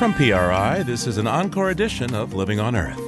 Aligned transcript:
From 0.00 0.14
PRI, 0.14 0.82
this 0.82 1.06
is 1.06 1.18
an 1.18 1.26
encore 1.26 1.68
edition 1.68 2.14
of 2.14 2.32
Living 2.32 2.58
on 2.58 2.74
Earth. 2.74 2.98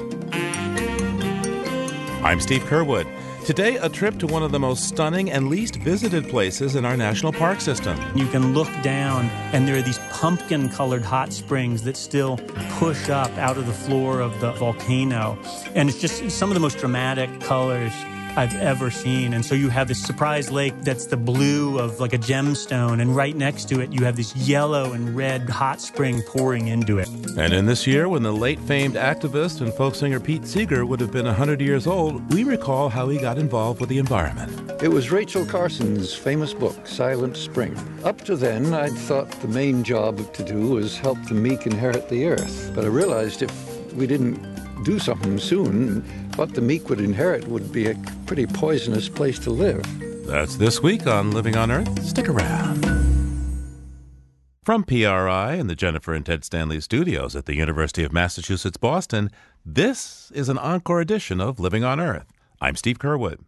I'm 2.22 2.38
Steve 2.38 2.60
Curwood. 2.64 3.06
Today, 3.46 3.76
a 3.78 3.88
trip 3.88 4.18
to 4.18 4.26
one 4.26 4.42
of 4.42 4.52
the 4.52 4.60
most 4.60 4.88
stunning 4.88 5.30
and 5.30 5.48
least 5.48 5.76
visited 5.76 6.28
places 6.28 6.76
in 6.76 6.84
our 6.84 6.94
national 6.94 7.32
park 7.32 7.62
system. 7.62 7.98
You 8.14 8.28
can 8.28 8.52
look 8.52 8.68
down, 8.82 9.30
and 9.54 9.66
there 9.66 9.74
are 9.76 9.80
these 9.80 10.00
pumpkin 10.10 10.68
colored 10.68 11.00
hot 11.00 11.32
springs 11.32 11.82
that 11.84 11.96
still 11.96 12.36
push 12.72 13.08
up 13.08 13.30
out 13.38 13.56
of 13.56 13.66
the 13.66 13.72
floor 13.72 14.20
of 14.20 14.38
the 14.42 14.52
volcano. 14.52 15.38
And 15.74 15.88
it's 15.88 15.98
just 15.98 16.30
some 16.30 16.50
of 16.50 16.54
the 16.54 16.60
most 16.60 16.76
dramatic 16.76 17.40
colors 17.40 17.94
I've 18.34 18.54
ever 18.54 18.90
seen. 18.90 19.34
And 19.34 19.44
so 19.44 19.54
you 19.54 19.68
have 19.68 19.88
this 19.88 20.02
surprise 20.02 20.50
lake 20.50 20.74
that's 20.80 21.06
the 21.06 21.16
blue 21.16 21.78
of 21.78 22.00
like 22.00 22.14
a 22.14 22.18
gemstone, 22.18 23.00
and 23.00 23.14
right 23.14 23.36
next 23.36 23.68
to 23.68 23.80
it, 23.80 23.92
you 23.92 24.04
have 24.04 24.16
this 24.16 24.34
yellow 24.34 24.92
and 24.92 25.14
red 25.14 25.50
hot 25.50 25.80
spring 25.80 26.22
pouring 26.22 26.68
into 26.68 26.98
it. 26.98 27.08
And 27.36 27.52
in 27.52 27.66
this 27.66 27.86
year, 27.86 28.08
when 28.08 28.22
the 28.22 28.32
late 28.32 28.58
famed 28.60 28.94
activist 28.94 29.60
and 29.60 29.72
folk 29.74 29.94
singer 29.94 30.18
Pete 30.18 30.46
Seeger 30.46 30.86
would 30.86 31.00
have 31.00 31.12
been 31.12 31.26
100 31.26 31.60
years 31.60 31.86
old, 31.86 32.32
we 32.32 32.44
recall 32.44 32.88
how 32.88 33.08
he 33.08 33.18
got 33.18 33.36
involved 33.36 33.80
with 33.80 33.90
the 33.90 33.98
environment. 33.98 34.82
It 34.82 34.88
was 34.88 35.10
Rachel 35.10 35.44
Carson's 35.44 36.14
famous 36.14 36.54
book, 36.54 36.86
Silent 36.86 37.36
Spring. 37.36 37.76
Up 38.04 38.22
to 38.22 38.36
then, 38.36 38.72
I'd 38.72 38.92
thought 38.92 39.30
the 39.42 39.48
main 39.48 39.84
job 39.84 40.32
to 40.32 40.42
do 40.42 40.70
was 40.70 40.96
help 40.96 41.22
the 41.28 41.34
meek 41.34 41.66
inherit 41.66 42.08
the 42.08 42.26
earth. 42.26 42.72
But 42.74 42.84
I 42.84 42.88
realized 42.88 43.42
if 43.42 43.92
we 43.92 44.06
didn't 44.06 44.40
do 44.84 44.98
something 44.98 45.38
soon, 45.38 46.02
what 46.36 46.54
the 46.54 46.60
meek 46.60 46.88
would 46.88 47.00
inherit 47.00 47.46
would 47.48 47.72
be 47.72 47.86
a 47.86 47.94
pretty 48.26 48.46
poisonous 48.46 49.08
place 49.08 49.38
to 49.40 49.50
live. 49.50 49.84
That's 50.26 50.56
this 50.56 50.82
week 50.82 51.06
on 51.06 51.32
Living 51.32 51.56
on 51.56 51.70
Earth. 51.70 52.04
Stick 52.04 52.28
around. 52.28 52.82
From 54.64 54.84
PRI 54.84 55.54
and 55.54 55.68
the 55.68 55.74
Jennifer 55.74 56.14
and 56.14 56.24
Ted 56.24 56.44
Stanley 56.44 56.80
studios 56.80 57.34
at 57.34 57.46
the 57.46 57.56
University 57.56 58.04
of 58.04 58.12
Massachusetts 58.12 58.76
Boston, 58.76 59.30
this 59.66 60.30
is 60.34 60.48
an 60.48 60.58
encore 60.58 61.00
edition 61.00 61.40
of 61.40 61.58
Living 61.58 61.82
on 61.82 61.98
Earth. 61.98 62.32
I'm 62.60 62.76
Steve 62.76 62.98
Curwood. 62.98 63.40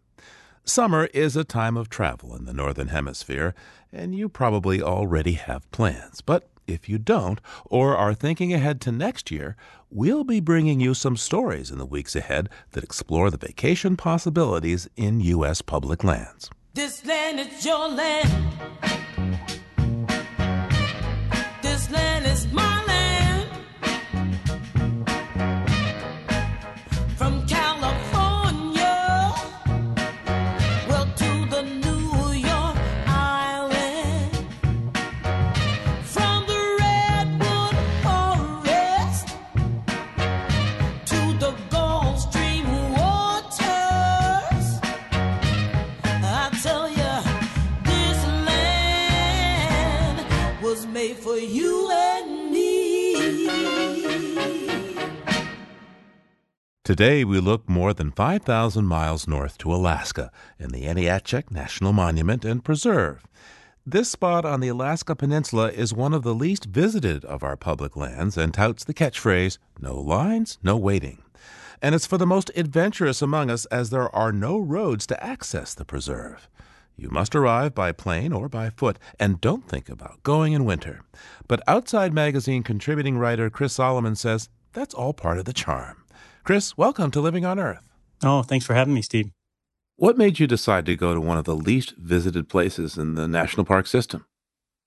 Summer 0.65 1.05
is 1.15 1.37
a 1.37 1.45
time 1.45 1.77
of 1.77 1.89
travel 1.89 2.35
in 2.35 2.47
the 2.47 2.53
Northern 2.53 2.89
Hemisphere, 2.89 3.55
and 3.93 4.15
you 4.15 4.29
probably 4.29 4.83
already 4.83 5.35
have 5.35 5.71
plans. 5.71 6.21
But 6.21 6.49
if 6.67 6.89
you 6.89 6.99
don't, 6.99 7.41
or 7.65 7.97
are 7.97 8.15
thinking 8.15 8.53
ahead 8.53 8.81
to 8.83 8.93
next 8.93 9.31
year, 9.31 9.57
we'll 9.91 10.25
be 10.25 10.41
bringing 10.41 10.81
you 10.81 10.95
some 10.95 11.17
stories 11.17 11.71
in 11.71 11.79
the 11.79 11.87
weeks 11.87 12.17
ahead 12.17 12.49
that 12.73 12.85
explore 12.85 13.31
the 13.31 13.37
vacation 13.37 13.97
possibilities 13.97 14.89
in 14.97 15.21
U.S. 15.21 15.63
public 15.63 16.03
lands. 16.05 16.51
This 16.75 17.05
land 17.07 17.41
is 17.41 17.65
your 17.65 17.89
land. 17.89 18.29
This 21.63 21.91
land 21.91 22.27
is 22.27 22.47
my 22.53 22.84
Today, 56.97 57.25
we 57.25 57.41
look 57.41 57.69
more 57.69 57.93
than 57.93 58.13
5,000 58.13 58.87
miles 58.87 59.27
north 59.27 59.59
to 59.59 59.75
Alaska 59.75 60.31
in 60.61 60.71
the 60.71 60.85
Aniakchak 60.85 61.51
National 61.51 61.93
Monument 61.93 62.45
and 62.45 62.63
Preserve. 62.63 63.27
This 63.85 64.13
spot 64.13 64.45
on 64.45 64.61
the 64.61 64.69
Alaska 64.69 65.17
Peninsula 65.17 65.73
is 65.73 65.93
one 65.93 66.15
of 66.15 66.23
the 66.23 66.37
least 66.37 66.67
visited 66.67 67.25
of 67.25 67.43
our 67.43 67.57
public 67.57 67.97
lands 67.97 68.39
and 68.39 68.55
touts 68.55 68.85
the 68.85 68.95
catchphrase, 68.95 69.59
no 69.81 69.97
lines, 69.97 70.59
no 70.63 70.77
waiting. 70.77 71.21
And 71.83 71.97
it's 71.97 72.07
for 72.07 72.17
the 72.17 72.29
most 72.29 72.53
adventurous 72.55 73.21
among 73.21 73.51
us 73.51 73.65
as 73.73 73.91
there 73.91 74.15
are 74.15 74.31
no 74.31 74.61
roads 74.61 75.05
to 75.09 75.21
access 75.21 75.75
the 75.75 75.85
preserve. 75.85 76.49
You 76.97 77.11
must 77.11 77.35
arrive 77.35 77.75
by 77.75 77.91
plane 77.91 78.33
or 78.33 78.49
by 78.49 78.71
foot, 78.71 79.01
and 79.19 79.41
don't 79.41 79.69
think 79.69 79.89
about 79.89 80.23
going 80.23 80.53
in 80.53 80.65
winter. 80.65 81.03
But 81.49 81.61
Outside 81.67 82.15
Magazine 82.15 82.63
contributing 82.63 83.19
writer 83.19 83.51
Chris 83.51 83.73
Solomon 83.73 84.15
says 84.15 84.49
that's 84.73 84.95
all 84.95 85.13
part 85.13 85.39
of 85.39 85.45
the 85.45 85.53
charm. 85.53 86.04
Chris, 86.45 86.77
welcome 86.77 87.11
to 87.11 87.23
Living 87.23 87.47
on 87.47 87.59
Earth. 87.59 87.89
Oh, 88.23 88.43
thanks 88.43 88.67
for 88.67 88.75
having 88.75 88.93
me, 88.93 89.01
Steve. 89.01 89.31
What 89.97 90.19
made 90.19 90.39
you 90.39 90.47
decide 90.47 90.85
to 90.85 90.95
go 90.95 91.15
to 91.15 91.21
one 91.21 91.39
of 91.39 91.47
the 91.47 91.57
least 91.57 91.95
visited 91.97 92.51
places 92.51 92.99
in 92.99 93.15
the 93.15 93.27
national 93.27 93.65
park 93.65 93.87
system? 93.87 94.27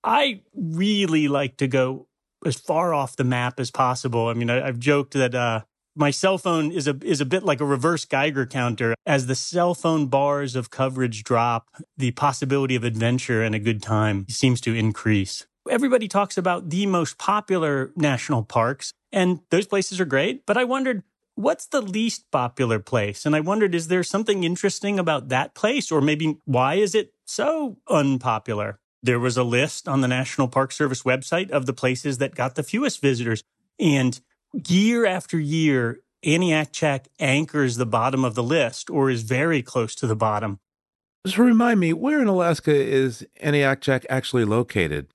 I 0.04 0.42
really 0.54 1.26
like 1.26 1.56
to 1.56 1.66
go 1.66 2.06
as 2.46 2.54
far 2.54 2.94
off 2.94 3.16
the 3.16 3.24
map 3.24 3.58
as 3.58 3.72
possible. 3.72 4.28
I 4.28 4.34
mean, 4.34 4.50
I, 4.50 4.64
have 4.64 4.78
joked 4.78 5.14
that 5.14 5.34
uh, 5.34 5.62
my 5.96 6.12
cell 6.12 6.38
phone 6.38 6.70
is 6.70 6.86
a 6.86 6.96
is 7.02 7.20
a 7.20 7.26
bit 7.26 7.42
like 7.42 7.60
a 7.60 7.64
reverse 7.64 8.04
Geiger 8.04 8.46
counter. 8.46 8.94
As 9.04 9.26
the 9.26 9.34
cell 9.34 9.74
phone 9.74 10.06
bars 10.06 10.54
of 10.54 10.70
coverage 10.70 11.24
drop, 11.24 11.70
the 11.96 12.12
possibility 12.12 12.76
of 12.76 12.84
adventure 12.84 13.42
and 13.42 13.56
a 13.56 13.58
good 13.58 13.82
time 13.82 14.26
seems 14.28 14.60
to 14.60 14.76
increase. 14.76 15.48
Everybody 15.68 16.06
talks 16.06 16.38
about 16.38 16.70
the 16.70 16.86
most 16.86 17.18
popular 17.18 17.90
national 17.96 18.44
parks, 18.44 18.92
and 19.10 19.40
those 19.50 19.66
places 19.66 19.98
are 19.98 20.04
great. 20.04 20.46
But 20.46 20.56
I 20.56 20.62
wondered 20.62 21.02
what's 21.38 21.66
the 21.66 21.80
least 21.80 22.28
popular 22.32 22.80
place? 22.80 23.24
And 23.24 23.36
I 23.36 23.40
wondered, 23.40 23.72
is 23.72 23.86
there 23.86 24.02
something 24.02 24.42
interesting 24.42 24.98
about 24.98 25.28
that 25.28 25.54
place? 25.54 25.92
Or 25.92 26.00
maybe 26.00 26.36
why 26.44 26.74
is 26.74 26.96
it 26.96 27.12
so 27.26 27.78
unpopular? 27.88 28.80
There 29.04 29.20
was 29.20 29.36
a 29.36 29.44
list 29.44 29.86
on 29.86 30.00
the 30.00 30.08
National 30.08 30.48
Park 30.48 30.72
Service 30.72 31.04
website 31.04 31.50
of 31.50 31.66
the 31.66 31.72
places 31.72 32.18
that 32.18 32.34
got 32.34 32.56
the 32.56 32.64
fewest 32.64 33.00
visitors. 33.00 33.44
And 33.78 34.20
year 34.66 35.06
after 35.06 35.38
year, 35.38 36.00
Aniakchak 36.26 37.06
anchors 37.20 37.76
the 37.76 37.86
bottom 37.86 38.24
of 38.24 38.34
the 38.34 38.42
list 38.42 38.90
or 38.90 39.08
is 39.08 39.22
very 39.22 39.62
close 39.62 39.94
to 39.94 40.08
the 40.08 40.16
bottom. 40.16 40.58
So 41.24 41.44
remind 41.44 41.78
me, 41.78 41.92
where 41.92 42.20
in 42.20 42.26
Alaska 42.26 42.74
is 42.74 43.24
Aniakchak 43.40 44.06
actually 44.10 44.44
located? 44.44 45.06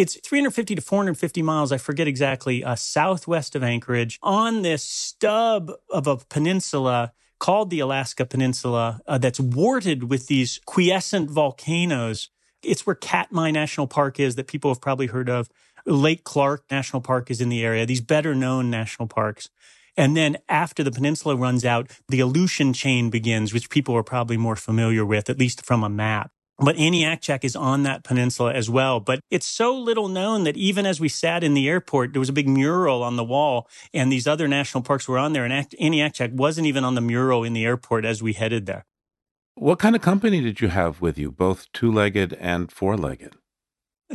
It's 0.00 0.18
350 0.18 0.76
to 0.76 0.80
450 0.80 1.42
miles, 1.42 1.72
I 1.72 1.76
forget 1.76 2.08
exactly, 2.08 2.64
uh, 2.64 2.74
southwest 2.74 3.54
of 3.54 3.62
Anchorage 3.62 4.18
on 4.22 4.62
this 4.62 4.82
stub 4.82 5.72
of 5.90 6.06
a 6.06 6.16
peninsula 6.16 7.12
called 7.38 7.68
the 7.68 7.80
Alaska 7.80 8.24
Peninsula 8.24 9.02
uh, 9.06 9.18
that's 9.18 9.38
warted 9.38 10.04
with 10.04 10.26
these 10.26 10.58
quiescent 10.64 11.30
volcanoes. 11.30 12.30
It's 12.62 12.86
where 12.86 12.96
Katmai 12.96 13.50
National 13.50 13.86
Park 13.86 14.18
is 14.18 14.36
that 14.36 14.46
people 14.46 14.70
have 14.70 14.80
probably 14.80 15.08
heard 15.08 15.28
of. 15.28 15.50
Lake 15.84 16.24
Clark 16.24 16.64
National 16.70 17.02
Park 17.02 17.30
is 17.30 17.42
in 17.42 17.50
the 17.50 17.62
area, 17.62 17.84
these 17.84 18.00
better 18.00 18.34
known 18.34 18.70
national 18.70 19.06
parks. 19.06 19.50
And 19.98 20.16
then 20.16 20.38
after 20.48 20.82
the 20.82 20.90
peninsula 20.90 21.36
runs 21.36 21.62
out, 21.62 21.90
the 22.08 22.20
Aleutian 22.20 22.72
chain 22.72 23.10
begins, 23.10 23.52
which 23.52 23.68
people 23.68 23.94
are 23.94 24.02
probably 24.02 24.38
more 24.38 24.56
familiar 24.56 25.04
with, 25.04 25.28
at 25.28 25.38
least 25.38 25.66
from 25.66 25.84
a 25.84 25.90
map. 25.90 26.32
But 26.62 26.76
Aniakchak 26.76 27.42
is 27.42 27.56
on 27.56 27.84
that 27.84 28.04
peninsula 28.04 28.52
as 28.52 28.68
well. 28.68 29.00
But 29.00 29.20
it's 29.30 29.46
so 29.46 29.74
little 29.74 30.08
known 30.08 30.44
that 30.44 30.58
even 30.58 30.84
as 30.84 31.00
we 31.00 31.08
sat 31.08 31.42
in 31.42 31.54
the 31.54 31.68
airport, 31.68 32.12
there 32.12 32.20
was 32.20 32.28
a 32.28 32.34
big 32.34 32.48
mural 32.48 33.02
on 33.02 33.16
the 33.16 33.24
wall 33.24 33.66
and 33.94 34.12
these 34.12 34.26
other 34.26 34.46
national 34.46 34.82
parks 34.82 35.08
were 35.08 35.18
on 35.18 35.32
there. 35.32 35.44
And 35.44 35.70
Aniakchak 35.70 36.34
wasn't 36.34 36.66
even 36.66 36.84
on 36.84 36.94
the 36.94 37.00
mural 37.00 37.44
in 37.44 37.54
the 37.54 37.64
airport 37.64 38.04
as 38.04 38.22
we 38.22 38.34
headed 38.34 38.66
there. 38.66 38.84
What 39.54 39.78
kind 39.78 39.96
of 39.96 40.02
company 40.02 40.40
did 40.40 40.60
you 40.60 40.68
have 40.68 41.00
with 41.00 41.18
you, 41.18 41.30
both 41.30 41.66
two 41.72 41.90
legged 41.90 42.34
and 42.34 42.70
four 42.70 42.96
legged? 42.96 43.36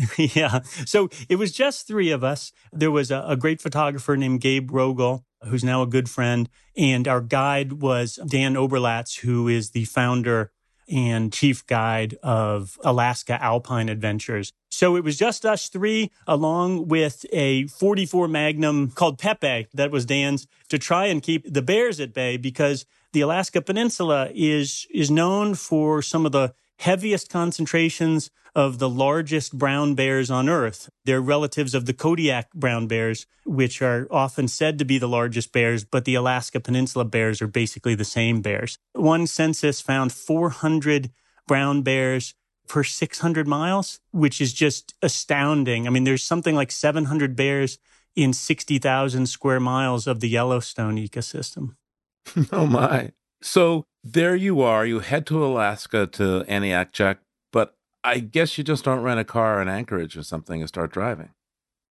yeah. 0.18 0.62
So 0.86 1.10
it 1.30 1.38
was 1.38 1.52
just 1.52 1.88
three 1.88 2.12
of 2.12 2.24
us. 2.24 2.52
There 2.72 2.92
was 2.92 3.12
a, 3.12 3.24
a, 3.28 3.38
great 3.38 3.62
photographer 3.62 4.18
named 4.18 4.42
Gabe 4.42 4.70
Rogel, 4.72 5.24
who's 5.44 5.64
now 5.64 5.82
a 5.82 5.88
good 5.88 6.10
friend. 6.10 6.50
And 6.76 7.08
our 7.08 7.22
guide 7.22 7.82
was 7.82 8.20
Dan 8.28 8.56
Oberlatz, 8.56 9.20
who 9.20 9.48
is 9.48 9.72
the 9.72 9.86
founder 9.86 10.52
and 10.90 11.32
chief 11.32 11.66
guide 11.68 12.18
of 12.24 12.78
Alaska 12.84 13.42
Alpine 13.42 13.90
Adventures. 13.90 14.54
So 14.70 14.96
it 14.96 15.04
was 15.04 15.18
just 15.18 15.46
us 15.46 15.70
three, 15.70 16.12
along 16.28 16.88
with 16.88 17.26
a 17.32 17.68
44 17.68 18.28
Magnum 18.28 18.92
called 18.92 19.18
Pepe, 19.18 19.68
that 19.74 19.92
was 19.92 20.06
Dan's, 20.06 20.48
to 20.70 20.78
try 20.78 21.06
and 21.06 21.24
keep 21.24 21.52
the 21.52 21.62
bears 21.62 22.00
at 22.00 22.14
bay 22.14 22.38
because 22.38 22.86
the 23.14 23.22
Alaska 23.22 23.62
Peninsula 23.62 24.30
is, 24.34 24.86
is 24.94 25.10
known 25.10 25.56
for 25.56 26.02
some 26.02 26.26
of 26.26 26.32
the 26.32 26.54
heaviest 26.80 27.30
concentrations 27.30 28.30
of 28.56 28.80
the 28.80 28.90
largest 28.90 29.58
brown 29.58 29.96
bears 29.96 30.32
on 30.32 30.48
Earth. 30.48 30.90
They're 31.04 31.22
relatives 31.22 31.76
of 31.76 31.86
the 31.86 31.94
Kodiak 31.94 32.54
brown 32.54 32.88
bears, 32.88 33.26
which 33.46 33.82
are 33.82 34.08
often 34.10 34.48
said 34.48 34.80
to 34.80 34.86
be 34.86 34.98
the 34.98 35.10
largest 35.10 35.52
bears, 35.52 35.84
but 35.84 36.06
the 36.06 36.16
Alaska 36.16 36.60
Peninsula 36.60 37.04
bears 37.04 37.42
are 37.42 37.48
basically 37.48 37.96
the 37.96 38.06
same 38.06 38.42
bears. 38.42 38.78
One 38.94 39.28
census 39.28 39.82
found 39.82 40.14
400 40.14 41.12
brown 41.48 41.82
bears 41.82 42.34
per 42.68 42.84
600 42.84 43.48
miles, 43.48 44.00
which 44.12 44.40
is 44.40 44.54
just 44.54 44.96
astounding. 45.02 45.86
I 45.86 45.90
mean, 45.90 46.06
there's 46.06 46.24
something 46.24 46.56
like 46.56 46.72
700 46.72 47.36
bears 47.36 47.78
in 48.16 48.32
60,000 48.32 49.28
square 49.28 49.60
miles 49.60 50.08
of 50.08 50.22
the 50.22 50.30
Yellowstone 50.30 50.96
ecosystem. 50.96 51.76
oh, 52.52 52.66
my. 52.66 53.12
So 53.46 53.86
there 54.04 54.36
you 54.36 54.62
are. 54.62 54.86
You 54.88 55.00
head 55.00 55.28
to 55.28 55.46
Alaska 55.46 56.08
to 56.08 56.44
Aniakchak, 56.50 57.18
but 57.54 57.76
I 58.04 58.20
guess 58.20 58.58
you 58.58 58.64
just 58.64 58.84
don't 58.84 59.04
rent 59.04 59.20
a 59.20 59.24
car 59.24 59.62
in 59.62 59.68
Anchorage 59.68 60.18
or 60.18 60.24
something 60.24 60.62
and 60.62 60.68
start 60.68 60.92
driving. 60.92 61.30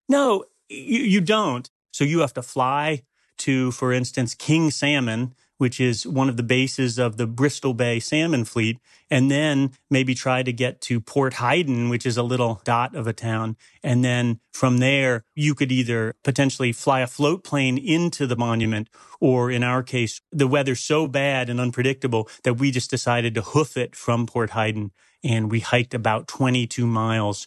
No, 0.09 0.45
you, 0.69 0.99
you 1.05 1.21
don't. 1.21 1.71
So 1.93 2.03
you 2.03 2.19
have 2.21 2.35
to 2.35 2.43
fly 2.43 3.05
to, 3.39 3.71
for 3.71 3.93
instance, 3.93 4.35
King 4.35 4.73
Salmon, 4.73 5.35
which 5.59 5.81
is 5.81 6.07
one 6.07 6.29
of 6.29 6.37
the 6.37 6.43
bases 6.43 6.99
of 6.99 7.17
the 7.17 7.27
Bristol 7.27 7.75
Bay 7.75 8.01
salmon 8.01 8.45
fleet, 8.45 8.79
and 9.11 9.31
then 9.31 9.73
maybe 9.91 10.15
try 10.15 10.43
to 10.43 10.53
get 10.53 10.81
to 10.83 11.01
Port 11.01 11.35
Heiden, 11.35 11.91
which 11.91 12.07
is 12.07 12.17
a 12.17 12.23
little 12.23 12.61
dot 12.65 12.95
of 12.95 13.07
a 13.07 13.13
town. 13.13 13.57
And 13.83 14.05
then 14.05 14.41
from 14.53 14.79
there, 14.79 15.25
you 15.35 15.55
could 15.55 15.71
either 15.71 16.15
potentially 16.25 16.73
fly 16.73 17.01
a 17.01 17.07
float 17.07 17.45
plane 17.45 17.79
into 17.79 18.27
the 18.27 18.37
monument, 18.37 18.89
or 19.21 19.51
in 19.51 19.63
our 19.63 19.83
case, 19.83 20.21
the 20.33 20.49
weather's 20.49 20.81
so 20.81 21.07
bad 21.07 21.49
and 21.49 21.61
unpredictable 21.61 22.29
that 22.43 22.55
we 22.55 22.71
just 22.71 22.91
decided 22.91 23.35
to 23.35 23.43
hoof 23.43 23.77
it 23.77 23.95
from 23.95 24.27
Port 24.27 24.51
Heiden. 24.51 24.91
And 25.23 25.51
we 25.51 25.61
hiked 25.61 25.95
about 25.95 26.29
22 26.29 26.87
miles 26.87 27.47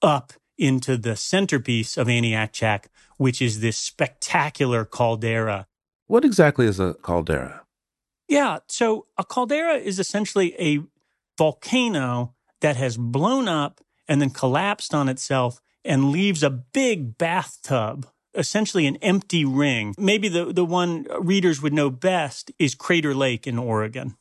up 0.00 0.32
into 0.56 0.96
the 0.96 1.16
centerpiece 1.16 1.96
of 1.96 2.08
Aniakchak, 2.08 2.86
which 3.16 3.40
is 3.40 3.60
this 3.60 3.76
spectacular 3.76 4.84
caldera 4.84 5.66
what 6.08 6.24
exactly 6.24 6.66
is 6.66 6.80
a 6.80 6.94
caldera? 6.94 7.62
Yeah. 8.28 8.58
So 8.68 9.06
a 9.16 9.24
caldera 9.24 9.74
is 9.74 9.98
essentially 9.98 10.54
a 10.60 10.80
volcano 11.38 12.34
that 12.60 12.76
has 12.76 12.96
blown 12.96 13.48
up 13.48 13.80
and 14.08 14.20
then 14.20 14.30
collapsed 14.30 14.92
on 14.94 15.08
itself 15.08 15.60
and 15.84 16.10
leaves 16.10 16.42
a 16.42 16.50
big 16.50 17.16
bathtub, 17.16 18.06
essentially 18.34 18.86
an 18.86 18.96
empty 18.96 19.44
ring. 19.44 19.94
Maybe 19.96 20.28
the, 20.28 20.52
the 20.52 20.64
one 20.64 21.06
readers 21.20 21.62
would 21.62 21.72
know 21.72 21.88
best 21.90 22.50
is 22.58 22.74
Crater 22.74 23.14
Lake 23.14 23.46
in 23.46 23.58
Oregon. 23.58 24.16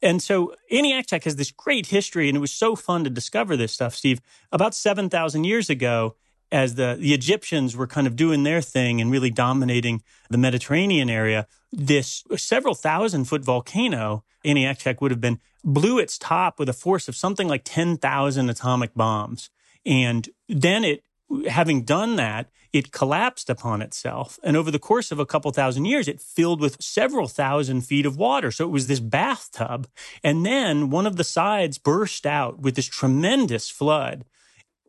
And 0.00 0.20
so 0.20 0.54
Aniakchak 0.72 1.24
has 1.24 1.36
this 1.36 1.52
great 1.52 1.86
history, 1.86 2.28
and 2.28 2.36
it 2.36 2.40
was 2.40 2.50
so 2.50 2.74
fun 2.74 3.04
to 3.04 3.10
discover 3.10 3.56
this 3.56 3.72
stuff, 3.72 3.94
Steve. 3.94 4.20
About 4.50 4.74
7,000 4.74 5.44
years 5.44 5.70
ago, 5.70 6.16
as 6.52 6.74
the, 6.74 6.96
the 7.00 7.14
Egyptians 7.14 7.74
were 7.74 7.86
kind 7.86 8.06
of 8.06 8.14
doing 8.14 8.42
their 8.42 8.60
thing 8.60 9.00
and 9.00 9.10
really 9.10 9.30
dominating 9.30 10.02
the 10.28 10.36
Mediterranean 10.36 11.08
area, 11.08 11.48
this 11.72 12.22
several 12.36 12.74
thousand 12.74 13.24
foot 13.24 13.42
volcano, 13.42 14.22
Aniakchak 14.44 15.00
would 15.00 15.10
have 15.10 15.20
been, 15.20 15.40
blew 15.64 15.98
its 15.98 16.18
top 16.18 16.58
with 16.58 16.68
a 16.68 16.74
force 16.74 17.08
of 17.08 17.16
something 17.16 17.48
like 17.48 17.62
10,000 17.64 18.50
atomic 18.50 18.94
bombs. 18.94 19.48
And 19.86 20.28
then 20.46 20.84
it, 20.84 21.04
having 21.48 21.84
done 21.84 22.16
that, 22.16 22.50
it 22.74 22.92
collapsed 22.92 23.48
upon 23.48 23.80
itself. 23.80 24.38
And 24.42 24.56
over 24.56 24.70
the 24.70 24.78
course 24.78 25.10
of 25.10 25.18
a 25.18 25.26
couple 25.26 25.50
thousand 25.52 25.86
years, 25.86 26.06
it 26.06 26.20
filled 26.20 26.60
with 26.60 26.82
several 26.82 27.28
thousand 27.28 27.82
feet 27.82 28.04
of 28.04 28.16
water. 28.18 28.50
So 28.50 28.64
it 28.64 28.70
was 28.70 28.86
this 28.86 29.00
bathtub. 29.00 29.88
And 30.22 30.44
then 30.44 30.90
one 30.90 31.06
of 31.06 31.16
the 31.16 31.24
sides 31.24 31.78
burst 31.78 32.26
out 32.26 32.60
with 32.60 32.74
this 32.74 32.86
tremendous 32.86 33.70
flood 33.70 34.24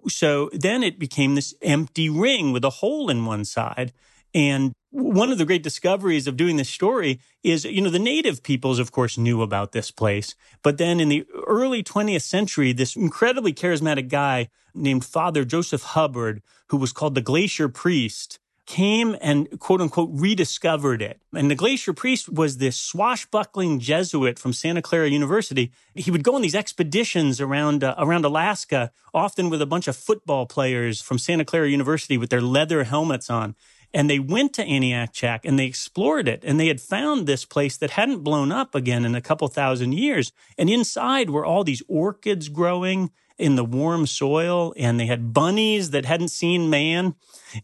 so 0.07 0.49
then 0.53 0.83
it 0.83 0.99
became 0.99 1.35
this 1.35 1.53
empty 1.61 2.09
ring 2.09 2.51
with 2.51 2.63
a 2.63 2.69
hole 2.69 3.09
in 3.09 3.25
one 3.25 3.45
side. 3.45 3.93
And 4.33 4.73
one 4.89 5.31
of 5.31 5.37
the 5.37 5.45
great 5.45 5.63
discoveries 5.63 6.27
of 6.27 6.37
doing 6.37 6.57
this 6.57 6.69
story 6.69 7.19
is, 7.43 7.65
you 7.65 7.81
know, 7.81 7.89
the 7.89 7.99
native 7.99 8.43
peoples, 8.43 8.79
of 8.79 8.91
course, 8.91 9.17
knew 9.17 9.41
about 9.41 9.71
this 9.71 9.91
place. 9.91 10.35
But 10.63 10.77
then 10.77 10.99
in 10.99 11.09
the 11.09 11.25
early 11.47 11.83
20th 11.83 12.23
century, 12.23 12.73
this 12.73 12.95
incredibly 12.95 13.53
charismatic 13.53 14.09
guy 14.09 14.49
named 14.73 15.05
Father 15.05 15.45
Joseph 15.45 15.83
Hubbard, 15.83 16.41
who 16.67 16.77
was 16.77 16.93
called 16.93 17.15
the 17.15 17.21
Glacier 17.21 17.69
Priest, 17.69 18.39
came 18.65 19.15
and 19.21 19.59
quote 19.59 19.81
unquote 19.81 20.09
rediscovered 20.13 21.01
it. 21.01 21.19
And 21.33 21.51
the 21.51 21.55
Glacier 21.55 21.93
Priest 21.93 22.29
was 22.29 22.57
this 22.57 22.79
swashbuckling 22.79 23.79
Jesuit 23.79 24.39
from 24.39 24.53
Santa 24.53 24.81
Clara 24.81 25.09
University. 25.09 25.71
He 25.95 26.11
would 26.11 26.23
go 26.23 26.35
on 26.35 26.41
these 26.41 26.55
expeditions 26.55 27.41
around 27.41 27.83
uh, 27.83 27.95
around 27.97 28.25
Alaska, 28.25 28.91
often 29.13 29.49
with 29.49 29.61
a 29.61 29.65
bunch 29.65 29.87
of 29.87 29.95
football 29.95 30.45
players 30.45 31.01
from 31.01 31.17
Santa 31.17 31.45
Clara 31.45 31.69
University 31.69 32.17
with 32.17 32.29
their 32.29 32.41
leather 32.41 32.83
helmets 32.83 33.29
on. 33.29 33.55
And 33.95 34.09
they 34.09 34.17
went 34.17 34.53
to 34.53 34.65
Aniakchak 34.65 35.41
and 35.43 35.59
they 35.59 35.65
explored 35.65 36.27
it 36.27 36.43
and 36.43 36.59
they 36.59 36.67
had 36.67 36.81
found 36.81 37.27
this 37.27 37.45
place 37.45 37.77
that 37.77 37.91
hadn't 37.91 38.23
blown 38.23 38.51
up 38.51 38.73
again 38.73 39.05
in 39.05 39.13
a 39.13 39.21
couple 39.21 39.47
thousand 39.49 39.93
years. 39.93 40.31
And 40.57 40.69
inside 40.69 41.29
were 41.29 41.45
all 41.45 41.63
these 41.63 41.83
orchids 41.87 42.49
growing 42.49 43.11
in 43.37 43.55
the 43.55 43.63
warm 43.63 44.05
soil 44.05 44.73
and 44.77 44.99
they 44.99 45.05
had 45.05 45.33
bunnies 45.33 45.91
that 45.91 46.05
hadn't 46.05 46.29
seen 46.29 46.69
man. 46.69 47.15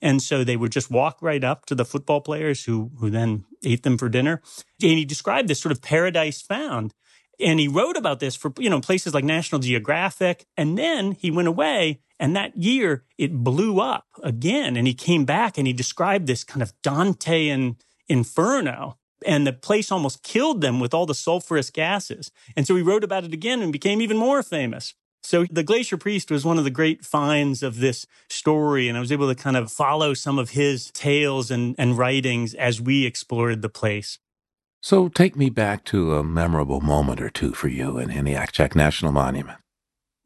And 0.01 0.21
so 0.21 0.43
they 0.43 0.57
would 0.57 0.71
just 0.71 0.91
walk 0.91 1.21
right 1.21 1.43
up 1.43 1.65
to 1.67 1.75
the 1.75 1.85
football 1.85 2.21
players 2.21 2.63
who, 2.63 2.91
who 2.99 3.09
then 3.09 3.45
ate 3.63 3.83
them 3.83 3.97
for 3.97 4.09
dinner. 4.09 4.41
And 4.81 4.91
he 4.91 5.05
described 5.05 5.47
this 5.47 5.59
sort 5.59 5.71
of 5.71 5.81
paradise 5.81 6.41
found. 6.41 6.93
And 7.39 7.59
he 7.59 7.67
wrote 7.67 7.95
about 7.95 8.19
this 8.19 8.35
for, 8.35 8.51
you 8.57 8.69
know, 8.69 8.81
places 8.81 9.13
like 9.13 9.23
National 9.23 9.59
Geographic. 9.59 10.45
And 10.57 10.77
then 10.77 11.13
he 11.13 11.31
went 11.31 11.47
away 11.47 12.01
and 12.19 12.35
that 12.35 12.57
year 12.57 13.05
it 13.17 13.33
blew 13.33 13.79
up 13.79 14.05
again. 14.23 14.75
And 14.75 14.87
he 14.87 14.93
came 14.93 15.25
back 15.25 15.57
and 15.57 15.65
he 15.65 15.73
described 15.73 16.27
this 16.27 16.43
kind 16.43 16.61
of 16.61 16.73
Dantean 16.81 17.79
inferno 18.07 18.97
and 19.25 19.45
the 19.45 19.53
place 19.53 19.91
almost 19.91 20.23
killed 20.23 20.61
them 20.61 20.79
with 20.79 20.93
all 20.93 21.05
the 21.05 21.13
sulfurous 21.13 21.71
gases. 21.71 22.31
And 22.55 22.65
so 22.65 22.75
he 22.75 22.81
wrote 22.81 23.03
about 23.03 23.23
it 23.23 23.33
again 23.33 23.61
and 23.61 23.71
became 23.71 24.01
even 24.01 24.17
more 24.17 24.43
famous. 24.43 24.93
So 25.21 25.45
the 25.51 25.63
Glacier 25.63 25.97
Priest 25.97 26.31
was 26.31 26.45
one 26.45 26.57
of 26.57 26.63
the 26.63 26.71
great 26.71 27.05
finds 27.05 27.61
of 27.61 27.79
this 27.79 28.05
story, 28.29 28.87
and 28.87 28.97
I 28.97 29.01
was 29.01 29.11
able 29.11 29.27
to 29.27 29.35
kind 29.35 29.57
of 29.57 29.71
follow 29.71 30.13
some 30.13 30.39
of 30.39 30.51
his 30.51 30.91
tales 30.91 31.51
and, 31.51 31.75
and 31.77 31.97
writings 31.97 32.53
as 32.53 32.81
we 32.81 33.05
explored 33.05 33.61
the 33.61 33.69
place. 33.69 34.19
So 34.81 35.09
take 35.09 35.35
me 35.35 35.49
back 35.49 35.83
to 35.85 36.15
a 36.15 36.23
memorable 36.23 36.79
moment 36.79 37.21
or 37.21 37.29
two 37.29 37.53
for 37.53 37.67
you 37.67 37.97
in 37.97 38.09
Aniakchak 38.09 38.75
National 38.75 39.11
Monument. 39.11 39.59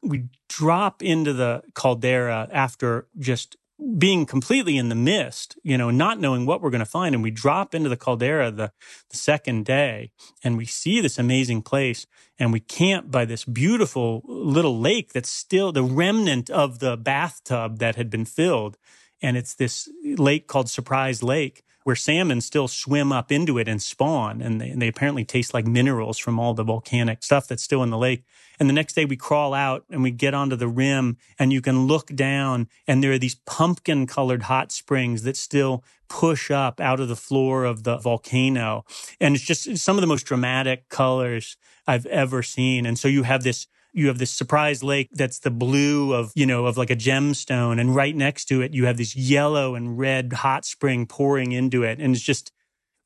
We 0.00 0.28
drop 0.48 1.02
into 1.02 1.32
the 1.32 1.62
caldera 1.74 2.48
after 2.52 3.08
just 3.18 3.56
being 3.98 4.24
completely 4.24 4.76
in 4.76 4.88
the 4.88 4.94
mist, 4.94 5.58
you 5.62 5.76
know, 5.76 5.90
not 5.90 6.20
knowing 6.20 6.46
what 6.46 6.62
we're 6.62 6.70
going 6.70 6.78
to 6.78 6.86
find. 6.86 7.14
And 7.14 7.24
we 7.24 7.30
drop 7.30 7.74
into 7.74 7.88
the 7.88 7.96
caldera 7.96 8.50
the, 8.50 8.72
the 9.10 9.16
second 9.16 9.64
day 9.64 10.12
and 10.42 10.56
we 10.56 10.64
see 10.64 11.00
this 11.00 11.18
amazing 11.18 11.62
place 11.62 12.06
and 12.38 12.52
we 12.52 12.60
camp 12.60 13.10
by 13.10 13.24
this 13.24 13.44
beautiful 13.44 14.22
little 14.26 14.78
lake 14.78 15.12
that's 15.12 15.30
still 15.30 15.72
the 15.72 15.82
remnant 15.82 16.50
of 16.50 16.78
the 16.78 16.96
bathtub 16.96 17.78
that 17.78 17.96
had 17.96 18.10
been 18.10 18.24
filled. 18.24 18.76
And 19.20 19.36
it's 19.36 19.54
this 19.54 19.88
lake 20.04 20.46
called 20.46 20.70
Surprise 20.70 21.22
Lake 21.22 21.64
where 21.84 21.94
salmon 21.94 22.40
still 22.40 22.66
swim 22.66 23.12
up 23.12 23.30
into 23.30 23.58
it 23.58 23.68
and 23.68 23.80
spawn. 23.80 24.42
And 24.42 24.60
they, 24.60 24.70
and 24.70 24.82
they 24.82 24.88
apparently 24.88 25.24
taste 25.24 25.54
like 25.54 25.66
minerals 25.66 26.18
from 26.18 26.40
all 26.40 26.54
the 26.54 26.64
volcanic 26.64 27.22
stuff 27.22 27.46
that's 27.46 27.62
still 27.62 27.82
in 27.82 27.90
the 27.90 27.98
lake. 27.98 28.24
And 28.58 28.68
the 28.68 28.74
next 28.74 28.94
day 28.94 29.04
we 29.04 29.16
crawl 29.16 29.54
out 29.54 29.84
and 29.90 30.02
we 30.02 30.10
get 30.10 30.34
onto 30.34 30.56
the 30.56 30.68
rim 30.68 31.18
and 31.38 31.52
you 31.52 31.60
can 31.60 31.86
look 31.86 32.06
down 32.08 32.68
and 32.86 33.02
there 33.02 33.12
are 33.12 33.18
these 33.18 33.36
pumpkin 33.46 34.06
colored 34.06 34.44
hot 34.44 34.72
springs 34.72 35.22
that 35.22 35.36
still 35.36 35.84
push 36.08 36.50
up 36.50 36.80
out 36.80 37.00
of 37.00 37.08
the 37.08 37.16
floor 37.16 37.64
of 37.64 37.84
the 37.84 37.98
volcano. 37.98 38.84
And 39.20 39.34
it's 39.34 39.44
just 39.44 39.76
some 39.78 39.96
of 39.96 40.00
the 40.00 40.06
most 40.06 40.24
dramatic 40.24 40.88
colors 40.88 41.56
I've 41.86 42.06
ever 42.06 42.42
seen. 42.42 42.86
And 42.86 42.98
so 42.98 43.08
you 43.08 43.24
have 43.24 43.42
this 43.42 43.66
you 43.94 44.08
have 44.08 44.18
this 44.18 44.32
surprise 44.32 44.82
lake 44.82 45.08
that's 45.12 45.38
the 45.38 45.50
blue 45.50 46.12
of, 46.12 46.32
you 46.34 46.46
know, 46.46 46.66
of 46.66 46.76
like 46.76 46.90
a 46.90 46.96
gemstone. 46.96 47.80
And 47.80 47.94
right 47.94 48.14
next 48.14 48.46
to 48.46 48.60
it, 48.60 48.74
you 48.74 48.86
have 48.86 48.96
this 48.96 49.14
yellow 49.14 49.76
and 49.76 49.96
red 49.96 50.32
hot 50.32 50.64
spring 50.64 51.06
pouring 51.06 51.52
into 51.52 51.84
it. 51.84 52.00
And 52.00 52.14
it's 52.14 52.24
just, 52.24 52.50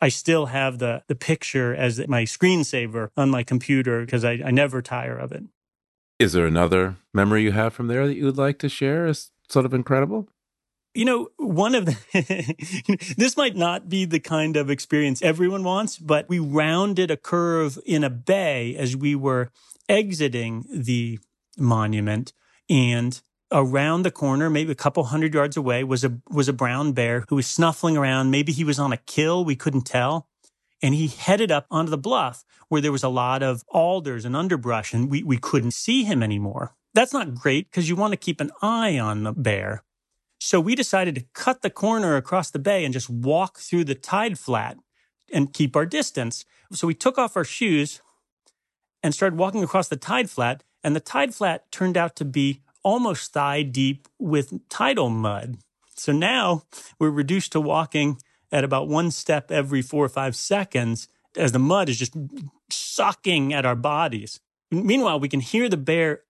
I 0.01 0.09
still 0.09 0.47
have 0.47 0.79
the, 0.79 1.03
the 1.07 1.15
picture 1.15 1.75
as 1.75 2.07
my 2.09 2.23
screensaver 2.23 3.11
on 3.17 3.29
my 3.29 3.43
computer 3.43 4.01
because 4.05 4.25
I, 4.25 4.41
I 4.45 4.51
never 4.51 4.81
tire 4.81 5.19
of 5.19 5.31
it. 5.31 5.45
Is 6.19 6.33
there 6.33 6.47
another 6.47 6.97
memory 7.13 7.43
you 7.43 7.53
have 7.53 7.75
from 7.75 7.87
there 7.89 8.07
that 8.07 8.17
you 8.17 8.25
would 8.25 8.39
like 8.39 8.59
to 8.61 8.69
share 8.69 9.07
as 9.07 9.31
sort 9.49 9.67
of 9.67 9.75
incredible? 9.75 10.27
You 10.95 11.05
know, 11.05 11.29
one 11.37 11.75
of 11.75 11.85
the, 11.85 13.15
this 13.19 13.37
might 13.37 13.55
not 13.55 13.91
be 13.91 14.07
the 14.07 14.19
kind 14.19 14.57
of 14.57 14.71
experience 14.71 15.21
everyone 15.21 15.63
wants, 15.63 15.99
but 15.99 16.29
we 16.31 16.39
rounded 16.39 17.11
a 17.11 17.17
curve 17.17 17.79
in 17.85 18.03
a 18.03 18.11
bay 18.11 18.75
as 18.75 18.97
we 18.97 19.15
were 19.15 19.51
exiting 19.89 20.65
the 20.71 21.19
monument 21.57 22.33
and 22.69 23.21
around 23.51 24.03
the 24.03 24.11
corner, 24.11 24.51
maybe 24.51 24.73
a 24.73 24.77
couple 24.77 25.05
hundred 25.05 25.35
yards 25.35 25.57
away, 25.57 25.83
was 25.85 26.05
a 26.05 26.19
was 26.29 26.49
a 26.49 26.53
brown 26.53 26.93
bear 26.93 27.25
who 27.29 27.37
was 27.37 27.47
snuffling 27.47 27.97
around. 27.97 28.31
Maybe 28.31 28.53
he 28.53 28.65
was 28.65 28.79
on 28.79 28.93
a 28.93 28.99
kill, 28.99 29.45
we 29.45 29.57
couldn't 29.57 29.87
tell. 29.87 30.29
And 30.83 30.95
he 30.95 31.09
headed 31.09 31.51
up 31.51 31.67
onto 31.71 31.91
the 31.91 31.99
bluff 31.99 32.45
where 32.69 32.81
there 32.81 32.93
was 32.93 33.03
a 33.03 33.09
lot 33.09 33.43
of 33.43 33.65
alders 33.69 34.25
and 34.25 34.37
underbrush, 34.37 34.93
and 34.93 35.11
we, 35.11 35.23
we 35.23 35.39
couldn't 35.39 35.73
see 35.73 36.05
him 36.05 36.23
anymore. 36.23 36.75
That's 36.95 37.13
not 37.13 37.35
great 37.35 37.71
because 37.71 37.89
you 37.89 37.97
want 37.97 38.13
to 38.13 38.17
keep 38.17 38.41
an 38.41 38.51
eye 38.63 38.99
on 38.99 39.25
the 39.25 39.33
bear. 39.33 39.83
So 40.41 40.61
we 40.61 40.75
decided 40.75 41.15
to 41.17 41.25
cut 41.35 41.63
the 41.63 41.71
corner 41.71 42.17
across 42.17 42.51
the 42.51 42.59
bay 42.59 42.85
and 42.85 42.95
just 42.95 43.11
walk 43.11 43.59
through 43.59 43.85
the 43.85 43.95
tide 43.95 44.39
flat 44.39 44.77
and 45.33 45.53
keep 45.53 45.75
our 45.75 45.87
distance. 45.87 46.45
So 46.73 46.87
we 46.87 46.95
took 46.95 47.19
off 47.19 47.37
our 47.37 47.45
shoes, 47.45 48.01
and 49.03 49.15
started 49.15 49.39
walking 49.39 49.63
across 49.63 49.89
the 49.89 49.97
tide 49.97 50.31
flat. 50.31 50.65
And 50.85 50.95
the 50.95 51.01
tide 51.01 51.35
flat 51.35 51.71
turned 51.73 51.97
out 51.97 52.17
to 52.17 52.25
be 52.25 52.63
almost 52.83 53.33
thigh 53.33 53.63
deep 53.63 54.09
with 54.19 54.69
tidal 54.69 55.11
mud. 55.11 55.59
So 55.97 56.13
now 56.13 56.63
we're 56.99 57.11
reduced 57.11 57.53
to 57.53 57.61
walking 57.61 58.19
at 58.53 58.65
about 58.65 58.89
one 58.89 59.11
step 59.11 59.51
every 59.51 59.83
four 59.83 60.05
or 60.05 60.09
five 60.09 60.37
seconds 60.37 61.09
as 61.37 61.53
the 61.53 61.59
mud 61.59 61.89
is 61.89 61.99
just 61.99 62.17
sucking 62.71 63.53
at 63.53 63.67
our 63.67 63.77
bodies. 63.77 64.41
Meanwhile, 64.71 65.21
we 65.21 65.29
can 65.29 65.41
hear 65.41 65.69
the 65.69 65.77
bear 65.77 66.23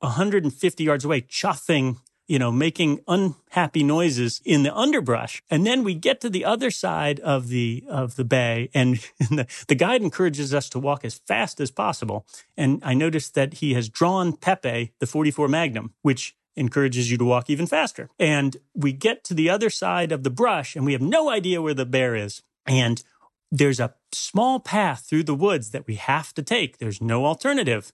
150 0.00 0.84
yards 0.84 1.04
away 1.04 1.20
chuffing 1.22 1.98
you 2.30 2.38
know, 2.38 2.52
making 2.52 3.00
unhappy 3.08 3.82
noises 3.82 4.40
in 4.44 4.62
the 4.62 4.72
underbrush. 4.72 5.42
And 5.50 5.66
then 5.66 5.82
we 5.82 5.94
get 5.94 6.20
to 6.20 6.30
the 6.30 6.44
other 6.44 6.70
side 6.70 7.18
of 7.18 7.48
the, 7.48 7.82
of 7.88 8.14
the 8.14 8.24
bay 8.24 8.70
and 8.72 8.98
the, 9.18 9.48
the 9.66 9.74
guide 9.74 10.00
encourages 10.00 10.54
us 10.54 10.68
to 10.68 10.78
walk 10.78 11.04
as 11.04 11.16
fast 11.16 11.60
as 11.60 11.72
possible. 11.72 12.24
And 12.56 12.80
I 12.84 12.94
noticed 12.94 13.34
that 13.34 13.54
he 13.54 13.74
has 13.74 13.88
drawn 13.88 14.36
Pepe, 14.36 14.92
the 15.00 15.08
44 15.08 15.48
Magnum, 15.48 15.92
which 16.02 16.36
encourages 16.54 17.10
you 17.10 17.18
to 17.18 17.24
walk 17.24 17.50
even 17.50 17.66
faster. 17.66 18.08
And 18.16 18.58
we 18.74 18.92
get 18.92 19.24
to 19.24 19.34
the 19.34 19.50
other 19.50 19.68
side 19.68 20.12
of 20.12 20.22
the 20.22 20.30
brush 20.30 20.76
and 20.76 20.84
we 20.84 20.92
have 20.92 21.02
no 21.02 21.30
idea 21.30 21.60
where 21.60 21.74
the 21.74 21.84
bear 21.84 22.14
is. 22.14 22.42
And 22.64 23.02
there's 23.50 23.80
a 23.80 23.94
small 24.12 24.60
path 24.60 25.04
through 25.04 25.24
the 25.24 25.34
woods 25.34 25.70
that 25.70 25.88
we 25.88 25.96
have 25.96 26.32
to 26.34 26.44
take. 26.44 26.78
There's 26.78 27.00
no 27.00 27.26
alternative. 27.26 27.92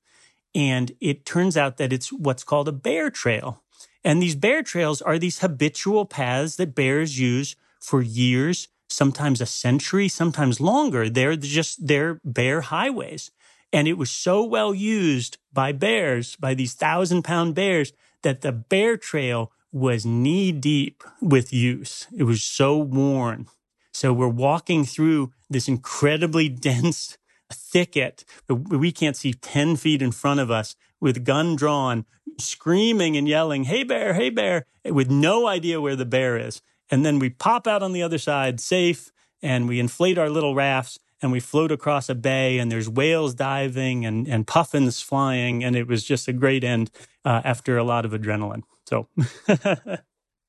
And 0.54 0.92
it 1.00 1.24
turns 1.24 1.56
out 1.56 1.78
that 1.78 1.92
it's 1.92 2.12
what's 2.12 2.44
called 2.44 2.68
a 2.68 2.72
bear 2.72 3.08
trail. 3.08 3.62
And 4.06 4.22
these 4.22 4.36
bear 4.36 4.62
trails 4.62 5.02
are 5.02 5.18
these 5.18 5.40
habitual 5.40 6.04
paths 6.04 6.54
that 6.56 6.76
bears 6.76 7.18
use 7.18 7.56
for 7.80 8.00
years, 8.00 8.68
sometimes 8.88 9.40
a 9.40 9.46
century, 9.46 10.06
sometimes 10.06 10.60
longer. 10.60 11.10
They're 11.10 11.34
just, 11.34 11.88
they're 11.88 12.20
bear 12.25 12.60
highways. 12.60 13.32
And 13.72 13.88
it 13.88 13.98
was 13.98 14.08
so 14.08 14.44
well 14.44 14.72
used 14.72 15.38
by 15.52 15.72
bears, 15.72 16.36
by 16.36 16.54
these 16.54 16.75
thousand 16.75 17.25
pound 17.25 17.56
bears, 17.56 17.92
that 18.22 18.42
the 18.42 18.52
bear 18.52 18.96
trail 18.96 19.50
was 19.72 20.06
knee 20.06 20.52
deep 20.52 21.02
with 21.20 21.52
use. 21.52 22.06
It 22.16 22.22
was 22.22 22.44
so 22.44 22.78
worn. 22.78 23.48
So 23.92 24.12
we're 24.12 24.28
walking 24.28 24.84
through 24.84 25.32
this 25.50 25.66
incredibly 25.66 26.48
dense 26.68 27.18
thicket, 27.52 28.25
we 28.48 28.92
can't 28.92 29.16
see 29.16 29.32
10 29.32 29.76
feet 29.76 30.02
in 30.02 30.12
front 30.12 30.40
of 30.40 30.50
us 30.50 30.76
with 31.00 31.25
gun 31.25 31.56
drawn, 31.56 32.04
screaming 32.38 33.16
and 33.16 33.28
yelling, 33.28 33.64
Hey 33.64 33.84
bear, 33.84 34.14
hey 34.14 34.30
bear, 34.30 34.66
with 34.84 35.10
no 35.10 35.46
idea 35.46 35.80
where 35.80 35.96
the 35.96 36.04
bear 36.04 36.36
is. 36.36 36.62
And 36.90 37.04
then 37.04 37.18
we 37.18 37.30
pop 37.30 37.66
out 37.66 37.82
on 37.82 37.92
the 37.92 38.02
other 38.02 38.18
side 38.18 38.60
safe 38.60 39.10
and 39.42 39.68
we 39.68 39.80
inflate 39.80 40.18
our 40.18 40.30
little 40.30 40.54
rafts 40.54 40.98
and 41.22 41.32
we 41.32 41.40
float 41.40 41.72
across 41.72 42.08
a 42.08 42.14
bay 42.14 42.58
and 42.58 42.70
there's 42.70 42.88
whales 42.88 43.34
diving 43.34 44.04
and, 44.04 44.28
and 44.28 44.46
puffins 44.46 45.00
flying. 45.00 45.64
And 45.64 45.74
it 45.74 45.86
was 45.86 46.04
just 46.04 46.28
a 46.28 46.32
great 46.32 46.62
end 46.62 46.90
uh, 47.24 47.42
after 47.44 47.76
a 47.76 47.84
lot 47.84 48.04
of 48.04 48.12
adrenaline. 48.12 48.62
So 48.86 49.08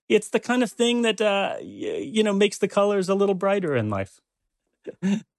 it's 0.09 0.29
the 0.29 0.39
kind 0.39 0.63
of 0.63 0.71
thing 0.71 1.01
that, 1.01 1.21
uh, 1.21 1.55
you 1.61 2.23
know, 2.23 2.33
makes 2.33 2.57
the 2.57 2.67
colors 2.67 3.09
a 3.09 3.15
little 3.15 3.35
brighter 3.35 3.75
in 3.75 3.89
life. 3.89 4.19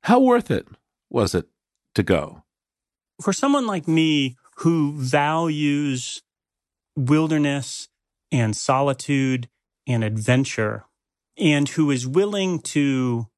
How 0.03 0.19
worth 0.19 0.51
it 0.51 0.67
was 1.11 1.35
it 1.35 1.47
to 1.95 2.03
go? 2.03 2.43
For 3.21 3.33
someone 3.33 3.67
like 3.67 3.89
me 3.89 4.37
who 4.57 4.93
values 4.93 6.23
wilderness 6.99 7.89
and 8.33 8.57
solitude 8.57 9.49
and 9.87 10.05
adventure 10.05 10.85
and 11.37 11.69
who 11.71 11.91
is 11.91 12.07
willing 12.07 12.59
to 12.59 13.29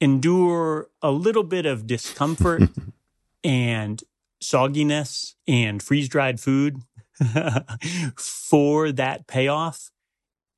endure 0.00 0.88
a 1.00 1.10
little 1.10 1.42
bit 1.42 1.64
of 1.64 1.86
discomfort 1.86 2.62
and 3.44 4.02
sogginess 4.42 5.34
and 5.46 5.82
freeze 5.82 6.08
dried 6.08 6.40
food 6.40 6.78
for 8.16 8.92
that 8.92 9.26
payoff, 9.26 9.90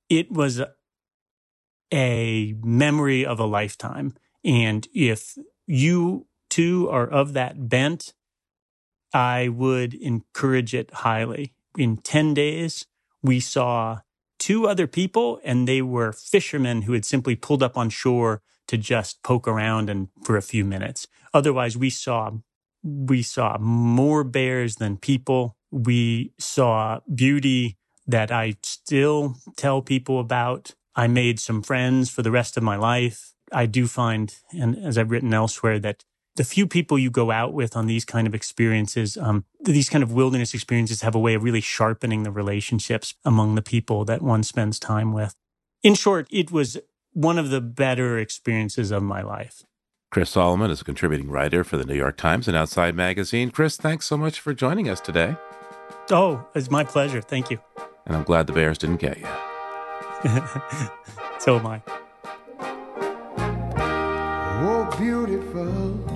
it 0.08 0.32
was 0.32 0.62
a 1.92 2.54
memory 2.62 3.24
of 3.24 3.38
a 3.38 3.44
lifetime. 3.44 4.14
And 4.44 4.88
if 4.94 5.38
you 5.66 6.26
too 6.50 6.88
are 6.90 7.06
of 7.06 7.32
that 7.34 7.68
bent, 7.68 8.14
I 9.12 9.48
would 9.48 9.94
encourage 9.94 10.74
it 10.74 10.92
highly. 10.92 11.52
In 11.76 11.96
10 11.96 12.34
days, 12.34 12.86
we 13.22 13.40
saw 13.40 14.00
two 14.38 14.66
other 14.66 14.86
people 14.86 15.40
and 15.44 15.66
they 15.66 15.82
were 15.82 16.12
fishermen 16.12 16.82
who 16.82 16.92
had 16.92 17.04
simply 17.04 17.34
pulled 17.34 17.62
up 17.62 17.76
on 17.76 17.90
shore 17.90 18.42
to 18.68 18.76
just 18.76 19.22
poke 19.22 19.46
around 19.48 19.90
and 19.90 20.08
for 20.22 20.36
a 20.36 20.42
few 20.42 20.64
minutes. 20.64 21.06
Otherwise, 21.32 21.76
we 21.76 21.90
saw, 21.90 22.30
we 22.82 23.22
saw 23.22 23.58
more 23.58 24.24
bears 24.24 24.76
than 24.76 24.96
people. 24.96 25.56
We 25.70 26.32
saw 26.38 27.00
beauty 27.12 27.78
that 28.06 28.30
I 28.30 28.56
still 28.62 29.36
tell 29.56 29.82
people 29.82 30.20
about. 30.20 30.74
I 30.94 31.06
made 31.08 31.40
some 31.40 31.62
friends 31.62 32.10
for 32.10 32.22
the 32.22 32.30
rest 32.30 32.56
of 32.56 32.62
my 32.62 32.76
life. 32.76 33.34
I 33.52 33.66
do 33.66 33.86
find, 33.86 34.34
and 34.52 34.76
as 34.76 34.96
I've 34.96 35.10
written 35.10 35.34
elsewhere, 35.34 35.78
that 35.80 36.04
the 36.36 36.44
few 36.44 36.66
people 36.66 36.98
you 36.98 37.10
go 37.10 37.30
out 37.30 37.52
with 37.52 37.76
on 37.76 37.86
these 37.86 38.04
kind 38.04 38.26
of 38.26 38.34
experiences, 38.34 39.16
um, 39.16 39.44
these 39.60 39.88
kind 39.88 40.02
of 40.02 40.12
wilderness 40.12 40.52
experiences 40.52 41.02
have 41.02 41.14
a 41.14 41.18
way 41.18 41.34
of 41.34 41.44
really 41.44 41.60
sharpening 41.60 42.24
the 42.24 42.30
relationships 42.30 43.14
among 43.24 43.54
the 43.54 43.62
people 43.62 44.04
that 44.04 44.20
one 44.20 44.42
spends 44.42 44.78
time 44.78 45.12
with. 45.12 45.34
In 45.82 45.94
short, 45.94 46.26
it 46.30 46.50
was 46.50 46.78
one 47.12 47.38
of 47.38 47.50
the 47.50 47.60
better 47.60 48.18
experiences 48.18 48.90
of 48.90 49.02
my 49.02 49.22
life. 49.22 49.62
Chris 50.10 50.30
Solomon 50.30 50.70
is 50.70 50.80
a 50.80 50.84
contributing 50.84 51.28
writer 51.28 51.64
for 51.64 51.76
the 51.76 51.84
New 51.84 51.94
York 51.94 52.16
Times 52.16 52.48
and 52.48 52.56
Outside 52.56 52.94
Magazine. 52.94 53.50
Chris, 53.50 53.76
thanks 53.76 54.06
so 54.06 54.16
much 54.16 54.40
for 54.40 54.54
joining 54.54 54.88
us 54.88 55.00
today. 55.00 55.36
Oh, 56.10 56.44
it's 56.54 56.70
my 56.70 56.84
pleasure. 56.84 57.20
Thank 57.20 57.50
you. 57.50 57.58
And 58.06 58.16
I'm 58.16 58.22
glad 58.22 58.46
the 58.46 58.52
Bears 58.52 58.78
didn't 58.78 59.00
get 59.00 59.18
you. 59.18 59.26
so 61.38 61.58
am 61.58 61.66
I. 61.66 61.82
Oh, 64.66 64.96
beautiful 64.98 66.13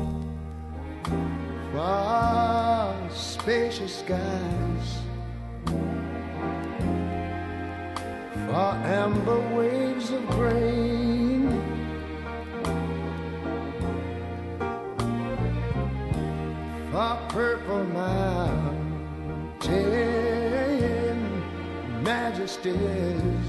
far 1.78 2.92
spacious 3.08 3.99
skies, 4.00 4.99
far 8.49 8.75
amber 8.85 9.38
waves 9.54 10.11
of 10.11 10.26
grain. 10.30 11.47
Far 16.90 17.16
purple 17.28 17.85
mountain 17.85 18.88
majesties. 22.02 23.49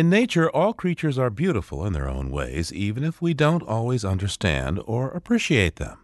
In 0.00 0.08
nature, 0.08 0.48
all 0.48 0.72
creatures 0.72 1.18
are 1.18 1.28
beautiful 1.28 1.84
in 1.84 1.92
their 1.92 2.08
own 2.08 2.30
ways, 2.30 2.72
even 2.72 3.04
if 3.04 3.20
we 3.20 3.34
don't 3.34 3.62
always 3.62 4.02
understand 4.02 4.80
or 4.86 5.10
appreciate 5.10 5.76
them. 5.76 5.98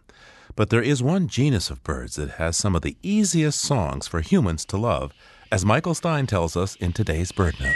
But 0.55 0.69
there 0.69 0.83
is 0.83 1.01
one 1.01 1.27
genus 1.27 1.71
of 1.71 1.83
birds 1.83 2.13
that 2.17 2.37
has 2.37 2.55
some 2.55 2.75
of 2.75 2.83
the 2.83 2.95
easiest 3.01 3.59
songs 3.59 4.07
for 4.07 4.21
humans 4.21 4.65
to 4.65 4.77
love, 4.77 5.15
as 5.51 5.65
Michael 5.65 5.95
Stein 5.95 6.27
tells 6.27 6.55
us 6.55 6.75
in 6.75 6.93
today's 6.93 7.31
BirdNote. 7.31 7.73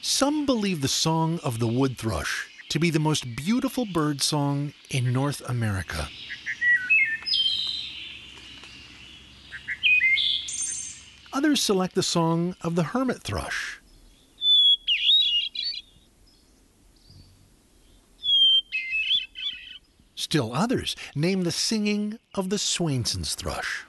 Some 0.00 0.46
believe 0.46 0.80
the 0.80 0.86
song 0.86 1.40
of 1.42 1.58
the 1.58 1.66
wood 1.66 1.98
thrush 1.98 2.46
to 2.68 2.78
be 2.78 2.90
the 2.90 3.00
most 3.00 3.34
beautiful 3.34 3.84
bird 3.84 4.22
song 4.22 4.74
in 4.90 5.12
North 5.12 5.42
America. 5.48 6.08
Others 11.34 11.60
select 11.60 11.96
the 11.96 12.02
song 12.04 12.54
of 12.60 12.76
the 12.76 12.84
hermit 12.84 13.20
thrush. 13.20 13.80
Still 20.14 20.54
others 20.54 20.94
name 21.16 21.42
the 21.42 21.50
singing 21.50 22.20
of 22.36 22.50
the 22.50 22.58
Swainson's 22.58 23.34
thrush. 23.34 23.84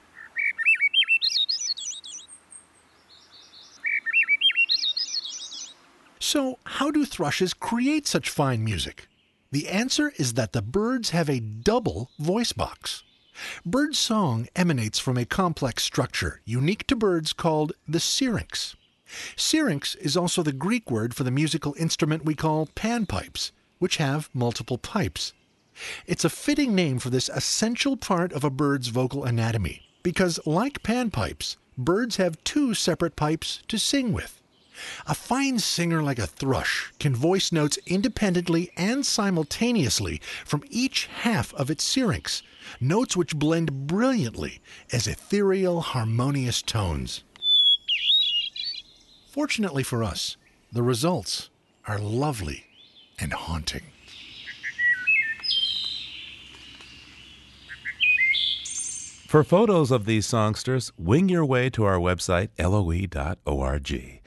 So, 6.19 6.57
how 6.63 6.89
do 6.89 7.05
thrushes 7.05 7.53
create 7.53 8.07
such 8.07 8.27
fine 8.27 8.63
music? 8.63 9.07
The 9.51 9.69
answer 9.69 10.11
is 10.17 10.33
that 10.33 10.53
the 10.53 10.63
birds 10.63 11.11
have 11.11 11.29
a 11.29 11.39
double 11.39 12.09
voice 12.17 12.51
box. 12.51 13.04
Bird 13.65 13.95
song 13.95 14.47
emanates 14.55 14.99
from 14.99 15.17
a 15.17 15.25
complex 15.25 15.83
structure 15.83 16.41
unique 16.45 16.87
to 16.87 16.95
birds 16.95 17.33
called 17.33 17.73
the 17.87 17.99
syrinx. 17.99 18.75
Syrinx 19.35 19.95
is 19.95 20.17
also 20.17 20.41
the 20.41 20.53
Greek 20.53 20.89
word 20.89 21.13
for 21.13 21.23
the 21.23 21.31
musical 21.31 21.75
instrument 21.77 22.25
we 22.25 22.35
call 22.35 22.67
panpipes, 22.75 23.51
which 23.79 23.97
have 23.97 24.29
multiple 24.33 24.77
pipes. 24.77 25.33
It's 26.05 26.25
a 26.25 26.29
fitting 26.29 26.73
name 26.73 26.99
for 26.99 27.09
this 27.09 27.29
essential 27.29 27.97
part 27.97 28.31
of 28.31 28.43
a 28.43 28.49
bird's 28.49 28.87
vocal 28.87 29.25
anatomy, 29.25 29.81
because 30.01 30.39
like 30.45 30.83
panpipes, 30.83 31.57
birds 31.77 32.15
have 32.15 32.43
two 32.43 32.73
separate 32.73 33.15
pipes 33.15 33.61
to 33.67 33.77
sing 33.77 34.13
with. 34.13 34.41
A 35.07 35.15
fine 35.15 35.59
singer 35.59 36.01
like 36.03 36.19
a 36.19 36.27
thrush 36.27 36.91
can 36.99 37.15
voice 37.15 37.51
notes 37.51 37.77
independently 37.85 38.71
and 38.75 39.05
simultaneously 39.05 40.21
from 40.45 40.63
each 40.69 41.07
half 41.21 41.53
of 41.53 41.69
its 41.69 41.83
syrinx, 41.83 42.41
notes 42.79 43.15
which 43.15 43.35
blend 43.35 43.87
brilliantly 43.87 44.61
as 44.91 45.07
ethereal, 45.07 45.81
harmonious 45.81 46.61
tones. 46.61 47.23
Fortunately 49.29 49.83
for 49.83 50.03
us, 50.03 50.37
the 50.71 50.83
results 50.83 51.49
are 51.87 51.99
lovely 51.99 52.65
and 53.19 53.33
haunting. 53.33 53.83
For 59.27 59.43
photos 59.43 59.91
of 59.91 60.05
these 60.05 60.25
songsters, 60.25 60.93
wing 60.97 61.27
your 61.27 61.43
way 61.43 61.69
to 61.71 61.83
our 61.83 61.97
website, 61.97 62.49
loe.org. 62.57 64.21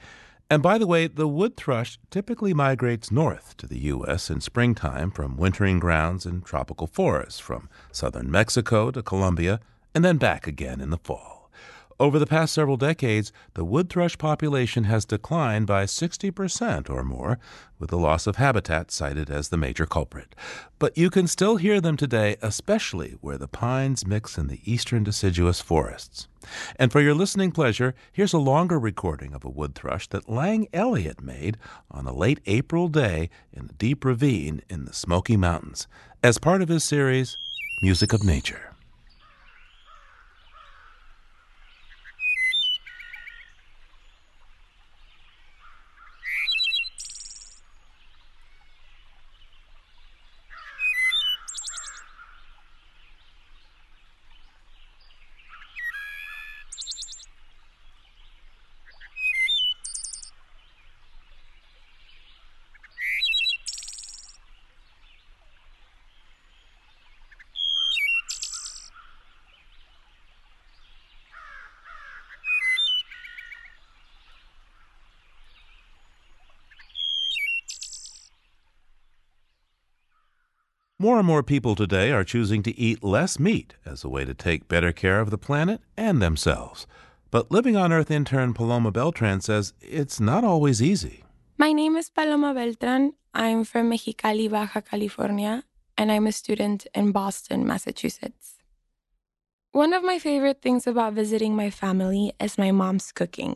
And 0.51 0.63
by 0.63 0.79
the 0.79 0.87
way, 0.87 1.05
the 1.05 1.27
wood 1.27 1.55
thrush 1.55 1.99
typically 2.09 2.55
migrates 2.55 3.11
north 3.11 3.55
to 3.57 3.67
the 3.67 3.77
U.S. 3.93 4.31
in 4.31 4.41
springtime 4.41 5.11
from 5.11 5.37
wintering 5.37 5.77
grounds 5.77 6.25
in 6.25 6.41
tropical 6.41 6.87
forests, 6.87 7.39
from 7.39 7.69
southern 7.91 8.31
Mexico 8.31 8.89
to 8.89 9.03
Colombia, 9.03 9.59
and 9.93 10.03
then 10.03 10.17
back 10.17 10.47
again 10.47 10.81
in 10.81 10.89
the 10.89 10.97
fall. 10.97 11.51
Over 11.99 12.17
the 12.17 12.25
past 12.25 12.53
several 12.53 12.77
decades, 12.77 13.33
the 13.55 13.65
wood 13.65 13.89
thrush 13.89 14.17
population 14.17 14.85
has 14.85 15.03
declined 15.03 15.67
by 15.67 15.83
60% 15.83 16.89
or 16.89 17.03
more, 17.03 17.37
with 17.77 17.89
the 17.89 17.97
loss 17.97 18.25
of 18.25 18.37
habitat 18.37 18.89
cited 18.89 19.29
as 19.29 19.49
the 19.49 19.57
major 19.57 19.85
culprit. 19.85 20.33
But 20.79 20.97
you 20.97 21.09
can 21.09 21.27
still 21.27 21.57
hear 21.57 21.81
them 21.81 21.97
today, 21.97 22.37
especially 22.41 23.17
where 23.19 23.37
the 23.37 23.49
pines 23.49 24.07
mix 24.07 24.37
in 24.37 24.47
the 24.47 24.61
eastern 24.63 25.03
deciduous 25.03 25.59
forests. 25.59 26.28
And 26.77 26.91
for 26.91 27.01
your 27.01 27.13
listening 27.13 27.51
pleasure, 27.51 27.95
here's 28.11 28.33
a 28.33 28.39
longer 28.39 28.79
recording 28.79 29.33
of 29.33 29.43
a 29.43 29.49
wood 29.49 29.75
thrush 29.75 30.07
that 30.07 30.29
Lang 30.29 30.67
Elliott 30.73 31.21
made 31.21 31.57
on 31.91 32.05
a 32.05 32.13
late 32.13 32.39
April 32.45 32.87
day 32.87 33.29
in 33.53 33.65
a 33.65 33.73
deep 33.73 34.05
ravine 34.05 34.61
in 34.69 34.85
the 34.85 34.93
Smoky 34.93 35.37
Mountains 35.37 35.87
as 36.23 36.37
part 36.37 36.61
of 36.61 36.69
his 36.69 36.83
series, 36.83 37.37
Music 37.81 38.13
of 38.13 38.23
Nature. 38.23 38.68
More 81.01 81.17
and 81.17 81.25
more 81.25 81.43
people 81.43 81.75
today 81.75 82.11
are 82.11 82.25
choosing 82.25 82.61
to 82.63 82.77
eat 82.77 83.05
less 83.05 83.39
meat 83.39 83.75
as 83.85 84.03
a 84.03 84.09
way 84.09 84.25
to 84.25 84.33
take 84.33 84.67
better 84.67 84.91
care 84.91 85.21
of 85.21 85.29
the 85.29 85.37
planet 85.37 85.79
and 85.95 86.21
themselves. 86.21 86.87
But 87.31 87.49
Living 87.49 87.77
on 87.77 87.93
Earth 87.93 88.11
intern 88.11 88.53
Paloma 88.53 88.91
Beltran 88.91 89.39
says 89.39 89.71
it's 89.79 90.19
not 90.19 90.43
always 90.43 90.81
easy. 90.81 91.23
My 91.57 91.71
name 91.71 91.95
is 91.95 92.09
Paloma 92.09 92.53
Beltran. 92.53 93.13
I'm 93.33 93.63
from 93.63 93.89
Mexicali, 93.89 94.51
Baja 94.51 94.81
California, 94.81 95.63
and 95.97 96.11
I'm 96.11 96.27
a 96.27 96.33
student 96.33 96.85
in 96.93 97.13
Boston, 97.13 97.65
Massachusetts. 97.65 98.55
One 99.71 99.93
of 99.93 100.03
my 100.03 100.19
favorite 100.19 100.61
things 100.61 100.85
about 100.85 101.13
visiting 101.13 101.55
my 101.55 101.69
family 101.69 102.33
is 102.41 102.57
my 102.57 102.71
mom's 102.71 103.13
cooking. 103.13 103.55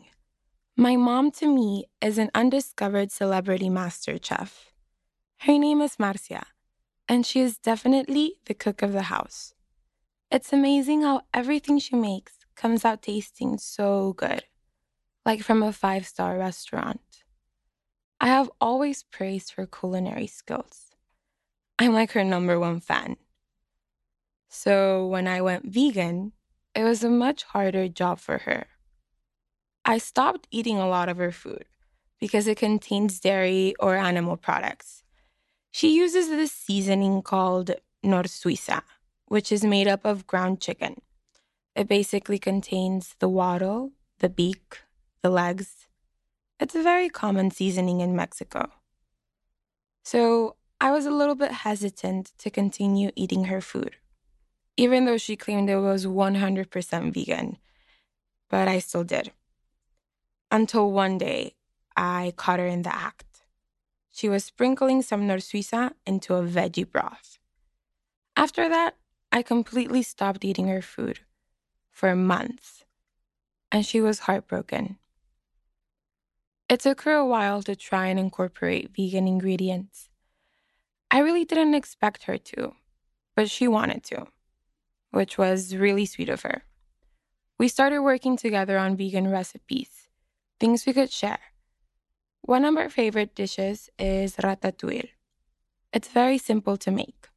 My 0.78 0.96
mom, 0.96 1.30
to 1.32 1.54
me, 1.54 1.90
is 2.00 2.16
an 2.16 2.30
undiscovered 2.34 3.12
celebrity 3.12 3.68
master 3.68 4.16
chef. 4.22 4.72
Her 5.40 5.58
name 5.58 5.82
is 5.82 5.98
Marcia 5.98 6.46
and 7.08 7.26
she 7.26 7.40
is 7.40 7.58
definitely 7.58 8.38
the 8.46 8.54
cook 8.54 8.82
of 8.82 8.92
the 8.92 9.02
house. 9.02 9.54
It's 10.30 10.52
amazing 10.52 11.02
how 11.02 11.22
everything 11.32 11.78
she 11.78 11.96
makes 11.96 12.32
comes 12.56 12.84
out 12.84 13.02
tasting 13.02 13.58
so 13.58 14.14
good, 14.14 14.44
like 15.24 15.42
from 15.42 15.62
a 15.62 15.72
five 15.72 16.06
star 16.06 16.38
restaurant. 16.38 17.00
I 18.20 18.28
have 18.28 18.50
always 18.60 19.02
praised 19.02 19.52
her 19.52 19.66
culinary 19.66 20.26
skills. 20.26 20.90
I'm 21.78 21.92
like 21.92 22.12
her 22.12 22.24
number 22.24 22.58
one 22.58 22.80
fan. 22.80 23.16
So 24.48 25.06
when 25.06 25.26
I 25.26 25.40
went 25.40 25.66
vegan, 25.66 26.32
it 26.74 26.84
was 26.84 27.04
a 27.04 27.10
much 27.10 27.42
harder 27.44 27.88
job 27.88 28.18
for 28.18 28.38
her. 28.38 28.66
I 29.84 29.98
stopped 29.98 30.48
eating 30.50 30.78
a 30.78 30.88
lot 30.88 31.08
of 31.08 31.18
her 31.18 31.32
food 31.32 31.66
because 32.18 32.46
it 32.46 32.56
contains 32.56 33.20
dairy 33.20 33.74
or 33.78 33.96
animal 33.96 34.36
products 34.36 35.03
she 35.74 35.92
uses 35.92 36.28
this 36.28 36.52
seasoning 36.52 37.20
called 37.20 37.72
Knorr 38.00 38.28
Suiza, 38.28 38.82
which 39.26 39.50
is 39.50 39.64
made 39.64 39.88
up 39.88 40.04
of 40.04 40.24
ground 40.24 40.60
chicken. 40.60 41.00
It 41.74 41.88
basically 41.88 42.38
contains 42.38 43.16
the 43.18 43.28
wattle, 43.28 43.90
the 44.20 44.28
beak, 44.28 44.82
the 45.22 45.30
legs. 45.30 45.88
It's 46.60 46.76
a 46.76 46.82
very 46.84 47.08
common 47.08 47.50
seasoning 47.50 48.00
in 48.00 48.14
Mexico. 48.14 48.70
So 50.04 50.54
I 50.80 50.92
was 50.92 51.06
a 51.06 51.10
little 51.10 51.34
bit 51.34 51.50
hesitant 51.50 52.30
to 52.38 52.50
continue 52.50 53.10
eating 53.16 53.46
her 53.46 53.60
food, 53.60 53.96
even 54.76 55.06
though 55.06 55.18
she 55.18 55.34
claimed 55.34 55.68
it 55.68 55.78
was 55.78 56.06
100% 56.06 57.12
vegan. 57.12 57.58
But 58.48 58.68
I 58.68 58.78
still 58.78 59.02
did. 59.02 59.32
Until 60.52 60.92
one 60.92 61.18
day, 61.18 61.56
I 61.96 62.32
caught 62.36 62.60
her 62.60 62.66
in 62.68 62.82
the 62.82 62.94
act 62.94 63.33
she 64.14 64.28
was 64.28 64.44
sprinkling 64.44 65.02
some 65.02 65.26
Knorr 65.26 65.38
Suiza 65.38 65.90
into 66.06 66.34
a 66.34 66.42
veggie 66.42 66.88
broth. 66.88 67.40
After 68.36 68.68
that, 68.68 68.94
I 69.32 69.42
completely 69.42 70.02
stopped 70.02 70.44
eating 70.44 70.68
her 70.68 70.80
food 70.80 71.18
for 71.90 72.14
months, 72.14 72.84
and 73.72 73.84
she 73.84 74.00
was 74.00 74.20
heartbroken. 74.20 74.98
It 76.68 76.78
took 76.78 77.00
her 77.00 77.14
a 77.14 77.26
while 77.26 77.60
to 77.64 77.74
try 77.74 78.06
and 78.06 78.20
incorporate 78.20 78.94
vegan 78.94 79.26
ingredients. 79.26 80.08
I 81.10 81.18
really 81.18 81.44
didn't 81.44 81.74
expect 81.74 82.24
her 82.24 82.38
to, 82.38 82.76
but 83.34 83.50
she 83.50 83.66
wanted 83.66 84.04
to, 84.04 84.28
which 85.10 85.38
was 85.38 85.74
really 85.74 86.06
sweet 86.06 86.28
of 86.28 86.42
her. 86.42 86.62
We 87.58 87.66
started 87.66 88.00
working 88.00 88.36
together 88.36 88.78
on 88.78 88.96
vegan 88.96 89.28
recipes, 89.28 90.08
things 90.60 90.86
we 90.86 90.92
could 90.92 91.10
share. 91.10 91.53
One 92.46 92.66
of 92.66 92.76
our 92.76 92.90
favorite 92.90 93.34
dishes 93.34 93.88
is 93.98 94.36
ratatouille. 94.36 95.08
It's 95.94 96.08
very 96.08 96.36
simple 96.36 96.76
to 96.76 96.90
make. 96.90 97.28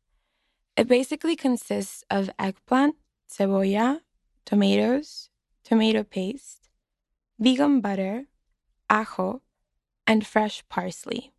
It 0.76 0.90
basically 0.90 1.38
consists 1.38 2.04
of 2.10 2.30
eggplant, 2.38 2.98
cebolla, 3.32 4.02
tomatoes, 4.44 5.30
tomato 5.64 6.04
paste, 6.04 6.68
vegan 7.40 7.80
butter, 7.80 8.26
ajo, 8.90 9.44
and 10.06 10.28
fresh 10.28 10.62
parsley. 10.68 11.32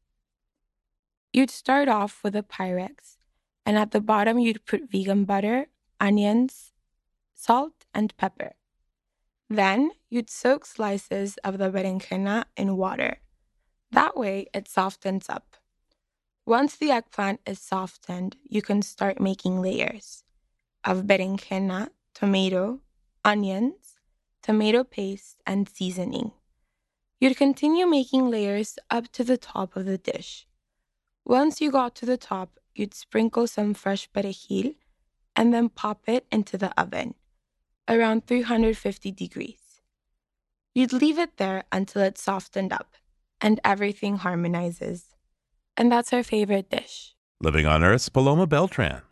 You'd 1.35 1.51
start 1.51 1.89
off 1.89 2.25
with 2.25 2.35
a 2.35 2.43
Pyrex, 2.43 3.19
and 3.67 3.77
at 3.77 3.91
the 3.91 4.01
bottom, 4.01 4.39
you'd 4.39 4.65
put 4.65 4.91
vegan 4.91 5.27
butter, 5.27 5.67
onions, 6.01 6.73
salt, 7.35 7.85
and 7.93 8.17
pepper. 8.17 8.55
Then 9.51 9.91
you'd 10.09 10.31
soak 10.31 10.65
slices 10.65 11.37
of 11.45 11.59
the 11.59 11.71
berenjena 11.71 12.47
in 12.57 12.79
water. 12.79 13.19
That 13.91 14.17
way 14.17 14.49
it 14.53 14.69
softens 14.69 15.29
up. 15.29 15.57
Once 16.45 16.77
the 16.77 16.91
eggplant 16.91 17.41
is 17.47 17.59
softened, 17.59 18.37
you 18.43 18.63
can 18.63 18.83
start 18.83 19.21
making 19.21 19.61
layers 19.61 20.25
of 20.85 21.03
berenjena, 21.03 21.89
tomato, 22.15 22.81
onions, 23.25 23.99
tomato 24.43 24.85
paste, 24.85 25.37
and 25.47 25.69
seasoning. 25.69 26.33
You'd 27.21 27.37
continue 27.37 27.87
making 27.87 28.31
layers 28.31 28.79
up 28.91 29.11
to 29.13 29.25
the 29.25 29.37
top 29.37 29.77
of 29.77 29.87
the 29.87 29.99
dish. 29.99 30.47
Once 31.25 31.61
you 31.61 31.71
got 31.71 31.95
to 31.97 32.07
the 32.07 32.17
top, 32.17 32.59
you'd 32.75 32.95
sprinkle 32.95 33.47
some 33.47 33.75
fresh 33.75 34.09
perejil 34.13 34.77
and 35.35 35.53
then 35.53 35.69
pop 35.69 36.09
it 36.09 36.27
into 36.31 36.57
the 36.57 36.79
oven 36.81 37.15
around 37.89 38.27
350 38.27 39.11
degrees. 39.13 39.81
You'd 40.75 40.93
leave 40.93 41.19
it 41.19 41.39
there 41.39 41.65
until 41.73 42.03
it 42.03 42.19
softened 42.19 42.73
up 42.73 42.95
and 43.41 43.61
everything 43.65 44.17
harmonizes. 44.17 45.15
And 45.77 45.91
that's 45.91 46.13
our 46.13 46.23
favorite 46.23 46.71
dish. 46.71 47.15
Living 47.41 47.67
on 47.67 47.85
Earth's 47.85 48.09
Paloma 48.09 48.47
Beltran. 48.47 49.03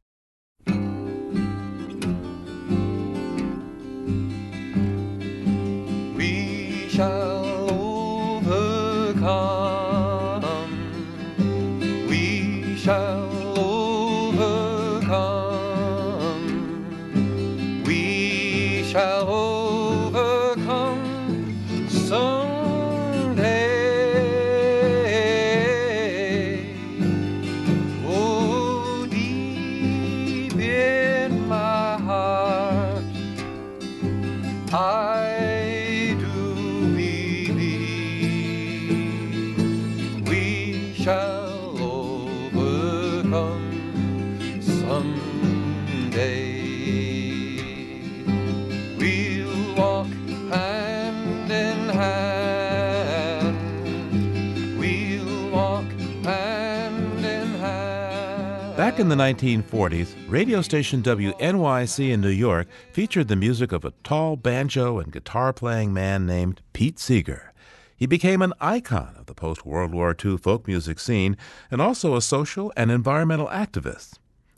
Back 58.97 59.03
in 59.03 59.09
the 59.11 59.15
1940s, 59.15 60.15
radio 60.27 60.63
station 60.63 61.03
WNYC 61.03 62.13
in 62.13 62.23
New 62.23 62.31
York 62.31 62.67
featured 62.93 63.29
the 63.29 63.37
music 63.37 63.71
of 63.71 63.85
a 63.85 63.91
tall 64.03 64.37
banjo 64.37 64.99
and 64.99 65.13
guitar 65.13 65.53
playing 65.53 65.93
man 65.93 66.25
named 66.25 66.63
Pete 66.73 66.99
Seeger. 66.99 67.53
He 67.95 68.07
became 68.07 68.41
an 68.41 68.55
icon 68.59 69.15
of 69.19 69.27
the 69.27 69.35
post 69.35 69.67
World 69.67 69.93
War 69.93 70.17
II 70.25 70.39
folk 70.39 70.67
music 70.67 70.99
scene 70.99 71.37
and 71.71 71.83
also 71.83 72.17
a 72.17 72.23
social 72.23 72.73
and 72.75 72.91
environmental 72.91 73.49
activist. 73.49 74.15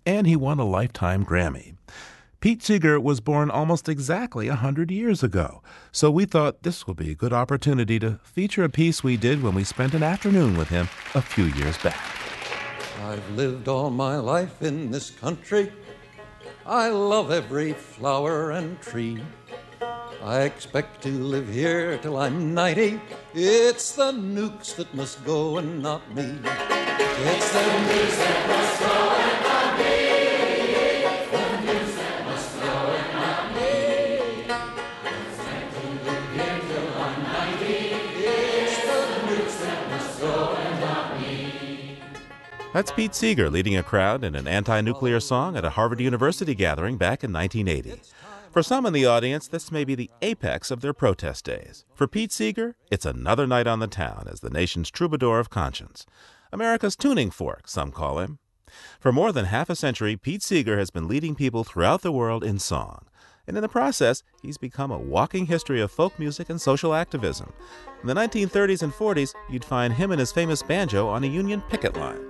And 0.06 0.24
he 0.24 0.36
won 0.36 0.60
a 0.60 0.64
Lifetime 0.64 1.24
Grammy. 1.24 1.74
Pete 2.38 2.62
Seeger 2.62 3.00
was 3.00 3.18
born 3.18 3.50
almost 3.50 3.88
exactly 3.88 4.46
a 4.46 4.50
100 4.50 4.92
years 4.92 5.24
ago, 5.24 5.64
so 5.90 6.12
we 6.12 6.26
thought 6.26 6.62
this 6.62 6.86
would 6.86 6.96
be 6.96 7.10
a 7.10 7.16
good 7.16 7.32
opportunity 7.32 7.98
to 7.98 8.20
feature 8.22 8.62
a 8.62 8.68
piece 8.68 9.02
we 9.02 9.16
did 9.16 9.42
when 9.42 9.56
we 9.56 9.64
spent 9.64 9.94
an 9.94 10.04
afternoon 10.04 10.56
with 10.56 10.68
him 10.68 10.88
a 11.16 11.22
few 11.22 11.46
years 11.46 11.76
back. 11.78 12.27
I've 13.04 13.30
lived 13.36 13.68
all 13.68 13.90
my 13.90 14.16
life 14.16 14.60
in 14.60 14.90
this 14.90 15.10
country. 15.10 15.72
I 16.66 16.88
love 16.88 17.30
every 17.30 17.72
flower 17.72 18.50
and 18.50 18.80
tree. 18.80 19.22
I 20.22 20.40
expect 20.40 21.02
to 21.02 21.08
live 21.08 21.48
here 21.48 21.96
till 21.98 22.16
I'm 22.16 22.52
90. 22.54 23.00
It's 23.34 23.92
the 23.92 24.12
nukes 24.12 24.74
that 24.76 24.92
must 24.94 25.24
go 25.24 25.58
and 25.58 25.80
not 25.80 26.02
me. 26.14 26.24
It's 26.24 27.52
the 27.52 27.60
nukes 27.60 28.18
that 28.18 28.48
must 28.48 28.80
go 28.80 29.10
and 29.10 29.32
not 29.32 29.42
me. 29.42 29.47
That's 42.78 42.92
Pete 42.92 43.12
Seeger 43.12 43.50
leading 43.50 43.76
a 43.76 43.82
crowd 43.82 44.22
in 44.22 44.36
an 44.36 44.46
anti 44.46 44.80
nuclear 44.82 45.18
song 45.18 45.56
at 45.56 45.64
a 45.64 45.70
Harvard 45.70 45.98
University 45.98 46.54
gathering 46.54 46.96
back 46.96 47.24
in 47.24 47.32
1980. 47.32 48.00
For 48.52 48.62
some 48.62 48.86
in 48.86 48.92
the 48.92 49.04
audience, 49.04 49.48
this 49.48 49.72
may 49.72 49.82
be 49.82 49.96
the 49.96 50.12
apex 50.22 50.70
of 50.70 50.80
their 50.80 50.92
protest 50.92 51.44
days. 51.44 51.84
For 51.92 52.06
Pete 52.06 52.30
Seeger, 52.30 52.76
it's 52.88 53.04
another 53.04 53.48
night 53.48 53.66
on 53.66 53.80
the 53.80 53.88
town 53.88 54.28
as 54.30 54.42
the 54.42 54.50
nation's 54.50 54.92
troubadour 54.92 55.40
of 55.40 55.50
conscience. 55.50 56.06
America's 56.52 56.94
tuning 56.94 57.32
fork, 57.32 57.66
some 57.66 57.90
call 57.90 58.20
him. 58.20 58.38
For 59.00 59.10
more 59.10 59.32
than 59.32 59.46
half 59.46 59.68
a 59.68 59.74
century, 59.74 60.16
Pete 60.16 60.44
Seeger 60.44 60.78
has 60.78 60.90
been 60.90 61.08
leading 61.08 61.34
people 61.34 61.64
throughout 61.64 62.02
the 62.02 62.12
world 62.12 62.44
in 62.44 62.60
song. 62.60 63.06
And 63.48 63.56
in 63.56 63.62
the 63.62 63.68
process, 63.68 64.22
he's 64.40 64.56
become 64.56 64.92
a 64.92 64.98
walking 64.98 65.46
history 65.46 65.80
of 65.80 65.90
folk 65.90 66.16
music 66.16 66.48
and 66.48 66.60
social 66.60 66.94
activism. 66.94 67.52
In 68.02 68.06
the 68.06 68.14
1930s 68.14 68.84
and 68.84 68.92
40s, 68.92 69.34
you'd 69.50 69.64
find 69.64 69.94
him 69.94 70.12
and 70.12 70.20
his 70.20 70.30
famous 70.30 70.62
banjo 70.62 71.08
on 71.08 71.24
a 71.24 71.26
Union 71.26 71.60
picket 71.62 71.96
line. 71.96 72.20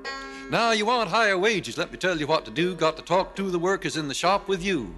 Now 0.51 0.73
you 0.73 0.87
want 0.87 1.11
higher 1.11 1.37
wages, 1.37 1.77
let 1.77 1.93
me 1.93 1.99
tell 1.99 2.19
you 2.19 2.27
what 2.27 2.47
to 2.47 2.51
do. 2.51 2.75
Got 2.75 2.97
to 2.97 3.03
talk 3.03 3.37
to 3.37 3.51
the 3.51 3.59
workers 3.59 3.99
in 3.99 4.09
the 4.09 4.15
shop 4.15 4.49
with 4.49 4.63
you. 4.63 4.95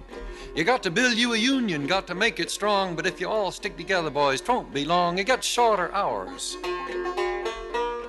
You 0.55 0.63
got 0.63 0.81
to 0.83 0.91
build 0.91 1.15
you 1.15 1.33
a 1.33 1.37
union, 1.37 1.87
got 1.87 2.07
to 2.07 2.15
make 2.15 2.39
it 2.39 2.49
strong. 2.49 2.95
But 2.95 3.05
if 3.05 3.19
you 3.19 3.27
all 3.29 3.51
stick 3.51 3.75
together, 3.75 4.09
boys, 4.09 4.39
'twon't 4.39 4.73
be 4.73 4.85
long. 4.85 5.17
You 5.17 5.25
get 5.25 5.43
shorter 5.43 5.93
hours, 5.93 6.55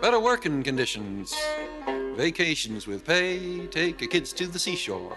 better 0.00 0.20
working 0.20 0.62
conditions, 0.62 1.34
vacations 2.14 2.86
with 2.86 3.04
pay. 3.04 3.66
Take 3.66 4.00
your 4.00 4.10
kids 4.10 4.32
to 4.34 4.46
the 4.46 4.60
seashore. 4.60 5.16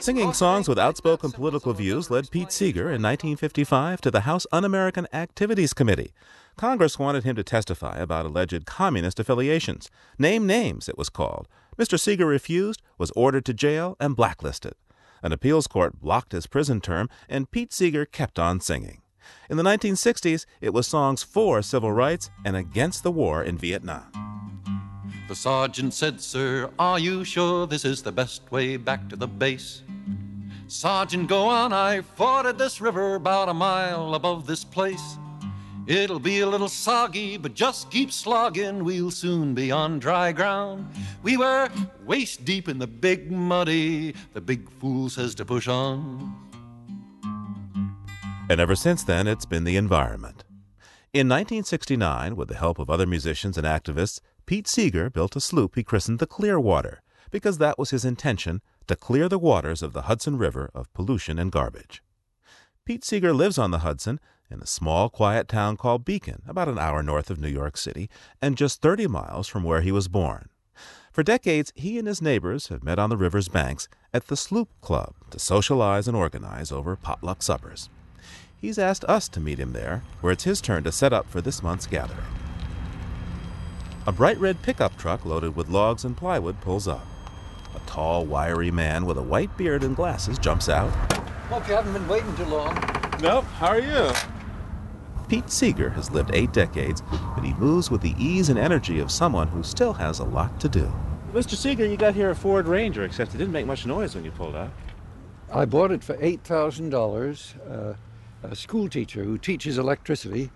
Singing 0.00 0.32
songs 0.32 0.68
with 0.68 0.78
outspoken 0.78 1.30
political 1.30 1.72
views 1.72 2.10
led 2.10 2.30
Pete 2.32 2.50
Seeger 2.50 2.90
in 2.90 3.02
1955 3.02 4.00
to 4.00 4.10
the 4.10 4.20
House 4.20 4.46
Un 4.50 4.64
American 4.64 5.06
Activities 5.12 5.72
Committee. 5.72 6.12
Congress 6.58 6.98
wanted 6.98 7.22
him 7.22 7.36
to 7.36 7.44
testify 7.44 7.96
about 7.98 8.26
alleged 8.26 8.66
communist 8.66 9.20
affiliations. 9.20 9.88
Name 10.18 10.44
names, 10.44 10.88
it 10.88 10.98
was 10.98 11.08
called. 11.08 11.46
Mr. 11.78 11.98
Seeger 11.98 12.26
refused, 12.26 12.82
was 12.98 13.12
ordered 13.12 13.44
to 13.44 13.54
jail, 13.54 13.96
and 14.00 14.16
blacklisted. 14.16 14.74
An 15.22 15.32
appeals 15.32 15.68
court 15.68 16.00
blocked 16.00 16.32
his 16.32 16.48
prison 16.48 16.80
term, 16.80 17.08
and 17.28 17.50
Pete 17.52 17.72
Seeger 17.72 18.04
kept 18.04 18.40
on 18.40 18.60
singing. 18.60 19.02
In 19.48 19.56
the 19.56 19.62
1960s, 19.62 20.46
it 20.60 20.74
was 20.74 20.88
songs 20.88 21.22
for 21.22 21.62
civil 21.62 21.92
rights 21.92 22.28
and 22.44 22.56
against 22.56 23.04
the 23.04 23.12
war 23.12 23.44
in 23.44 23.56
Vietnam. 23.56 24.10
The 25.28 25.36
sergeant 25.36 25.94
said, 25.94 26.20
Sir, 26.20 26.70
are 26.76 26.98
you 26.98 27.22
sure 27.22 27.68
this 27.68 27.84
is 27.84 28.02
the 28.02 28.10
best 28.10 28.50
way 28.50 28.76
back 28.76 29.08
to 29.10 29.16
the 29.16 29.28
base? 29.28 29.82
Sergeant, 30.66 31.28
go 31.28 31.46
on, 31.46 31.72
I 31.72 32.00
forded 32.00 32.58
this 32.58 32.80
river 32.80 33.14
about 33.14 33.48
a 33.48 33.54
mile 33.54 34.16
above 34.16 34.46
this 34.46 34.64
place. 34.64 35.18
It'll 35.88 36.20
be 36.20 36.40
a 36.40 36.46
little 36.46 36.68
soggy, 36.68 37.38
but 37.38 37.54
just 37.54 37.90
keep 37.90 38.12
slogging, 38.12 38.84
we'll 38.84 39.10
soon 39.10 39.54
be 39.54 39.72
on 39.72 39.98
dry 39.98 40.32
ground. 40.32 40.86
We 41.22 41.38
were 41.38 41.70
waist 42.04 42.44
deep 42.44 42.68
in 42.68 42.78
the 42.78 42.86
big 42.86 43.32
muddy, 43.32 44.14
the 44.34 44.42
big 44.42 44.68
fool 44.68 45.08
says 45.08 45.34
to 45.36 45.46
push 45.46 45.66
on. 45.66 46.36
And 48.50 48.60
ever 48.60 48.76
since 48.76 49.02
then, 49.02 49.26
it's 49.26 49.46
been 49.46 49.64
the 49.64 49.78
environment. 49.78 50.44
In 51.14 51.26
1969, 51.26 52.36
with 52.36 52.48
the 52.48 52.56
help 52.56 52.78
of 52.78 52.90
other 52.90 53.06
musicians 53.06 53.56
and 53.56 53.66
activists, 53.66 54.20
Pete 54.44 54.68
Seeger 54.68 55.08
built 55.08 55.36
a 55.36 55.40
sloop 55.40 55.74
he 55.74 55.82
christened 55.82 56.18
the 56.18 56.26
Clearwater, 56.26 57.00
because 57.30 57.56
that 57.56 57.78
was 57.78 57.90
his 57.90 58.04
intention 58.04 58.60
to 58.88 58.94
clear 58.94 59.26
the 59.26 59.38
waters 59.38 59.82
of 59.82 59.94
the 59.94 60.02
Hudson 60.02 60.36
River 60.36 60.70
of 60.74 60.92
pollution 60.92 61.38
and 61.38 61.50
garbage. 61.50 62.02
Pete 62.84 63.06
Seeger 63.06 63.32
lives 63.32 63.56
on 63.56 63.70
the 63.70 63.78
Hudson 63.78 64.20
in 64.50 64.60
a 64.60 64.66
small, 64.66 65.08
quiet 65.08 65.48
town 65.48 65.76
called 65.76 66.04
Beacon, 66.04 66.42
about 66.46 66.68
an 66.68 66.78
hour 66.78 67.02
north 67.02 67.30
of 67.30 67.40
New 67.40 67.48
York 67.48 67.76
City, 67.76 68.08
and 68.40 68.56
just 68.56 68.80
30 68.80 69.06
miles 69.06 69.48
from 69.48 69.62
where 69.62 69.80
he 69.80 69.92
was 69.92 70.08
born. 70.08 70.48
For 71.12 71.22
decades, 71.22 71.72
he 71.74 71.98
and 71.98 72.06
his 72.06 72.22
neighbors 72.22 72.68
have 72.68 72.84
met 72.84 72.98
on 72.98 73.10
the 73.10 73.16
river's 73.16 73.48
banks 73.48 73.88
at 74.14 74.28
the 74.28 74.36
Sloop 74.36 74.68
Club 74.80 75.14
to 75.30 75.38
socialize 75.38 76.06
and 76.06 76.16
organize 76.16 76.70
over 76.70 76.96
potluck 76.96 77.42
suppers. 77.42 77.88
He's 78.60 78.78
asked 78.78 79.04
us 79.04 79.28
to 79.30 79.40
meet 79.40 79.58
him 79.58 79.72
there, 79.72 80.02
where 80.20 80.32
it's 80.32 80.44
his 80.44 80.60
turn 80.60 80.84
to 80.84 80.92
set 80.92 81.12
up 81.12 81.28
for 81.28 81.40
this 81.40 81.62
month's 81.62 81.86
gathering. 81.86 82.26
A 84.06 84.12
bright 84.12 84.38
red 84.38 84.62
pickup 84.62 84.96
truck 84.96 85.24
loaded 85.24 85.54
with 85.54 85.68
logs 85.68 86.04
and 86.04 86.16
plywood 86.16 86.60
pulls 86.60 86.88
up. 86.88 87.06
A 87.74 87.80
tall, 87.80 88.24
wiry 88.24 88.70
man 88.70 89.04
with 89.04 89.18
a 89.18 89.22
white 89.22 89.54
beard 89.56 89.84
and 89.84 89.94
glasses 89.94 90.38
jumps 90.38 90.68
out. 90.68 90.90
Hope 91.48 91.68
you 91.68 91.74
haven't 91.74 91.92
been 91.92 92.08
waiting 92.08 92.34
too 92.36 92.44
long. 92.46 92.74
Nope. 93.20 93.44
How 93.44 93.68
are 93.68 93.80
you? 93.80 94.37
Pete 95.28 95.50
Seeger 95.50 95.90
has 95.90 96.10
lived 96.10 96.30
eight 96.32 96.52
decades, 96.52 97.02
but 97.34 97.44
he 97.44 97.52
moves 97.54 97.90
with 97.90 98.00
the 98.00 98.14
ease 98.18 98.48
and 98.48 98.58
energy 98.58 98.98
of 98.98 99.10
someone 99.10 99.48
who 99.48 99.62
still 99.62 99.92
has 99.92 100.20
a 100.20 100.24
lot 100.24 100.58
to 100.60 100.68
do. 100.70 100.90
Mr. 101.34 101.54
Seeger, 101.54 101.84
you 101.84 101.98
got 101.98 102.14
here 102.14 102.30
a 102.30 102.34
Ford 102.34 102.66
Ranger, 102.66 103.04
except 103.04 103.34
it 103.34 103.38
didn't 103.38 103.52
make 103.52 103.66
much 103.66 103.84
noise 103.84 104.14
when 104.14 104.24
you 104.24 104.30
pulled 104.30 104.56
out. 104.56 104.70
I 105.52 105.66
bought 105.66 105.90
it 105.90 106.02
for 106.02 106.14
$8,000. 106.14 107.92
Uh, 107.92 107.94
a 108.42 108.56
school 108.56 108.88
teacher 108.88 109.22
who 109.22 109.36
teaches 109.36 109.76
electricity 109.76 110.50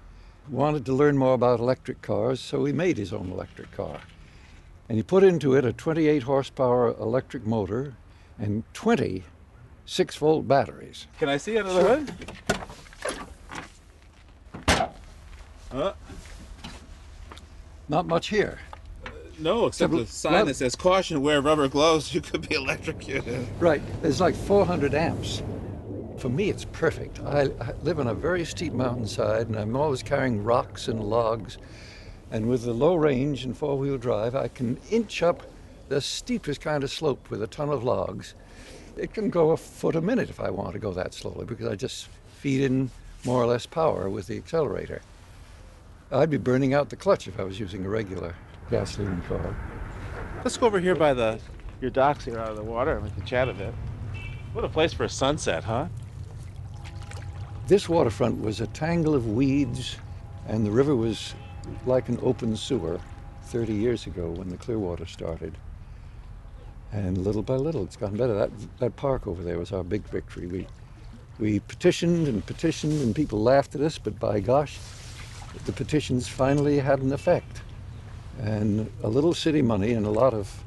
wanted 0.49 0.87
to 0.87 0.95
learn 0.95 1.19
more 1.19 1.35
about 1.35 1.61
electric 1.61 2.01
cars, 2.01 2.41
so 2.41 2.65
he 2.65 2.73
made 2.73 2.97
his 2.97 3.13
own 3.13 3.31
electric 3.31 3.71
car. 3.73 4.01
And 4.89 4.97
he 4.97 5.03
put 5.03 5.23
into 5.23 5.55
it 5.55 5.67
a 5.67 5.73
28 5.75 6.23
horsepower 6.23 6.89
electric 6.99 7.47
motor 7.47 7.95
and 8.39 8.65
20 8.73 9.25
6 9.85 10.17
volt 10.17 10.47
batteries. 10.47 11.07
Can 11.19 11.29
I 11.29 11.37
see 11.37 11.59
under 11.59 11.73
the 11.73 12.52
hood? 15.73 15.83
Uh, 15.83 16.69
Not 17.89 18.07
much 18.07 18.29
here. 18.29 18.59
no, 19.39 19.67
except 19.67 19.93
a 19.95 20.07
sign 20.07 20.47
that 20.47 20.55
says 20.55 20.77
caution, 20.77 21.23
wear 21.23 21.41
rubber 21.41 21.69
gloves, 21.69 22.15
you 22.15 22.21
could 22.21 22.49
be 22.49 22.55
electrocuted. 22.55 23.47
Right, 23.59 23.83
there's 24.03 24.21
like 24.21 24.35
400 24.35 24.95
amps. 24.95 25.43
For 26.19 26.29
me, 26.29 26.51
it's 26.51 26.65
perfect. 26.67 27.21
I, 27.21 27.51
I 27.61 27.73
live 27.83 27.99
on 27.99 28.07
a 28.07 28.15
very 28.15 28.45
steep 28.45 28.73
mountainside 28.73 29.49
and 29.49 29.57
I'm 29.59 29.75
always 29.75 30.03
carrying 30.03 30.45
rocks 30.45 30.87
and 30.87 31.03
logs. 31.03 31.59
And 32.31 32.49
with 32.49 32.63
the 32.65 32.73
low 32.73 32.95
range 32.95 33.45
and 33.45 33.57
four 33.57 33.77
wheel 33.77 33.99
drive, 33.99 34.37
I 34.37 34.49
can 34.49 34.79
inch 34.91 35.23
up 35.23 35.43
the 35.89 36.01
steepest 36.01 36.61
kind 36.61 36.85
of 36.85 36.91
slope 36.91 37.29
with 37.29 37.43
a 37.43 37.47
ton 37.49 37.69
of 37.71 37.83
logs. 37.83 38.35
It 38.97 39.13
can 39.13 39.31
go 39.31 39.51
a 39.51 39.57
foot 39.57 39.97
a 39.97 40.01
minute 40.01 40.31
if 40.31 40.39
I 40.39 40.51
want 40.51 40.75
to 40.75 40.79
go 40.79 40.93
that 40.93 41.13
slowly 41.13 41.45
because 41.45 41.67
I 41.67 41.75
just 41.75 42.09
feed 42.39 42.61
in 42.63 42.91
more 43.25 43.43
or 43.43 43.47
less 43.47 43.67
power 43.67 44.09
with 44.09 44.29
the 44.29 44.37
accelerator. 44.37 45.03
I'd 46.13 46.29
be 46.29 46.37
burning 46.37 46.75
out 46.75 46.91
the 46.91 46.97
clutch 46.97 47.27
if 47.27 47.41
I 47.41 47.45
was 47.45 47.59
using 47.59 47.87
a 47.87 47.89
regular 47.89 48.35
gasoline 48.71 49.23
car. 49.23 49.57
Let's 50.45 50.59
go 50.59 50.67
over 50.67 50.79
here 50.79 50.95
by 50.95 51.15
the 51.15 51.41
your 51.81 51.91
docks 51.91 52.25
here 52.27 52.39
out 52.39 52.51
of 52.51 52.57
the 52.57 52.63
water 52.63 52.93
and 52.93 53.03
we 53.03 53.11
can 53.11 53.25
chat 53.25 53.49
a 53.49 53.55
bit. 53.55 53.73
What 54.53 54.65
a 54.65 54.69
place 54.69 54.93
for 54.93 55.05
a 55.05 55.09
sunset, 55.09 55.65
huh? 55.65 55.87
This 57.67 57.89
waterfront 57.89 58.43
was 58.43 58.61
a 58.61 58.67
tangle 58.69 59.15
of 59.15 59.27
weeds, 59.27 59.97
and 60.47 60.67
the 60.67 60.71
river 60.71 60.95
was 60.95 61.35
like 61.87 62.09
an 62.11 62.19
open 62.23 62.57
sewer 62.57 63.01
30 63.45 63.73
years 63.73 64.07
ago 64.07 64.29
when 64.31 64.51
the 64.51 64.59
Clearwater 64.59 65.07
started. 65.07 65.57
And 66.93 67.17
little 67.19 67.43
by 67.43 67.55
little, 67.55 67.83
it's 67.85 67.97
gotten 67.97 68.19
better. 68.19 68.35
That, 68.35 68.51
that 68.79 68.97
park 68.97 69.27
over 69.27 69.43
there 69.43 69.59
was 69.59 69.73
our 69.73 69.83
big 69.83 70.03
victory. 70.09 70.47
We, 70.47 70.67
we 71.39 71.61
petitioned 71.61 72.29
and 72.29 72.45
petitioned, 72.45 73.01
and 73.01 73.15
people 73.15 73.41
laughed 73.41 73.75
at 73.75 73.81
us, 73.81 73.97
but 73.97 74.21
by 74.21 74.41
gosh, 74.41 74.79
the 75.65 75.73
petitions 75.73 76.29
finally 76.29 76.79
had 76.79 77.01
an 77.01 77.13
effect. 77.13 77.63
And 78.41 78.91
a 79.03 79.09
little 79.09 79.35
city 79.35 79.63
money 79.63 79.93
and 79.93 80.07
a 80.07 80.11
lot 80.11 80.35
of 80.35 80.65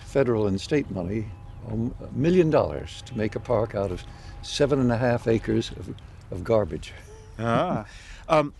federal 0.00 0.46
and 0.46 0.60
state 0.60 0.90
money, 0.90 1.26
a 1.68 1.76
million 2.12 2.50
dollars 2.50 3.02
to 3.06 3.16
make 3.16 3.36
a 3.36 3.40
park 3.40 3.74
out 3.74 3.90
of 3.90 4.02
seven 4.42 4.80
and 4.80 4.90
a 4.92 4.96
half 4.96 5.26
acres 5.26 5.70
of, 5.72 5.94
of 6.30 6.44
garbage. 6.44 6.92
Ah. 7.38 7.86
um, 8.28 8.52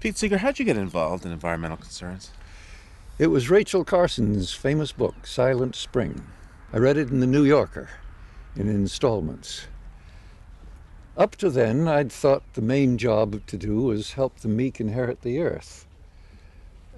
Pete 0.00 0.16
Seeger, 0.16 0.38
how'd 0.38 0.58
you 0.58 0.64
get 0.64 0.76
involved 0.76 1.24
in 1.24 1.32
environmental 1.32 1.76
concerns? 1.76 2.30
It 3.18 3.28
was 3.28 3.48
Rachel 3.48 3.84
Carson's 3.84 4.52
famous 4.52 4.92
book, 4.92 5.26
Silent 5.26 5.74
Spring. 5.74 6.22
I 6.72 6.78
read 6.78 6.98
it 6.98 7.10
in 7.10 7.20
the 7.20 7.26
New 7.26 7.44
Yorker 7.44 7.88
in 8.56 8.68
installments. 8.68 9.68
Up 11.16 11.34
to 11.36 11.48
then, 11.48 11.88
I'd 11.88 12.12
thought 12.12 12.42
the 12.52 12.60
main 12.60 12.98
job 12.98 13.46
to 13.46 13.56
do 13.56 13.76
was 13.76 14.12
help 14.12 14.40
the 14.40 14.48
meek 14.48 14.80
inherit 14.80 15.22
the 15.22 15.40
earth. 15.40 15.86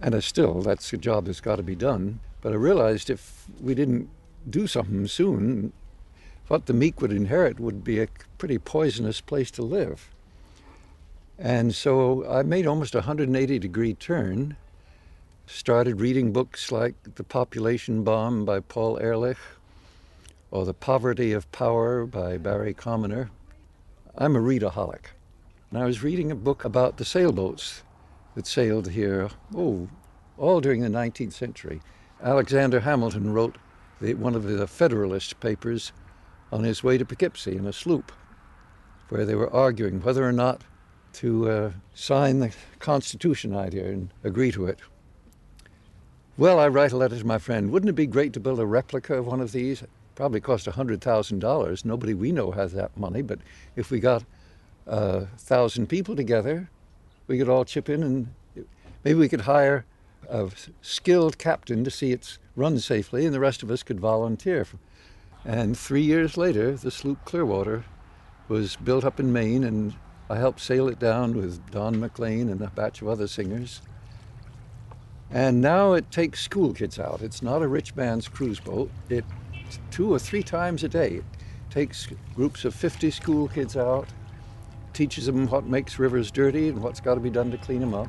And 0.02 0.12
I 0.12 0.18
still, 0.20 0.60
that's 0.60 0.92
a 0.92 0.96
job 0.96 1.26
that's 1.26 1.40
got 1.40 1.56
to 1.56 1.62
be 1.62 1.76
done. 1.76 2.18
But 2.40 2.52
I 2.52 2.56
realized 2.56 3.10
if 3.10 3.44
we 3.60 3.76
didn't 3.76 4.08
do 4.48 4.66
something 4.66 5.06
soon, 5.06 5.72
what 6.48 6.66
the 6.66 6.72
meek 6.72 7.00
would 7.00 7.12
inherit 7.12 7.60
would 7.60 7.84
be 7.84 8.00
a 8.00 8.08
pretty 8.38 8.58
poisonous 8.58 9.20
place 9.20 9.52
to 9.52 9.62
live. 9.62 10.10
And 11.38 11.72
so 11.72 12.28
I 12.28 12.42
made 12.42 12.66
almost 12.66 12.96
a 12.96 12.98
180 12.98 13.58
degree 13.60 13.94
turn 13.94 14.56
started 15.46 16.00
reading 16.00 16.32
books 16.32 16.72
like 16.72 16.94
The 17.14 17.22
Population 17.22 18.02
Bomb 18.02 18.44
by 18.44 18.60
Paul 18.60 18.98
Ehrlich 18.98 19.38
or 20.50 20.64
The 20.64 20.74
Poverty 20.74 21.32
of 21.32 21.50
Power 21.52 22.04
by 22.04 22.36
Barry 22.36 22.74
Commoner. 22.74 23.30
I'm 24.20 24.34
a 24.34 24.40
readaholic. 24.40 25.12
And 25.70 25.80
I 25.80 25.84
was 25.84 26.02
reading 26.02 26.32
a 26.32 26.34
book 26.34 26.64
about 26.64 26.96
the 26.96 27.04
sailboats 27.04 27.84
that 28.34 28.48
sailed 28.48 28.90
here, 28.90 29.30
oh, 29.54 29.88
all 30.36 30.60
during 30.60 30.80
the 30.80 30.88
19th 30.88 31.34
century. 31.34 31.80
Alexander 32.20 32.80
Hamilton 32.80 33.32
wrote 33.32 33.58
the, 34.00 34.14
one 34.14 34.34
of 34.34 34.42
the 34.42 34.66
Federalist 34.66 35.38
papers 35.38 35.92
on 36.50 36.64
his 36.64 36.82
way 36.82 36.98
to 36.98 37.04
Poughkeepsie 37.04 37.56
in 37.56 37.64
a 37.64 37.72
sloop, 37.72 38.10
where 39.08 39.24
they 39.24 39.36
were 39.36 39.54
arguing 39.54 40.02
whether 40.02 40.26
or 40.26 40.32
not 40.32 40.62
to 41.12 41.48
uh, 41.48 41.72
sign 41.94 42.40
the 42.40 42.52
Constitution 42.80 43.54
idea 43.54 43.86
and 43.86 44.12
agree 44.24 44.50
to 44.50 44.66
it. 44.66 44.80
Well, 46.36 46.58
I 46.58 46.66
write 46.66 46.90
a 46.90 46.96
letter 46.96 47.18
to 47.18 47.26
my 47.26 47.38
friend. 47.38 47.70
Wouldn't 47.70 47.90
it 47.90 47.94
be 47.94 48.06
great 48.08 48.32
to 48.32 48.40
build 48.40 48.58
a 48.58 48.66
replica 48.66 49.14
of 49.14 49.26
one 49.28 49.40
of 49.40 49.52
these? 49.52 49.84
Probably 50.18 50.40
cost 50.40 50.66
$100,000. 50.66 51.84
Nobody 51.84 52.12
we 52.12 52.32
know 52.32 52.50
has 52.50 52.72
that 52.72 52.96
money, 52.96 53.22
but 53.22 53.38
if 53.76 53.92
we 53.92 54.00
got 54.00 54.24
a 54.84 55.26
thousand 55.26 55.86
people 55.86 56.16
together, 56.16 56.68
we 57.28 57.38
could 57.38 57.48
all 57.48 57.64
chip 57.64 57.88
in 57.88 58.02
and 58.02 58.26
maybe 59.04 59.16
we 59.16 59.28
could 59.28 59.42
hire 59.42 59.84
a 60.28 60.50
skilled 60.82 61.38
captain 61.38 61.84
to 61.84 61.90
see 61.92 62.10
it's 62.10 62.40
run 62.56 62.80
safely, 62.80 63.26
and 63.26 63.32
the 63.32 63.38
rest 63.38 63.62
of 63.62 63.70
us 63.70 63.84
could 63.84 64.00
volunteer. 64.00 64.66
And 65.44 65.78
three 65.78 66.02
years 66.02 66.36
later, 66.36 66.72
the 66.72 66.90
sloop 66.90 67.24
Clearwater 67.24 67.84
was 68.48 68.74
built 68.74 69.04
up 69.04 69.20
in 69.20 69.32
Maine, 69.32 69.62
and 69.62 69.94
I 70.28 70.38
helped 70.38 70.58
sail 70.58 70.88
it 70.88 70.98
down 70.98 71.36
with 71.36 71.70
Don 71.70 72.00
McLean 72.00 72.48
and 72.48 72.60
a 72.60 72.70
batch 72.70 73.02
of 73.02 73.06
other 73.06 73.28
singers. 73.28 73.82
And 75.30 75.60
now 75.60 75.92
it 75.92 76.10
takes 76.10 76.42
school 76.42 76.72
kids 76.74 76.98
out. 76.98 77.22
It's 77.22 77.40
not 77.40 77.62
a 77.62 77.68
rich 77.68 77.94
man's 77.94 78.26
cruise 78.26 78.58
boat. 78.58 78.90
It 79.08 79.24
two 79.90 80.12
or 80.12 80.18
three 80.18 80.42
times 80.42 80.84
a 80.84 80.88
day. 80.88 81.16
It 81.16 81.24
takes 81.70 82.08
groups 82.34 82.64
of 82.64 82.74
50 82.74 83.10
school 83.10 83.48
kids 83.48 83.76
out, 83.76 84.08
teaches 84.92 85.26
them 85.26 85.46
what 85.48 85.66
makes 85.66 85.98
rivers 85.98 86.30
dirty 86.30 86.68
and 86.68 86.82
what's 86.82 87.00
got 87.00 87.14
to 87.14 87.20
be 87.20 87.30
done 87.30 87.50
to 87.50 87.58
clean 87.58 87.80
them 87.80 87.94
up. 87.94 88.08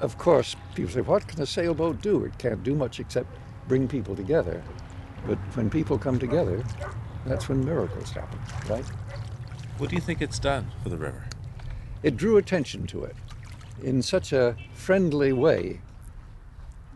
Of 0.00 0.16
course, 0.16 0.56
people 0.74 0.92
say, 0.92 1.02
what 1.02 1.26
can 1.28 1.42
a 1.42 1.46
sailboat 1.46 2.00
do? 2.00 2.24
It 2.24 2.38
can't 2.38 2.62
do 2.62 2.74
much 2.74 3.00
except 3.00 3.28
bring 3.68 3.86
people 3.86 4.16
together. 4.16 4.62
But 5.26 5.38
when 5.54 5.68
people 5.68 5.98
come 5.98 6.18
together, 6.18 6.64
that's 7.26 7.48
when 7.48 7.64
miracles 7.64 8.10
happen, 8.10 8.38
right? 8.68 8.84
What 9.76 9.90
do 9.90 9.96
you 9.96 10.00
think 10.00 10.22
it's 10.22 10.38
done 10.38 10.70
for 10.82 10.88
the 10.88 10.96
river? 10.96 11.24
It 12.02 12.16
drew 12.16 12.38
attention 12.38 12.86
to 12.88 13.04
it 13.04 13.16
in 13.82 14.02
such 14.02 14.32
a 14.32 14.56
friendly 14.72 15.32
way 15.32 15.80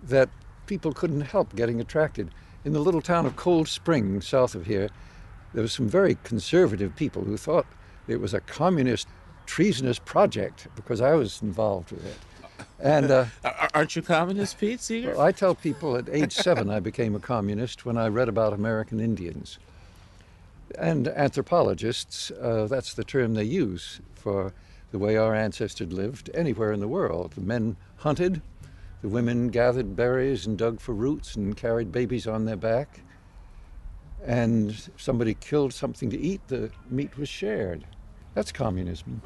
that 0.03 0.29
people 0.66 0.92
couldn't 0.92 1.23
help 1.23 1.55
getting 1.55 1.81
attracted. 1.81 2.31
In 2.64 2.72
the 2.72 2.81
little 2.81 3.03
town 3.03 3.27
of 3.27 3.37
Cold 3.37 3.68
Spring, 3.68 4.22
south 4.22 4.55
of 4.55 4.66
here, 4.66 4.88
there 5.53 5.62
were 5.62 5.68
some 5.68 5.88
very 5.88 6.16
conservative 6.24 6.96
people 6.96 7.24
who 7.24 7.37
thought 7.37 7.66
it 8.09 8.20
was 8.20 8.33
a 8.33 8.40
communist, 8.40 9.07
treasonous 9.46 9.98
project 9.98 10.68
because 10.74 11.00
I 11.00 11.14
was 11.14 11.42
involved 11.42 11.92
with 11.92 12.07
it. 12.07 12.16
And 12.81 13.11
uh, 13.11 13.27
Aren't 13.74 13.96
you 13.96 14.03
communist, 14.03 14.59
Pete 14.59 14.81
Seeger? 14.81 15.11
well, 15.12 15.20
I 15.20 15.33
tell 15.33 15.55
people 15.55 15.96
at 15.96 16.09
age 16.09 16.33
seven 16.33 16.70
I 16.70 16.81
became 16.81 17.14
a 17.14 17.20
communist 17.20 17.85
when 17.85 17.98
I 17.98 18.09
read 18.09 18.29
about 18.29 18.53
American 18.53 18.98
Indians. 18.98 19.59
And 20.79 21.09
anthropologists, 21.09 22.31
uh, 22.31 22.66
that's 22.68 22.94
the 22.94 23.05
term 23.05 23.35
they 23.35 23.44
use 23.44 24.00
for 24.14 24.53
the 24.90 24.98
way 24.98 25.16
our 25.16 25.35
ancestors 25.35 25.92
lived 25.92 26.31
anywhere 26.35 26.72
in 26.72 26.81
the 26.81 26.88
world. 26.88 27.33
The 27.33 27.42
men 27.42 27.77
hunted, 27.96 28.40
the 29.05 29.11
women 29.11 29.49
gathered 29.49 29.95
berries 29.95 30.47
and 30.47 30.57
dug 30.57 30.81
for 30.81 30.95
roots 30.95 31.37
and 31.37 31.59
carried 31.59 31.93
babies 31.93 32.27
on 32.27 32.47
their 32.47 32.57
back. 32.57 33.01
And 34.25 34.71
if 34.71 34.90
somebody 34.97 35.35
killed 35.35 35.75
something 35.75 36.09
to 36.09 36.19
eat, 36.19 36.40
the 36.49 36.71
meat 36.88 37.19
was 37.19 37.29
shared. 37.29 37.85
That's 38.33 38.51
communism. 38.51 39.21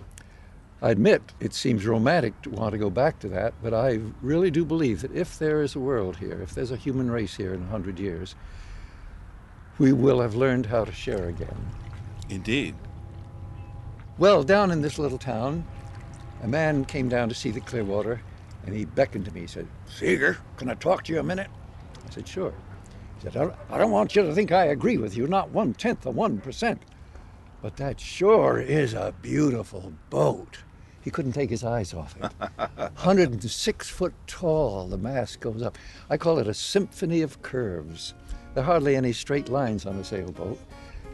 I 0.83 0.91
admit 0.91 1.23
it 1.39 1.55
seems 1.55 1.87
romantic 1.87 2.43
to 2.43 2.51
want 2.51 2.73
to 2.73 2.79
go 2.79 2.91
back 2.91 3.21
to 3.21 3.29
that, 3.29 3.55
but 3.63 3.73
I 3.73 4.01
really 4.21 4.51
do 4.51 4.65
believe 4.65 5.01
that 5.03 5.15
if 5.15 5.39
there 5.39 5.63
is 5.63 5.77
a 5.77 5.79
world 5.79 6.17
here, 6.17 6.41
if 6.43 6.57
there's 6.57 6.73
a 6.73 6.77
human 6.77 7.09
race 7.09 7.37
here 7.37 7.55
in 7.55 7.61
100 7.61 8.01
years, 8.01 8.35
we 9.79 9.93
will 9.93 10.21
have 10.21 10.35
learned 10.35 10.67
how 10.67 10.85
to 10.85 10.93
share 10.93 11.29
again. 11.29 11.71
Indeed. 12.29 12.75
Well, 14.19 14.43
down 14.43 14.73
in 14.73 14.83
this 14.83 14.99
little 14.99 15.19
town, 15.19 15.65
a 16.43 16.49
man 16.49 16.85
came 16.85 17.09
down 17.09 17.29
to 17.29 17.35
see 17.37 17.53
the 17.53 17.61
Clearwater 17.61 18.21
and 18.67 18.75
he 18.75 18.85
beckoned 18.85 19.25
to 19.27 19.33
me. 19.33 19.43
He 19.43 19.47
said, 19.47 19.67
Seeger, 19.87 20.39
can 20.57 20.69
I 20.69 20.75
talk 20.75 21.05
to 21.05 21.13
you 21.13 21.21
a 21.21 21.23
minute? 21.23 21.49
I 22.07 22.11
said, 22.11 22.29
Sure. 22.29 22.53
He 23.17 23.23
said, 23.31 23.37
I 23.71 23.79
don't, 23.79 23.91
want 23.91 24.15
you 24.15 24.23
to 24.23 24.35
think 24.35 24.53
I 24.53 24.67
agree 24.67 24.97
with 24.97 25.17
you, 25.17 25.27
not 25.27 25.51
one 25.51 25.75
tenth 25.75 26.07
of 26.07 26.15
1%. 26.15 26.79
But 27.61 27.77
that 27.77 27.99
sure 27.99 28.61
is 28.61 28.95
a 28.95 29.13
beautiful 29.21 29.93
boat. 30.09 30.59
He 31.01 31.11
couldn't 31.11 31.33
take 31.33 31.51
his 31.51 31.65
eyes 31.65 31.95
off 31.95 32.15
it. 32.17 32.23
106 32.77 33.89
foot 33.89 34.15
tall, 34.27 34.87
the 34.87 34.99
mast 34.99 35.41
goes 35.41 35.63
up. 35.63 35.77
I 36.11 36.17
call 36.17 36.39
it 36.39 36.47
a 36.47 36.55
symphony 36.55 37.23
of 37.23 37.43
curves. 37.43 38.15
There 38.55 38.63
are 38.63 38.67
hardly 38.67 38.95
any 38.95 39.13
straight 39.13 39.49
lines 39.49 39.87
on 39.87 39.97
a 39.97 40.05
sailboat, 40.05 40.61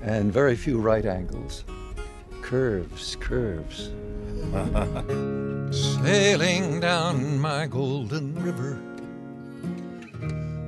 and 0.03 0.33
very 0.33 0.57
few 0.57 0.79
right 0.79 1.07
angles. 1.07 1.65
Curves, 2.43 3.17
curves. 3.17 3.91
Sailing 5.75 6.79
down 6.79 7.41
my 7.41 7.67
golden 7.67 8.33
river, 8.41 8.79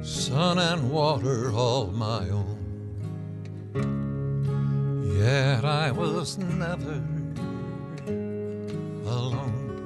sun 0.02 0.58
and 0.58 0.90
water 0.90 1.52
all 1.52 1.86
my 1.92 2.28
own. 2.28 2.58
Yet 5.16 5.64
I 5.64 5.92
was 5.92 6.38
never 6.38 7.00
alone. 9.06 9.76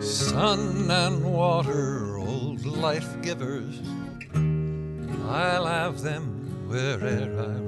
Sun 0.00 0.90
and 0.90 1.22
water, 1.22 2.16
old 2.16 2.64
life 2.64 3.20
givers, 3.20 3.78
I'll 5.28 5.66
have 5.66 6.00
them 6.00 6.66
where'er 6.66 7.28
I 7.38 7.58
roam. 7.60 7.67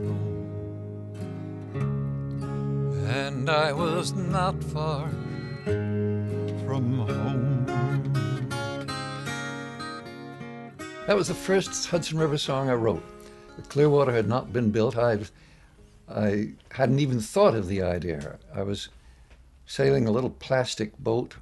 And 3.11 3.51
I 3.51 3.73
was 3.73 4.13
not 4.13 4.63
far 4.63 5.09
from 5.65 7.07
home. 7.09 7.67
That 11.09 11.17
was 11.17 11.27
the 11.27 11.35
first 11.35 11.87
Hudson 11.87 12.19
River 12.19 12.39
song 12.39 12.71
I 12.71 12.75
wrote. 12.75 13.03
The 13.57 13.63
Clearwater 13.63 14.13
had 14.13 14.29
not 14.29 14.53
been 14.53 14.71
built. 14.71 14.97
I, 14.97 15.19
I 16.09 16.51
hadn't 16.71 17.01
even 17.01 17.19
thought 17.19 17.57
of 17.57 17.67
the 17.67 17.83
idea. 17.83 18.39
I 18.55 18.63
was 18.63 18.91
sailing 19.67 20.07
a 20.07 20.13
little 20.13 20.31
plastic 20.31 20.97
boat, 20.97 21.35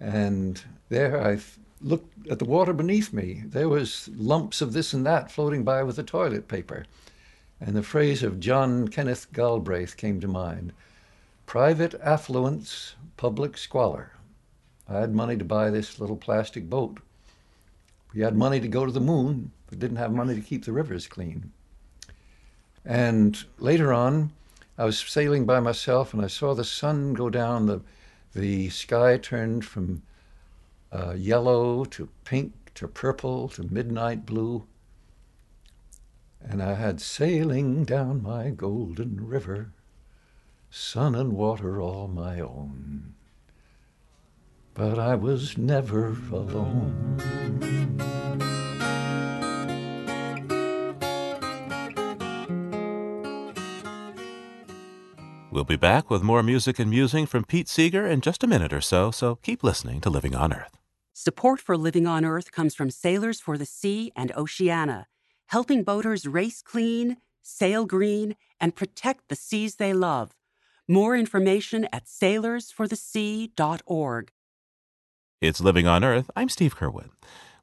and 0.00 0.60
there 0.88 1.24
I 1.24 1.38
looked 1.80 2.26
at 2.26 2.40
the 2.40 2.44
water 2.44 2.72
beneath 2.72 3.12
me. 3.12 3.44
There 3.46 3.68
was 3.68 4.10
lumps 4.16 4.60
of 4.60 4.72
this 4.72 4.92
and 4.92 5.06
that 5.06 5.30
floating 5.30 5.62
by 5.62 5.84
with 5.84 5.94
the 5.94 6.02
toilet 6.02 6.48
paper. 6.48 6.84
And 7.60 7.74
the 7.74 7.82
phrase 7.82 8.22
of 8.22 8.40
John 8.40 8.88
Kenneth 8.88 9.32
Galbraith 9.32 9.96
came 9.96 10.20
to 10.20 10.28
mind 10.28 10.72
private 11.46 11.94
affluence, 12.02 12.94
public 13.16 13.56
squalor. 13.56 14.12
I 14.88 14.98
had 14.98 15.14
money 15.14 15.36
to 15.36 15.44
buy 15.44 15.70
this 15.70 15.98
little 15.98 16.16
plastic 16.16 16.68
boat. 16.68 16.98
We 18.14 18.20
had 18.20 18.36
money 18.36 18.60
to 18.60 18.68
go 18.68 18.84
to 18.84 18.92
the 18.92 19.00
moon, 19.00 19.50
but 19.68 19.78
didn't 19.78 19.96
have 19.96 20.12
money 20.12 20.34
to 20.34 20.40
keep 20.40 20.64
the 20.64 20.72
rivers 20.72 21.06
clean. 21.06 21.52
And 22.84 23.42
later 23.58 23.92
on, 23.92 24.32
I 24.78 24.84
was 24.84 24.98
sailing 24.98 25.44
by 25.44 25.60
myself 25.60 26.14
and 26.14 26.22
I 26.22 26.28
saw 26.28 26.54
the 26.54 26.64
sun 26.64 27.14
go 27.14 27.28
down. 27.28 27.66
The, 27.66 27.80
the 28.34 28.70
sky 28.70 29.18
turned 29.18 29.64
from 29.64 30.02
uh, 30.92 31.14
yellow 31.14 31.84
to 31.86 32.08
pink 32.24 32.52
to 32.74 32.88
purple 32.88 33.48
to 33.48 33.62
midnight 33.64 34.24
blue. 34.24 34.64
And 36.40 36.62
I 36.62 36.74
had 36.74 37.00
sailing 37.00 37.84
down 37.84 38.22
my 38.22 38.50
golden 38.50 39.26
river, 39.26 39.72
sun 40.70 41.14
and 41.14 41.32
water 41.32 41.80
all 41.80 42.08
my 42.08 42.40
own 42.40 43.14
but 44.78 44.96
I 44.96 45.16
was 45.16 45.58
never 45.58 46.16
alone. 46.30 47.18
We'll 55.50 55.64
be 55.64 55.74
back 55.74 56.08
with 56.08 56.22
more 56.22 56.44
music 56.44 56.78
and 56.78 56.88
musing 56.88 57.26
from 57.26 57.42
Pete 57.42 57.68
Seeger 57.68 58.06
in 58.06 58.20
just 58.20 58.44
a 58.44 58.46
minute 58.46 58.72
or 58.72 58.80
so, 58.80 59.10
so 59.10 59.34
keep 59.42 59.64
listening 59.64 60.00
to 60.02 60.10
Living 60.10 60.36
on 60.36 60.52
Earth. 60.52 60.78
Support 61.12 61.58
for 61.58 61.76
Living 61.76 62.06
on 62.06 62.24
Earth 62.24 62.52
comes 62.52 62.76
from 62.76 62.90
Sailors 62.90 63.40
for 63.40 63.58
the 63.58 63.66
Sea 63.66 64.12
and 64.14 64.30
Oceana, 64.36 65.08
helping 65.48 65.82
boaters 65.82 66.26
race 66.26 66.62
clean, 66.62 67.18
sail 67.42 67.84
green, 67.84 68.36
and 68.60 68.76
protect 68.76 69.28
the 69.28 69.36
seas 69.36 69.76
they 69.76 69.92
love. 69.92 70.34
More 70.86 71.16
information 71.16 71.88
at 71.92 72.06
sailorsforthesea.org. 72.06 74.30
It's 75.40 75.60
Living 75.60 75.86
on 75.86 76.02
Earth. 76.02 76.30
I'm 76.34 76.48
Steve 76.48 76.76
Curwood. 76.76 77.10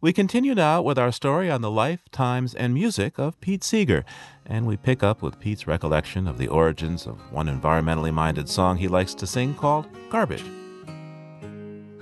We 0.01 0.13
continue 0.13 0.53
now 0.53 0.81
with 0.81 0.99
our 0.99 1.11
story 1.11 1.49
on 1.49 1.61
the 1.61 1.71
life, 1.71 2.01
times, 2.11 2.53
and 2.53 2.73
music 2.73 3.17
of 3.17 3.39
Pete 3.41 3.63
Seeger, 3.63 4.05
and 4.45 4.67
we 4.67 4.77
pick 4.77 5.01
up 5.01 5.21
with 5.21 5.39
Pete's 5.39 5.67
recollection 5.67 6.27
of 6.27 6.37
the 6.37 6.47
origins 6.47 7.07
of 7.07 7.19
one 7.31 7.47
environmentally 7.47 8.13
minded 8.13 8.47
song 8.47 8.77
he 8.77 8.87
likes 8.87 9.15
to 9.15 9.25
sing 9.25 9.55
called 9.55 9.87
Garbage. 10.09 10.43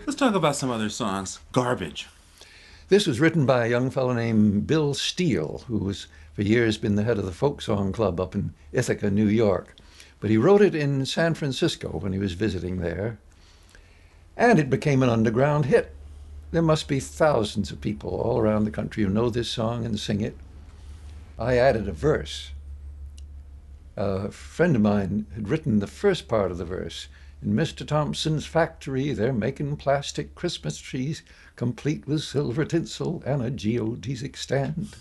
Let's 0.06 0.16
talk 0.16 0.36
about 0.36 0.58
some 0.58 0.70
other 0.70 0.90
songs. 0.90 1.40
Garbage. 1.54 2.10
This 2.94 3.08
was 3.08 3.20
written 3.20 3.48
by 3.48 3.66
a 3.66 3.70
young 3.72 3.90
fellow 3.90 4.14
named 4.14 4.68
Bill 4.68 4.94
Steele, 4.94 5.64
who 5.68 5.80
was 5.80 6.06
for 6.36 6.44
years 6.44 6.78
been 6.78 6.94
the 6.94 7.02
head 7.02 7.18
of 7.18 7.26
the 7.26 7.32
folk 7.32 7.60
song 7.60 7.92
club 7.92 8.20
up 8.20 8.36
in 8.36 8.54
Ithaca, 8.72 9.10
New 9.10 9.26
York. 9.26 9.76
But 10.20 10.30
he 10.30 10.38
wrote 10.38 10.62
it 10.62 10.76
in 10.76 11.08
San 11.08 11.34
Francisco 11.34 11.88
when 11.90 12.14
he 12.14 12.20
was 12.20 12.34
visiting 12.34 12.78
there 12.78 13.18
and 14.38 14.60
it 14.60 14.70
became 14.70 15.02
an 15.02 15.10
underground 15.10 15.66
hit. 15.66 15.92
There 16.52 16.62
must 16.62 16.88
be 16.88 17.00
thousands 17.00 17.72
of 17.72 17.82
people 17.82 18.12
all 18.12 18.38
around 18.38 18.64
the 18.64 18.70
country 18.70 19.02
who 19.02 19.10
know 19.10 19.32
this 19.32 19.50
song 19.50 19.86
and 19.86 20.00
sing 20.00 20.22
it. 20.22 20.38
I 21.40 21.58
added 21.58 21.88
a 21.88 21.94
verse. 21.94 22.52
A 23.98 24.30
friend 24.30 24.76
of 24.76 24.84
mine 24.84 25.26
had 25.34 25.50
written 25.50 25.80
the 25.80 25.88
first 25.88 26.28
part 26.28 26.52
of 26.52 26.60
the 26.60 26.64
verse. 26.64 27.08
In 27.42 27.56
Mr. 27.56 27.88
Thompson's 27.88 28.46
factory, 28.46 29.14
they're 29.14 29.34
making 29.34 29.78
plastic 29.78 30.36
Christmas 30.36 30.78
trees, 30.78 31.24
complete 31.56 32.08
with 32.08 32.24
silver 32.24 32.66
tinsel 32.66 33.22
and 33.26 33.42
a 33.42 33.52
geodesic 33.52 34.36
stand. 34.36 34.96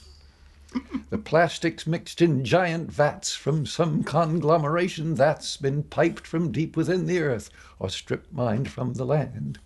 the 1.11 1.19
plastic's 1.19 1.87
mixed 1.87 2.23
in 2.23 2.45
giant 2.45 2.91
vats 2.91 3.35
from 3.35 3.67
some 3.67 4.03
conglomeration 4.03 5.15
that's 5.15 5.57
been 5.57 5.83
piped 5.83 6.27
from 6.27 6.53
deep 6.53 6.77
within 6.77 7.07
the 7.07 7.21
earth 7.21 7.51
or 7.79 7.91
strip 7.91 8.27
mined 8.33 8.71
from 8.71 8.95
the 8.95 9.05
land. 9.05 9.59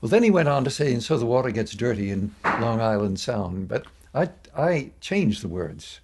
Well, 0.00 0.08
then 0.08 0.22
he 0.22 0.30
went 0.30 0.48
on 0.48 0.64
to 0.64 0.70
say, 0.70 0.92
and 0.92 1.02
so 1.02 1.18
the 1.18 1.26
water 1.26 1.50
gets 1.50 1.72
dirty 1.72 2.10
in 2.10 2.34
Long 2.44 2.80
Island 2.80 3.20
Sound. 3.20 3.68
But 3.68 3.86
I, 4.14 4.30
I 4.56 4.92
changed 5.00 5.42
the 5.42 5.48
words. 5.48 6.00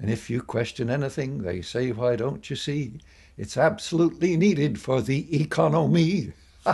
And 0.00 0.10
if 0.10 0.30
you 0.30 0.40
question 0.40 0.88
anything, 0.88 1.42
they 1.42 1.60
say, 1.60 1.92
why 1.92 2.16
don't 2.16 2.48
you 2.48 2.56
see? 2.56 2.92
It's 3.36 3.56
absolutely 3.56 4.36
needed 4.36 4.80
for 4.80 5.02
the 5.02 5.42
economy. 5.42 6.32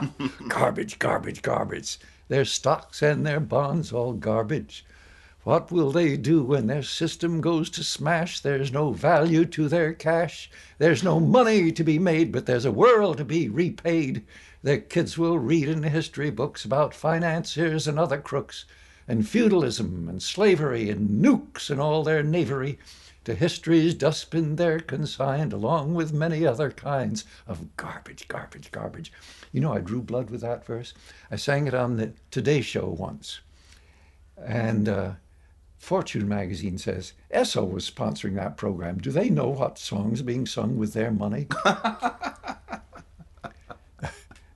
garbage, 0.49 0.99
garbage, 0.99 1.43
garbage. 1.43 1.99
Their 2.31 2.45
stocks 2.45 3.03
and 3.03 3.27
their 3.27 3.41
bonds 3.41 3.93
all 3.93 4.13
garbage. 4.13 4.85
What 5.43 5.73
will 5.73 5.91
they 5.91 6.17
do 6.17 6.45
when 6.45 6.69
their 6.69 6.85
system 6.85 7.41
goes 7.41 7.69
to 7.71 7.83
smash? 7.83 8.39
There's 8.39 8.71
no 8.71 8.93
value 8.93 9.45
to 9.47 9.67
their 9.67 9.93
cash. 9.93 10.49
There's 10.79 11.03
no 11.03 11.19
money 11.19 11.73
to 11.73 11.83
be 11.83 11.99
made, 11.99 12.31
but 12.31 12.47
there's 12.47 12.65
a 12.65 12.71
world 12.71 13.17
to 13.19 13.25
be 13.25 13.49
repaid. 13.49 14.23
Their 14.63 14.79
kids 14.79 15.19
will 15.19 15.41
read 15.41 15.69
in 15.69 15.83
history 15.83 16.31
books 16.31 16.65
about 16.65 16.95
financiers 16.95 17.89
and 17.89 17.99
other 17.99 18.21
crooks, 18.21 18.65
and 19.09 19.29
feudalism 19.29 20.09
and 20.09 20.23
slavery 20.23 20.89
and 20.89 21.21
nukes 21.21 21.69
and 21.69 21.81
all 21.81 22.05
their 22.05 22.23
knavery. 22.23 22.79
To 23.25 23.35
history's 23.35 23.95
dustbin 23.95 24.57
they're 24.57 24.81
consigned, 24.81 25.53
along 25.53 25.95
with 25.95 26.13
many 26.13 26.47
other 26.47 26.71
kinds 26.71 27.25
of 27.47 27.77
garbage, 27.77 28.29
garbage, 28.29 28.73
garbage. 28.73 29.13
You 29.53 29.61
know, 29.61 29.75
I 29.75 29.81
drew 29.81 30.01
blood 30.01 30.31
with 30.31 30.41
that 30.41 30.65
verse. 30.65 30.95
I 31.31 31.37
sang 31.37 31.67
it 31.67 31.75
on 31.75 31.97
the 31.97 32.13
Today 32.31 32.63
Show 32.63 32.87
once. 32.87 33.41
And 34.43 34.89
uh, 34.89 35.13
Fortune 35.79 36.29
magazine 36.29 36.79
says 36.79 37.13
Esso 37.35 37.71
was 37.71 37.91
sponsoring 37.91 38.37
that 38.37 38.57
program. 38.57 38.99
Do 38.99 39.11
they 39.11 39.29
know 39.29 39.49
what 39.49 39.79
songs 39.79 40.21
are 40.21 40.25
being 40.25 40.47
sung 40.47 40.79
with 40.79 40.95
their 40.95 41.11
money? 41.11 41.47
and 41.65 41.75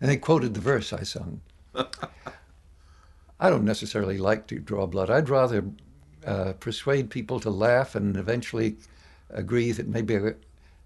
they 0.01 0.17
quoted 0.17 0.55
the 0.55 0.61
verse 0.61 0.93
I 0.93 1.03
sung. 1.03 1.41
I 3.41 3.51
don't 3.51 3.65
necessarily 3.65 4.17
like 4.17 4.47
to 4.49 4.59
draw 4.59 4.87
blood. 4.87 5.11
I'd 5.11 5.29
rather 5.29 5.65
uh, 6.27 6.53
persuade 6.55 7.11
people 7.11 7.41
to 7.41 7.51
laugh 7.51 7.95
and 7.95 8.16
eventually 8.16 8.77
agree 9.31 9.72
that 9.72 9.89
maybe 9.89 10.16
I 10.16 10.35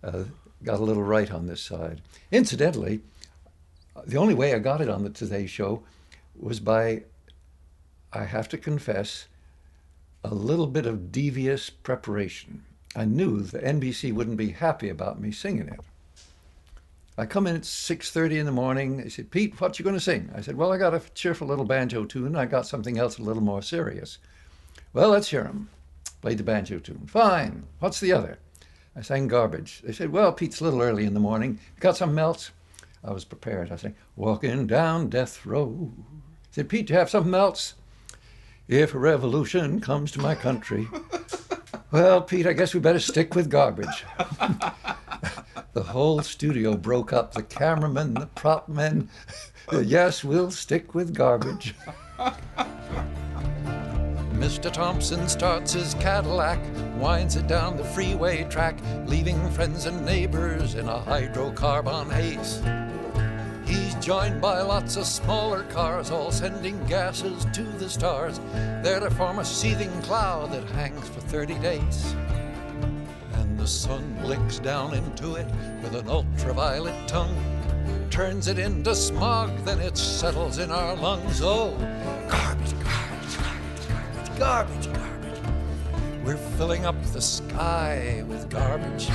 uh, 0.03 0.25
got 0.63 0.81
a 0.81 0.85
little 0.85 1.03
right 1.03 1.31
on 1.31 1.47
this 1.47 1.61
side. 1.61 2.01
Incidentally, 2.31 3.01
the 4.07 4.17
only 4.17 4.35
way 4.35 4.55
I 4.55 4.59
got 4.59 4.81
it 4.81 4.89
on 4.89 5.03
the 5.03 5.11
Today 5.11 5.47
Show 5.47 5.83
was 6.39 6.61
by, 6.61 7.03
I 8.13 8.25
have 8.25 8.49
to 8.51 8.59
confess, 8.59 9.27
a 10.25 10.35
little 10.35 10.67
bit 10.67 10.87
of 10.87 11.13
devious 11.13 11.71
preparation. 11.71 12.65
I 12.97 13.05
knew 13.05 13.41
the 13.41 13.61
NBC 13.61 14.13
wouldn't 14.13 14.37
be 14.37 14.51
happy 14.51 14.89
about 14.89 15.21
me 15.21 15.31
singing 15.31 15.69
it. 15.69 15.81
I 17.17 17.27
come 17.27 17.49
in 17.49 17.57
at 17.57 17.63
6.30 17.63 18.39
in 18.39 18.47
the 18.47 18.53
morning. 18.53 18.99
They 18.99 19.09
said, 19.09 19.31
Pete, 19.31 19.61
what 19.61 19.79
you 19.79 19.85
going 19.85 19.97
to 19.97 20.01
sing? 20.01 20.31
I 20.35 20.41
said, 20.41 20.57
well, 20.57 20.73
I 20.73 20.79
got 20.79 20.95
a 20.95 21.03
cheerful 21.15 21.49
little 21.49 21.65
banjo 21.65 22.05
tune. 22.05 22.37
I 22.37 22.47
got 22.47 22.67
something 22.67 22.97
else 22.97 23.19
a 23.19 23.23
little 23.23 23.43
more 23.43 23.61
serious. 23.61 24.19
Well, 24.99 25.11
let's 25.11 25.31
hear 25.31 25.43
'em. 25.45 25.69
Played 26.23 26.39
the 26.39 26.43
banjo 26.43 26.81
tune. 26.81 27.07
Fine. 27.07 27.63
What's 27.79 28.01
the 28.01 28.13
other? 28.13 28.41
I 28.97 29.01
sang 29.01 29.29
garbage. 29.29 29.81
They 29.85 29.93
said, 29.93 30.11
Well, 30.11 30.33
Pete's 30.33 30.61
a 30.61 30.65
little 30.65 30.83
early 30.83 31.05
in 31.05 31.15
the 31.15 31.21
morning. 31.21 31.61
Got 31.79 31.97
something 31.97 32.19
else? 32.19 32.51
I 33.05 33.13
was 33.13 33.25
prepared. 33.25 33.71
I 33.71 33.77
sang, 33.77 33.95
Walking 34.17 34.67
down 34.67 35.09
death 35.09 35.47
row. 35.47 35.93
I 35.95 36.47
said, 36.51 36.69
Pete, 36.69 36.89
do 36.89 36.95
you 36.95 36.99
have 36.99 37.11
something 37.11 37.33
else? 37.33 37.75
If 38.67 38.93
a 38.93 38.99
revolution 38.99 39.81
comes 39.81 40.11
to 40.11 40.21
my 40.21 40.35
country. 40.35 40.89
well, 41.93 42.21
Pete, 42.21 42.49
I 42.49 42.53
guess 42.53 42.75
we 42.75 42.81
better 42.81 42.99
stick 42.99 43.37
with 43.37 43.49
garbage. 43.49 44.05
the 45.75 45.85
whole 45.85 46.23
studio 46.23 46.77
broke 46.77 47.13
up. 47.13 47.35
The 47.35 47.45
cameramen, 47.45 48.15
the 48.15 48.27
prop 48.27 48.69
men. 48.69 49.11
yes, 49.73 50.25
we'll 50.25 50.51
stick 50.51 50.93
with 50.93 51.15
garbage. 51.15 51.77
Mr. 54.39 54.73
Thompson 54.73 55.29
starts 55.29 55.73
his 55.73 55.95
Cadillac, 55.95 56.61
winds 56.97 57.35
it 57.35 57.49
down 57.49 57.77
the 57.77 57.83
freeway 57.83 58.45
track, 58.45 58.79
leaving 59.05 59.51
friends 59.51 59.87
and 59.87 60.07
neighbors 60.07 60.77
in 60.77 60.89
a 60.89 61.01
hydrocarbon 61.01 62.09
haze. 62.13 62.63
He's 63.69 63.97
joined 63.97 64.41
by 64.41 64.63
lots 64.63 64.95
of 64.95 65.07
smaller 65.07 65.65
cars, 65.65 66.13
all 66.13 66.31
sending 66.31 66.83
gases 66.87 67.47
to 67.53 67.65
the 67.65 67.91
stars, 67.91 68.39
there 68.85 69.01
to 69.01 69.11
form 69.11 69.41
a 69.41 69.45
seething 69.45 69.91
cloud 70.03 70.53
that 70.53 70.65
hangs 70.71 71.09
for 71.09 71.21
30 71.21 71.59
days. 71.59 72.15
And 73.35 73.59
the 73.59 73.67
sun 73.67 74.17
blinks 74.23 74.61
down 74.61 74.95
into 74.95 75.35
it 75.35 75.49
with 75.83 75.97
an 75.97 76.09
ultraviolet 76.09 77.09
tongue, 77.09 77.37
turns 78.09 78.47
it 78.47 78.61
into 78.61 78.95
smog, 78.95 79.51
then 79.65 79.81
it 79.81 79.99
settles 79.99 80.59
in 80.59 80.71
our 80.71 80.95
lungs. 80.95 81.41
Oh, 81.43 81.77
garbage, 82.29 82.73
garbage, 82.85 83.08
garbage, 84.39 84.87
garbage, 84.93 85.43
garbage. 85.43 86.25
We're 86.25 86.37
filling 86.37 86.87
up 86.87 86.95
the 87.07 87.21
sky 87.21 88.25
with 88.29 88.49
garbage. 88.49 89.09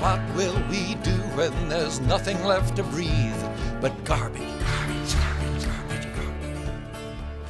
What 0.00 0.20
will 0.36 0.54
we 0.68 0.96
do 0.96 1.16
when 1.34 1.68
there's 1.70 1.98
nothing 2.00 2.42
left 2.44 2.76
to 2.76 2.82
breathe 2.82 3.42
but 3.80 3.92
garbage? 4.04 4.42
Garbage, 4.42 5.14
garbage, 5.14 5.64
garbage, 5.64 6.14
garbage. 6.14 6.70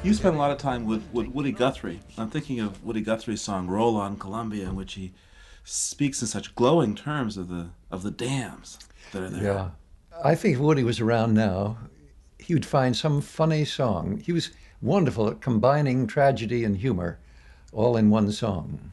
You 0.04 0.14
spent 0.14 0.36
a 0.36 0.38
lot 0.38 0.52
of 0.52 0.58
time 0.58 0.86
with, 0.86 1.02
with 1.12 1.26
Woody 1.26 1.50
Guthrie. 1.50 1.98
I'm 2.16 2.30
thinking 2.30 2.60
of 2.60 2.84
Woody 2.84 3.00
Guthrie's 3.00 3.42
song 3.42 3.66
"Roll 3.66 3.96
on 3.96 4.16
Columbia," 4.16 4.68
in 4.68 4.76
which 4.76 4.94
he 4.94 5.12
speaks 5.64 6.20
in 6.22 6.28
such 6.28 6.54
glowing 6.54 6.94
terms 6.94 7.36
of 7.36 7.48
the 7.48 7.70
of 7.90 8.04
the 8.04 8.12
dams 8.12 8.78
that 9.10 9.22
are 9.22 9.30
there. 9.30 9.42
Yeah. 9.42 9.70
I 10.24 10.36
think 10.36 10.54
if 10.54 10.60
Woody 10.60 10.84
was 10.84 11.00
around 11.00 11.34
now, 11.34 11.76
he 12.38 12.54
would 12.54 12.66
find 12.66 12.96
some 12.96 13.20
funny 13.20 13.64
song. 13.64 14.22
He 14.24 14.32
was 14.32 14.50
wonderful 14.82 15.28
at 15.28 15.40
combining 15.40 16.06
tragedy 16.06 16.64
and 16.64 16.76
humor 16.78 17.18
all 17.72 17.96
in 17.96 18.10
one 18.10 18.30
song. 18.32 18.90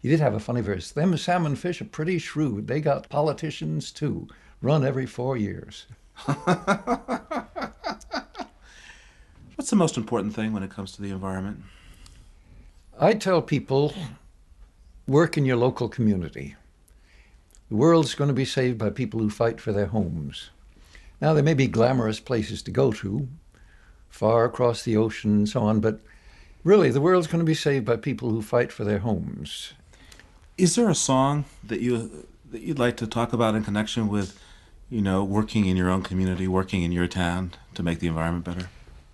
He 0.00 0.08
did 0.08 0.20
have 0.20 0.34
a 0.34 0.40
funny 0.40 0.60
verse. 0.60 0.90
Them 0.90 1.16
salmon 1.16 1.56
fish 1.56 1.80
are 1.80 1.86
pretty 1.86 2.18
shrewd. 2.18 2.66
They 2.66 2.80
got 2.80 3.08
politicians 3.08 3.90
too. 3.90 4.28
Run 4.62 4.84
every 4.84 5.06
four 5.06 5.36
years. 5.36 5.86
What's 9.56 9.70
the 9.70 9.76
most 9.76 9.96
important 9.96 10.34
thing 10.34 10.52
when 10.52 10.62
it 10.62 10.70
comes 10.70 10.92
to 10.92 11.02
the 11.02 11.10
environment? 11.10 11.62
I 12.98 13.14
tell 13.14 13.42
people 13.42 13.94
work 15.06 15.36
in 15.36 15.44
your 15.44 15.56
local 15.56 15.88
community. 15.88 16.56
The 17.68 17.76
world's 17.76 18.14
going 18.14 18.28
to 18.28 18.34
be 18.34 18.44
saved 18.44 18.78
by 18.78 18.90
people 18.90 19.20
who 19.20 19.30
fight 19.30 19.60
for 19.60 19.72
their 19.72 19.86
homes. 19.86 20.50
Now, 21.20 21.34
there 21.34 21.42
may 21.42 21.54
be 21.54 21.66
glamorous 21.66 22.20
places 22.20 22.62
to 22.62 22.70
go 22.70 22.90
to, 22.92 23.28
far 24.10 24.44
across 24.44 24.82
the 24.82 24.96
ocean 24.96 25.30
and 25.30 25.48
so 25.48 25.62
on, 25.62 25.80
but 25.80 26.00
really, 26.64 26.90
the 26.90 27.00
world's 27.00 27.26
going 27.26 27.38
to 27.38 27.44
be 27.44 27.54
saved 27.54 27.86
by 27.86 27.96
people 27.96 28.30
who 28.30 28.42
fight 28.42 28.70
for 28.70 28.84
their 28.84 28.98
homes. 28.98 29.72
Is 30.58 30.74
there 30.74 30.90
a 30.90 30.94
song 30.94 31.46
that 31.64 31.80
you 31.80 32.26
that 32.50 32.62
you'd 32.62 32.78
like 32.78 32.96
to 32.98 33.06
talk 33.06 33.32
about 33.32 33.54
in 33.54 33.62
connection 33.62 34.08
with, 34.08 34.38
you 34.90 35.00
know, 35.00 35.22
working 35.24 35.66
in 35.66 35.76
your 35.76 35.88
own 35.88 36.02
community, 36.02 36.48
working 36.48 36.82
in 36.82 36.92
your 36.92 37.06
town 37.06 37.52
to 37.74 37.82
make 37.82 38.00
the 38.00 38.08
environment 38.08 38.44
better? 38.44 38.68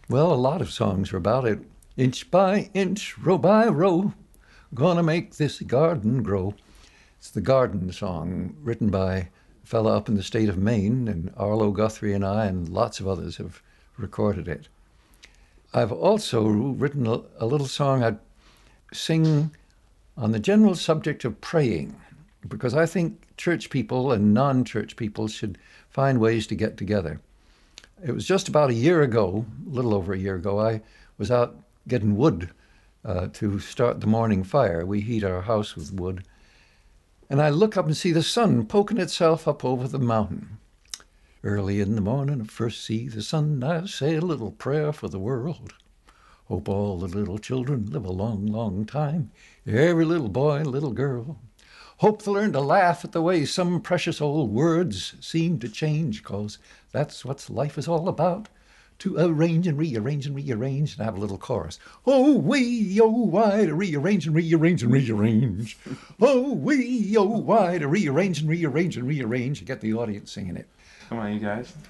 Well, 0.09 0.33
a 0.33 0.35
lot 0.35 0.63
of 0.63 0.73
songs 0.73 1.13
are 1.13 1.19
about 1.19 1.45
it. 1.45 1.61
Inch 1.97 2.31
by 2.31 2.71
inch, 2.75 3.19
row 3.19 3.39
by 3.39 3.69
row, 3.69 4.15
gonna 4.75 5.03
make 5.03 5.37
this 5.37 5.61
garden 5.61 6.23
grow. 6.23 6.55
It's 7.19 7.31
the 7.31 7.41
garden 7.41 7.93
song 7.93 8.57
written 8.63 8.91
by 8.91 9.15
a 9.17 9.27
fella 9.65 9.97
up 9.97 10.09
in 10.09 10.17
the 10.17 10.23
state 10.23 10.49
of 10.49 10.59
Maine, 10.59 11.09
and 11.09 11.33
Arlo 11.37 11.71
Guthrie 11.71 12.13
and 12.13 12.25
I 12.25 12.47
and 12.47 12.69
lots 12.69 12.99
of 13.01 13.07
others 13.07 13.37
have 13.37 13.63
recorded 13.97 14.49
it. 14.49 14.69
I've 15.75 15.93
also 15.93 16.47
written 16.47 17.07
a, 17.07 17.23
a 17.39 17.47
little 17.47 17.67
song 17.67 18.03
I'd 18.03 18.19
sing 18.93 19.51
on 20.17 20.33
the 20.33 20.39
general 20.39 20.75
subject 20.75 21.25
of 21.25 21.41
praying, 21.41 21.95
because 22.49 22.75
I 22.75 22.87
think 22.87 23.21
church 23.37 23.71
people 23.71 24.13
and 24.13 24.33
non 24.33 24.65
church 24.65 24.97
people 24.97 25.29
should 25.29 25.59
find 25.91 26.19
ways 26.19 26.47
to 26.47 26.55
get 26.55 26.77
together. 26.77 27.21
It 28.05 28.13
was 28.13 28.27
just 28.27 28.49
about 28.49 28.71
a 28.71 28.75
year 28.75 29.03
ago, 29.03 29.47
a 29.67 29.71
little 29.71 29.95
over 29.95 30.13
a 30.13 30.19
year 30.19 30.37
ago, 30.37 30.61
I 30.61 30.83
was 31.19 31.31
out 31.31 31.57
getting 31.89 32.17
wood 32.17 32.51
uh, 33.05 33.29
to 33.35 33.59
start 33.59 34.01
the 34.01 34.07
morning 34.07 34.45
fire. 34.45 34.85
We 34.85 35.01
heat 35.01 35.25
our 35.25 35.43
house 35.43 35.77
with 35.77 35.93
wood. 35.93 36.25
And 37.31 37.41
I 37.41 37.51
look 37.51 37.77
up 37.77 37.87
and 37.87 37.97
see 37.97 38.13
the 38.13 38.23
sun 38.23 38.67
poking 38.67 38.99
itself 38.99 39.49
up 39.49 39.65
over 39.65 39.89
the 39.89 39.99
mountain. 39.99 40.56
Early 41.47 41.81
in 41.81 41.95
the 41.95 42.01
morning, 42.01 42.43
first 42.47 42.85
see 42.85 43.07
the 43.07 43.23
sun. 43.23 43.63
I 43.63 43.87
say 43.87 44.17
a 44.17 44.21
little 44.21 44.51
prayer 44.51 44.93
for 44.93 45.07
the 45.07 45.21
world. 45.21 45.75
Hope 46.47 46.69
all 46.69 46.99
the 46.99 47.07
little 47.07 47.39
children 47.39 47.87
live 47.87 48.05
a 48.05 48.11
long, 48.11 48.47
long 48.47 48.85
time. 48.85 49.31
Every 49.65 50.05
little 50.05 50.29
boy 50.29 50.57
and 50.57 50.67
little 50.67 50.91
girl. 50.91 51.39
Hope 51.99 52.23
they'll 52.23 52.35
learn 52.35 52.53
to 52.55 52.61
laugh 52.61 53.05
at 53.05 53.13
the 53.13 53.23
way 53.23 53.45
some 53.45 53.81
precious 53.81 54.21
old 54.21 54.51
words 54.51 55.15
seem 55.21 55.61
to 55.61 55.69
change, 55.69 56.25
'cause 56.25 56.59
that's 56.91 57.25
what 57.25 57.49
life 57.49 57.79
is 57.79 57.87
all 57.87 58.09
about. 58.09 58.49
To 58.99 59.17
arrange 59.17 59.69
and 59.69 59.79
rearrange 59.79 60.27
and 60.27 60.35
rearrange 60.35 60.97
and 60.97 61.05
have 61.05 61.17
a 61.17 61.21
little 61.21 61.39
chorus. 61.39 61.79
Oh, 62.05 62.35
we, 62.37 63.01
oh, 63.01 63.07
why 63.07 63.67
to 63.67 63.75
rearrange 63.77 64.27
and 64.27 64.35
rearrange 64.35 64.83
and 64.83 64.93
rearrange. 64.93 65.79
Oh, 66.21 66.55
we, 66.55 67.17
oh, 67.17 67.23
why 67.23 67.79
to 67.79 67.87
rearrange 67.87 68.41
and 68.41 68.51
rearrange 68.51 68.97
and 68.97 69.07
rearrange. 69.07 69.61
You 69.61 69.67
get 69.69 69.81
the 69.81 69.95
audience 69.95 70.33
singing 70.33 70.57
it. 70.57 70.67
Come 71.09 71.19
on, 71.19 71.33
you 71.33 71.41
guys. 71.41 71.73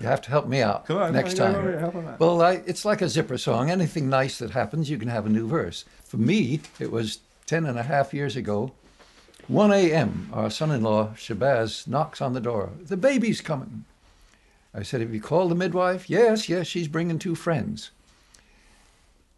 You 0.00 0.06
have 0.06 0.20
to 0.22 0.30
help 0.30 0.46
me 0.46 0.62
out 0.62 0.86
Come 0.86 0.98
on, 0.98 1.12
next 1.12 1.36
come 1.38 1.46
on, 1.48 1.52
time. 1.52 1.54
go 1.54 1.58
over 1.60 1.70
here, 1.70 1.80
help 1.80 1.94
'em 1.96 2.06
out. 2.06 2.20
Well, 2.20 2.40
I, 2.42 2.52
it's 2.66 2.84
like 2.84 3.02
a 3.02 3.08
zipper 3.08 3.36
song. 3.38 3.70
Anything 3.70 4.08
nice 4.08 4.38
that 4.38 4.50
happens, 4.50 4.88
you 4.90 4.98
can 4.98 5.08
have 5.08 5.26
a 5.26 5.30
new 5.30 5.48
verse. 5.48 5.84
For 6.04 6.16
me, 6.18 6.60
it 6.78 6.92
was 6.92 7.18
10 7.46 7.66
and 7.66 7.78
a 7.78 7.82
half 7.82 8.14
years 8.14 8.36
ago. 8.36 8.72
1 9.48 9.72
a.m., 9.72 10.28
our 10.32 10.50
son 10.50 10.70
in 10.70 10.82
law, 10.82 11.08
Shabazz, 11.16 11.88
knocks 11.88 12.20
on 12.20 12.32
the 12.32 12.40
door. 12.40 12.70
The 12.80 12.96
baby's 12.96 13.40
coming. 13.40 13.84
I 14.72 14.82
said, 14.82 15.00
Have 15.00 15.12
you 15.14 15.20
called 15.20 15.50
the 15.50 15.54
midwife? 15.56 16.08
Yes, 16.08 16.48
yes, 16.48 16.66
she's 16.66 16.88
bringing 16.88 17.18
two 17.18 17.34
friends. 17.34 17.90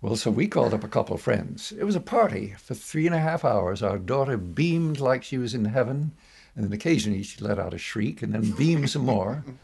Well, 0.02 0.16
so 0.16 0.30
we 0.30 0.46
called 0.46 0.74
up 0.74 0.84
a 0.84 0.88
couple 0.88 1.14
of 1.16 1.22
friends. 1.22 1.72
It 1.78 1.84
was 1.84 1.96
a 1.96 2.00
party 2.00 2.54
for 2.58 2.74
three 2.74 3.06
and 3.06 3.14
a 3.14 3.18
half 3.20 3.44
hours. 3.44 3.82
Our 3.82 3.98
daughter 3.98 4.36
beamed 4.36 5.00
like 5.00 5.22
she 5.24 5.38
was 5.38 5.54
in 5.54 5.64
heaven, 5.66 6.12
and 6.56 6.64
then 6.64 6.72
occasionally 6.72 7.22
she 7.22 7.44
let 7.44 7.58
out 7.58 7.74
a 7.74 7.78
shriek 7.78 8.22
and 8.22 8.32
then 8.32 8.50
beamed 8.52 8.90
some 8.90 9.04
more. 9.04 9.44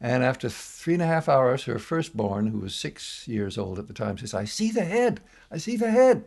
And 0.00 0.22
after 0.22 0.48
three 0.48 0.94
and 0.94 1.02
a 1.02 1.06
half 1.06 1.28
hours, 1.28 1.64
her 1.64 1.80
firstborn, 1.80 2.46
who 2.46 2.60
was 2.60 2.72
six 2.72 3.26
years 3.26 3.58
old 3.58 3.80
at 3.80 3.88
the 3.88 3.92
time, 3.92 4.16
says, 4.16 4.32
I 4.32 4.44
see 4.44 4.70
the 4.70 4.84
head. 4.84 5.20
I 5.50 5.56
see 5.56 5.76
the 5.76 5.90
head. 5.90 6.24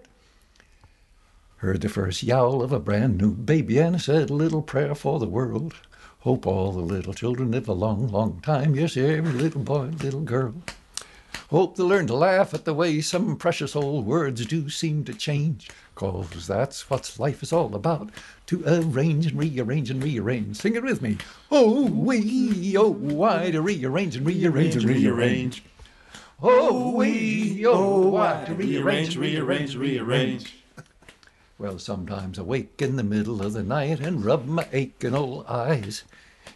Heard 1.57 1.79
the 1.79 1.87
first 1.87 2.21
yowl 2.21 2.61
of 2.61 2.73
a 2.73 2.81
brand 2.81 3.17
new 3.17 3.31
baby 3.33 3.77
and 3.77 4.01
said 4.01 4.29
a 4.29 4.33
little 4.33 4.61
prayer 4.61 4.93
for 4.93 5.19
the 5.19 5.27
world. 5.27 5.75
Hope 6.19 6.45
all 6.45 6.73
the 6.73 6.81
little 6.81 7.13
children 7.13 7.51
live 7.51 7.69
a 7.69 7.73
long, 7.73 8.09
long 8.09 8.41
time. 8.41 8.75
Yes, 8.75 8.97
every 8.97 9.31
little 9.31 9.61
boy 9.61 9.83
and 9.83 10.03
little 10.03 10.21
girl. 10.21 10.53
Hope 11.51 11.75
they 11.75 11.83
learn 11.83 12.07
to 12.07 12.15
laugh 12.15 12.53
at 12.53 12.63
the 12.63 12.73
way 12.73 13.01
some 13.01 13.35
precious 13.35 13.75
old 13.75 14.05
words 14.05 14.45
do 14.45 14.69
seem 14.69 15.03
to 15.03 15.13
change. 15.13 15.69
'Cause 15.95 16.47
that's 16.47 16.89
what 16.89 17.19
life 17.19 17.43
is 17.43 17.51
all 17.51 17.75
about. 17.75 18.09
To 18.47 18.63
arrange 18.65 19.25
and 19.25 19.37
rearrange 19.37 19.89
and 19.89 20.01
rearrange. 20.01 20.55
Sing 20.55 20.75
it 20.75 20.83
with 20.83 21.01
me. 21.01 21.17
Oh, 21.51 21.87
we, 21.87 22.77
oh, 22.77 22.87
why 22.87 23.51
to 23.51 23.61
rearrange 23.61 24.15
and 24.15 24.25
rearrange 24.25 24.77
and 24.77 24.85
rearrange. 24.85 25.61
Oh, 26.41 26.95
we, 26.95 27.65
oh, 27.67 27.73
oh, 27.73 28.07
why 28.07 28.45
to 28.47 28.55
rearrange, 28.55 29.17
rearrange, 29.17 29.75
rearrange. 29.75 30.53
Well, 31.59 31.77
sometimes 31.79 32.39
I 32.39 32.43
wake 32.43 32.81
in 32.81 32.95
the 32.95 33.03
middle 33.03 33.43
of 33.43 33.51
the 33.51 33.61
night 33.61 33.99
and 33.99 34.23
rub 34.23 34.47
my 34.47 34.67
aching 34.71 35.13
old 35.13 35.45
eyes. 35.47 36.05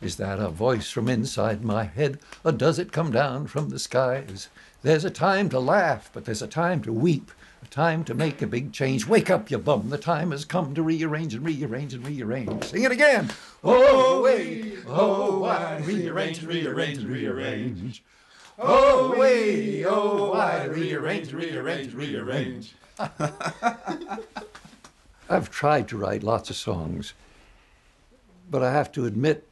Is 0.02 0.16
that 0.16 0.40
a 0.40 0.50
voice 0.50 0.90
from 0.90 1.10
inside 1.10 1.64
my 1.64 1.84
head, 1.84 2.20
or 2.44 2.52
does 2.52 2.80
it 2.80 2.92
come 2.92 3.12
down 3.12 3.48
from 3.48 3.70
the 3.70 3.78
skies? 3.78 4.48
There's 4.86 5.04
a 5.04 5.10
time 5.10 5.50
to 5.50 5.60
laugh, 5.60 6.12
but 6.14 6.26
there's 6.26 6.44
a 6.44 6.48
time 6.48 6.84
to 6.84 6.94
weep, 6.94 7.32
a 7.64 7.66
time 7.66 8.04
to 8.04 8.14
make 8.14 8.44
a 8.44 8.46
big 8.46 8.72
change. 8.72 9.08
Wake 9.08 9.32
up, 9.32 9.50
you 9.50 9.58
bum, 9.58 9.90
the 9.90 9.98
time 9.98 10.30
has 10.30 10.46
come 10.46 10.76
to 10.76 10.84
rearrange 10.84 11.34
and 11.34 11.44
rearrange 11.44 11.96
and 11.96 12.06
rearrange. 12.06 12.66
Sing 12.66 12.84
it 12.84 12.92
again. 12.92 13.32
Oh, 13.64 14.22
wait, 14.22 14.78
oh, 14.86 15.40
why, 15.40 15.82
rearrange 15.84 16.44
rearrange 16.44 17.04
rearrange. 17.04 18.04
Oh, 18.60 19.16
wait, 19.18 19.86
oh, 19.86 20.30
why, 20.30 20.66
rearrange, 20.66 21.34
rearrange, 21.34 21.96
rearrange. 21.96 22.76
I've 25.28 25.50
tried 25.50 25.88
to 25.88 25.98
write 25.98 26.22
lots 26.22 26.52
of 26.52 26.58
songs, 26.58 27.16
but 28.52 28.62
I 28.62 28.72
have 28.72 28.92
to 28.92 29.06
admit 29.08 29.48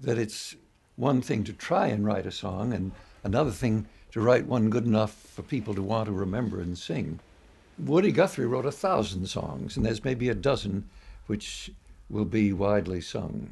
that 0.00 0.18
it's 0.18 0.56
one 0.96 1.22
thing 1.22 1.44
to 1.44 1.52
try 1.52 1.86
and 1.86 2.04
write 2.04 2.26
a 2.26 2.32
song 2.32 2.72
and 2.72 2.90
another 3.22 3.52
thing 3.52 3.86
to 4.12 4.20
write 4.20 4.46
one 4.46 4.70
good 4.70 4.86
enough 4.86 5.12
for 5.12 5.42
people 5.42 5.74
to 5.74 5.82
want 5.82 6.06
to 6.06 6.12
remember 6.12 6.60
and 6.60 6.78
sing. 6.78 7.20
Woody 7.78 8.10
Guthrie 8.10 8.46
wrote 8.46 8.66
a 8.66 8.72
thousand 8.72 9.26
songs, 9.26 9.76
and 9.76 9.86
there's 9.86 10.04
maybe 10.04 10.28
a 10.28 10.34
dozen 10.34 10.88
which 11.26 11.70
will 12.10 12.24
be 12.24 12.52
widely 12.52 13.00
sung. 13.00 13.50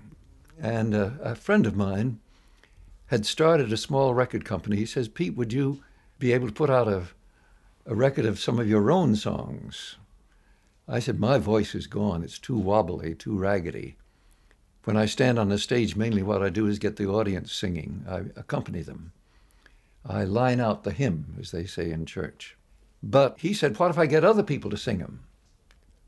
And 0.60 0.94
uh, 0.94 1.10
a 1.22 1.34
friend 1.34 1.66
of 1.66 1.76
mine 1.76 2.18
had 3.06 3.26
started 3.26 3.72
a 3.72 3.76
small 3.76 4.14
record 4.14 4.44
company. 4.44 4.76
He 4.76 4.86
says, 4.86 5.08
Pete, 5.08 5.36
would 5.36 5.52
you 5.52 5.82
be 6.18 6.32
able 6.32 6.48
to 6.48 6.52
put 6.52 6.70
out 6.70 6.88
a, 6.88 7.04
a 7.84 7.94
record 7.94 8.24
of 8.24 8.40
some 8.40 8.58
of 8.58 8.68
your 8.68 8.90
own 8.90 9.14
songs? 9.14 9.96
I 10.88 10.98
said, 10.98 11.20
My 11.20 11.38
voice 11.38 11.74
is 11.74 11.86
gone. 11.86 12.24
It's 12.24 12.38
too 12.38 12.56
wobbly, 12.56 13.14
too 13.14 13.36
raggedy. 13.36 13.96
When 14.84 14.96
I 14.96 15.06
stand 15.06 15.38
on 15.38 15.48
the 15.48 15.58
stage, 15.58 15.96
mainly 15.96 16.22
what 16.22 16.42
I 16.42 16.48
do 16.48 16.66
is 16.66 16.78
get 16.78 16.96
the 16.96 17.08
audience 17.08 17.52
singing. 17.52 18.04
I 18.08 18.18
accompany 18.38 18.82
them. 18.82 19.12
I 20.08 20.24
line 20.24 20.60
out 20.60 20.84
the 20.84 20.92
hymn, 20.92 21.34
as 21.40 21.50
they 21.50 21.66
say 21.66 21.90
in 21.90 22.06
church. 22.06 22.56
But 23.02 23.36
he 23.40 23.52
said, 23.52 23.78
What 23.78 23.90
if 23.90 23.98
I 23.98 24.06
get 24.06 24.24
other 24.24 24.42
people 24.42 24.70
to 24.70 24.76
sing 24.76 24.98
them? 24.98 25.20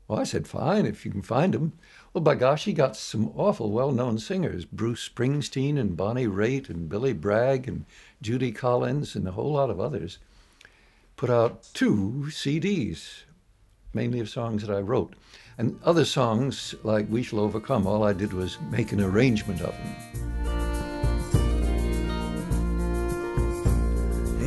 Well, 0.07 0.19
I 0.19 0.23
said, 0.23 0.47
Fine, 0.47 0.85
if 0.85 1.05
you 1.05 1.11
can 1.11 1.21
find 1.21 1.53
them. 1.53 1.73
Well, 2.13 2.23
by 2.23 2.35
gosh, 2.35 2.65
he 2.65 2.73
got 2.73 2.95
some 2.95 3.31
awful 3.35 3.71
well 3.71 3.91
known 3.91 4.17
singers 4.17 4.65
Bruce 4.65 5.07
Springsteen 5.07 5.77
and 5.77 5.95
Bonnie 5.95 6.27
Raitt 6.27 6.69
and 6.69 6.89
Billy 6.89 7.13
Bragg 7.13 7.67
and 7.67 7.85
Judy 8.21 8.51
Collins 8.51 9.15
and 9.15 9.27
a 9.27 9.31
whole 9.31 9.53
lot 9.53 9.69
of 9.69 9.79
others. 9.79 10.17
Put 11.15 11.29
out 11.29 11.67
two 11.73 12.25
CDs, 12.29 13.23
mainly 13.93 14.19
of 14.19 14.29
songs 14.29 14.65
that 14.65 14.75
I 14.75 14.79
wrote. 14.79 15.15
And 15.57 15.77
other 15.83 16.05
songs 16.05 16.73
like 16.83 17.09
We 17.09 17.21
Shall 17.21 17.41
Overcome, 17.41 17.85
all 17.85 18.03
I 18.03 18.13
did 18.13 18.31
was 18.31 18.57
make 18.71 18.93
an 18.93 19.01
arrangement 19.01 19.59
of 19.61 19.73
them. 19.73 20.58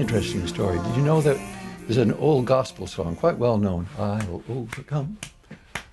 interesting 0.00 0.46
story. 0.46 0.78
Did 0.78 0.96
you 0.96 1.02
know 1.02 1.20
that 1.20 1.38
there's 1.80 1.98
an 1.98 2.14
old 2.14 2.46
gospel 2.46 2.86
song, 2.86 3.16
quite 3.16 3.36
well 3.36 3.58
known? 3.58 3.86
I'll 3.98 4.42
overcome, 4.48 5.18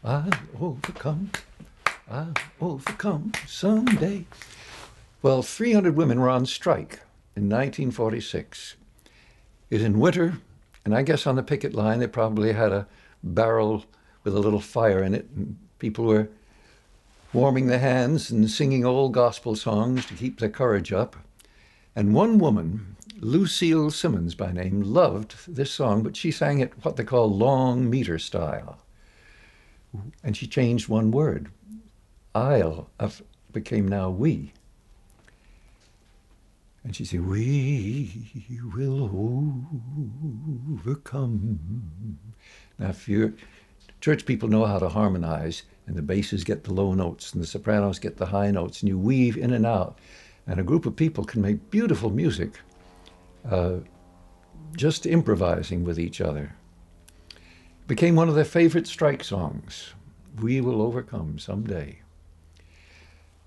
I'll 0.01 0.29
overcome, 0.61 1.31
I'll 2.09 2.33
overcome 2.61 3.33
someday. 3.45 4.25
Well, 5.21 5.41
300 5.41 5.97
women 5.97 6.21
were 6.21 6.29
on 6.29 6.45
strike 6.45 7.01
in 7.35 7.49
1946. 7.49 8.77
It 9.69 9.75
was 9.75 9.83
in 9.83 9.99
winter, 9.99 10.37
and 10.85 10.95
I 10.95 11.01
guess 11.01 11.27
on 11.27 11.35
the 11.35 11.43
picket 11.43 11.73
line 11.73 11.99
they 11.99 12.07
probably 12.07 12.53
had 12.53 12.71
a 12.71 12.87
barrel 13.21 13.83
with 14.23 14.33
a 14.33 14.39
little 14.39 14.61
fire 14.61 15.03
in 15.03 15.13
it, 15.13 15.27
and 15.35 15.57
people 15.79 16.05
were 16.05 16.29
warming 17.33 17.67
their 17.67 17.79
hands 17.79 18.31
and 18.31 18.49
singing 18.49 18.85
old 18.85 19.13
gospel 19.13 19.53
songs 19.53 20.05
to 20.05 20.13
keep 20.13 20.39
their 20.39 20.49
courage 20.49 20.93
up. 20.93 21.17
And 21.93 22.13
one 22.13 22.39
woman, 22.39 22.95
Lucille 23.19 23.89
Simmons 23.89 24.35
by 24.35 24.51
name, 24.51 24.81
loved 24.81 25.35
this 25.47 25.71
song, 25.71 26.03
but 26.03 26.15
she 26.15 26.31
sang 26.31 26.59
it 26.59 26.73
what 26.83 26.95
they 26.95 27.03
call 27.03 27.29
long 27.29 27.89
meter 27.89 28.19
style. 28.19 28.79
And 30.23 30.37
she 30.37 30.47
changed 30.47 30.87
one 30.87 31.11
word. 31.11 31.49
I'll 32.35 32.89
became 33.51 33.87
now 33.87 34.09
we. 34.09 34.53
And 36.83 36.95
she 36.95 37.05
said, 37.05 37.25
We 37.25 38.29
will 38.73 39.05
overcome. 40.77 41.59
Now, 42.77 42.89
if 42.89 43.09
you're 43.09 43.33
church 43.99 44.25
people 44.25 44.47
know 44.47 44.65
how 44.65 44.79
to 44.79 44.89
harmonize, 44.89 45.63
and 45.87 45.95
the 45.95 46.01
basses 46.01 46.43
get 46.43 46.63
the 46.63 46.73
low 46.73 46.93
notes, 46.93 47.33
and 47.33 47.41
the 47.41 47.47
sopranos 47.47 47.99
get 47.99 48.17
the 48.17 48.27
high 48.27 48.51
notes, 48.51 48.81
and 48.81 48.89
you 48.89 48.97
weave 48.97 49.37
in 49.37 49.53
and 49.53 49.65
out. 49.65 49.97
And 50.45 50.59
a 50.59 50.63
group 50.63 50.85
of 50.85 50.95
people 50.95 51.25
can 51.25 51.41
make 51.41 51.71
beautiful 51.71 52.09
music 52.09 52.59
uh, 53.49 53.77
just 54.75 55.05
improvising 55.05 55.83
with 55.83 55.99
each 55.99 56.21
other. 56.21 56.55
Became 57.87 58.15
one 58.15 58.29
of 58.29 58.35
their 58.35 58.45
favorite 58.45 58.87
strike 58.87 59.23
songs. 59.23 59.93
We 60.41 60.61
will 60.61 60.81
overcome 60.81 61.39
someday. 61.39 61.99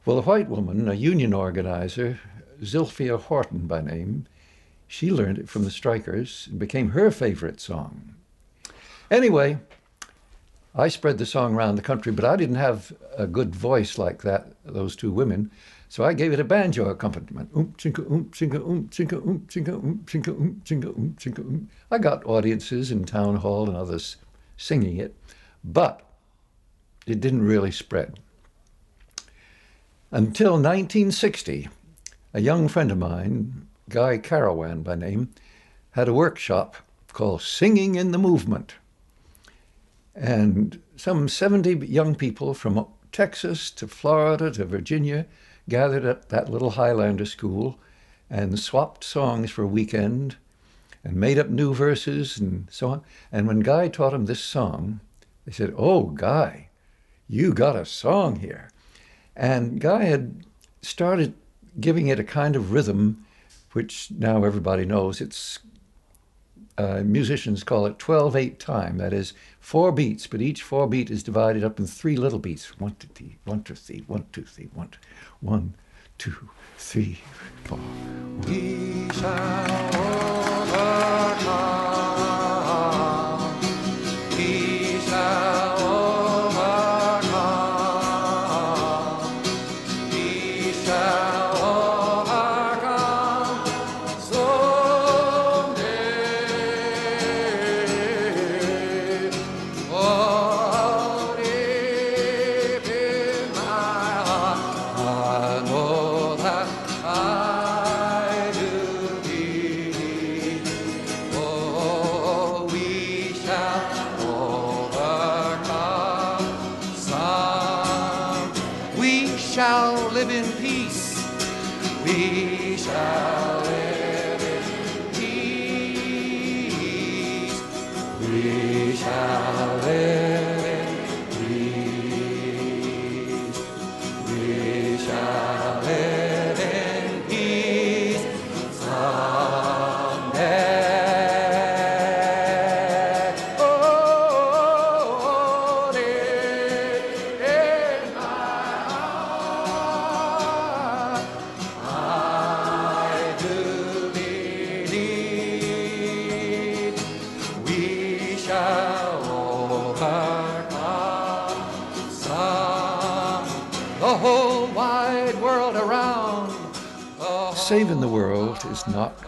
Well, 0.04 0.18
a 0.18 0.22
white 0.22 0.48
woman, 0.48 0.88
a 0.88 0.94
union 0.94 1.34
organizer, 1.34 2.18
Zilphia 2.62 3.20
Horton 3.20 3.66
by 3.66 3.82
name, 3.82 4.26
she 4.88 5.12
learned 5.12 5.38
it 5.38 5.48
from 5.48 5.64
the 5.64 5.70
strikers 5.70 6.48
and 6.50 6.58
became 6.58 6.90
her 6.90 7.10
favorite 7.10 7.60
song. 7.60 8.14
Anyway, 9.10 9.58
I 10.74 10.88
spread 10.88 11.18
the 11.18 11.26
song 11.26 11.54
around 11.54 11.76
the 11.76 11.82
country, 11.82 12.12
but 12.12 12.24
I 12.24 12.36
didn't 12.36 12.56
have 12.56 12.92
a 13.16 13.26
good 13.26 13.54
voice 13.54 13.98
like 13.98 14.22
that, 14.22 14.52
those 14.64 14.96
two 14.96 15.12
women. 15.12 15.50
So 15.90 16.04
I 16.04 16.12
gave 16.12 16.32
it 16.32 16.38
a 16.38 16.44
banjo 16.44 16.88
accompaniment. 16.88 17.52
Chinka, 17.76 18.04
chinka, 18.30 18.60
chinka, 18.90 19.20
chinka, 19.48 20.04
chinka, 20.06 20.62
chinka, 20.62 21.14
chinka. 21.16 21.66
I 21.90 21.98
got 21.98 22.24
audiences 22.24 22.92
in 22.92 23.04
town 23.04 23.34
hall 23.34 23.66
and 23.66 23.76
others 23.76 24.16
singing 24.56 24.98
it, 24.98 25.16
but 25.64 26.02
it 27.08 27.18
didn't 27.18 27.42
really 27.42 27.72
spread. 27.72 28.20
Until 30.12 30.52
1960, 30.52 31.68
a 32.34 32.40
young 32.40 32.68
friend 32.68 32.92
of 32.92 32.98
mine, 32.98 33.66
Guy 33.88 34.18
Carawan 34.18 34.84
by 34.84 34.94
name, 34.94 35.30
had 35.90 36.06
a 36.06 36.14
workshop 36.14 36.76
called 37.12 37.42
Singing 37.42 37.96
in 37.96 38.12
the 38.12 38.18
Movement. 38.18 38.76
And 40.14 40.80
some 40.94 41.28
70 41.28 41.84
young 41.88 42.14
people 42.14 42.54
from 42.54 42.86
Texas 43.10 43.72
to 43.72 43.88
Florida 43.88 44.52
to 44.52 44.64
Virginia 44.64 45.26
gathered 45.70 46.04
at 46.04 46.28
that 46.28 46.50
little 46.50 46.72
Highlander 46.72 47.24
school 47.24 47.78
and 48.28 48.58
swapped 48.58 49.02
songs 49.02 49.50
for 49.50 49.62
a 49.62 49.68
weekend 49.68 50.36
and 51.02 51.16
made 51.16 51.38
up 51.38 51.48
new 51.48 51.72
verses 51.72 52.38
and 52.38 52.68
so 52.70 52.90
on. 52.90 53.02
And 53.32 53.46
when 53.46 53.60
Guy 53.60 53.88
taught 53.88 54.12
them 54.12 54.26
this 54.26 54.40
song, 54.42 55.00
they 55.46 55.52
said, 55.52 55.72
Oh, 55.78 56.04
Guy, 56.10 56.68
you 57.26 57.54
got 57.54 57.76
a 57.76 57.86
song 57.86 58.36
here. 58.36 58.70
And 59.34 59.80
Guy 59.80 60.04
had 60.04 60.44
started 60.82 61.32
giving 61.80 62.08
it 62.08 62.20
a 62.20 62.24
kind 62.24 62.56
of 62.56 62.72
rhythm, 62.72 63.24
which 63.72 64.10
now 64.10 64.44
everybody 64.44 64.84
knows. 64.84 65.20
It's 65.20 65.60
uh, 66.78 67.02
musicians 67.04 67.64
call 67.64 67.86
it 67.86 67.98
12 67.98 68.36
8 68.36 68.58
time. 68.58 68.98
That 68.98 69.12
is 69.12 69.32
four 69.60 69.92
beats, 69.92 70.26
but 70.26 70.40
each 70.40 70.62
four 70.62 70.86
beat 70.86 71.10
is 71.10 71.22
divided 71.22 71.64
up 71.64 71.78
in 71.78 71.86
three 71.86 72.16
little 72.16 72.38
beats. 72.38 72.78
One, 72.78 72.96
two, 72.98 73.08
three, 73.14 73.38
one, 73.44 73.62
two, 73.62 73.74
three, 73.74 74.04
one, 74.06 74.24
two, 74.32 74.44
three, 74.44 74.68
one, 74.74 74.88
two, 74.88 74.98
one, 75.40 75.74
two, 76.18 76.48
three, 76.76 77.18
four. 77.64 77.78
We 78.46 79.08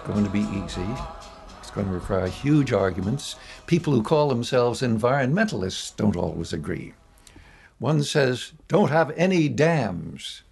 going 0.05 0.25
to 0.25 0.31
be 0.31 0.41
easy. 0.41 0.87
It's 1.61 1.71
going 1.71 1.87
to 1.87 1.93
require 1.93 2.27
huge 2.27 2.73
arguments. 2.73 3.37
People 3.67 3.93
who 3.93 4.03
call 4.03 4.29
themselves 4.29 4.83
environmentalists 4.83 5.95
don't 5.97 6.17
always 6.17 6.53
agree. 6.53 6.95
One 7.79 8.03
says, 8.03 8.53
don't 8.69 8.91
have 8.91 9.11
any 9.17 9.49
dams. 9.49 10.43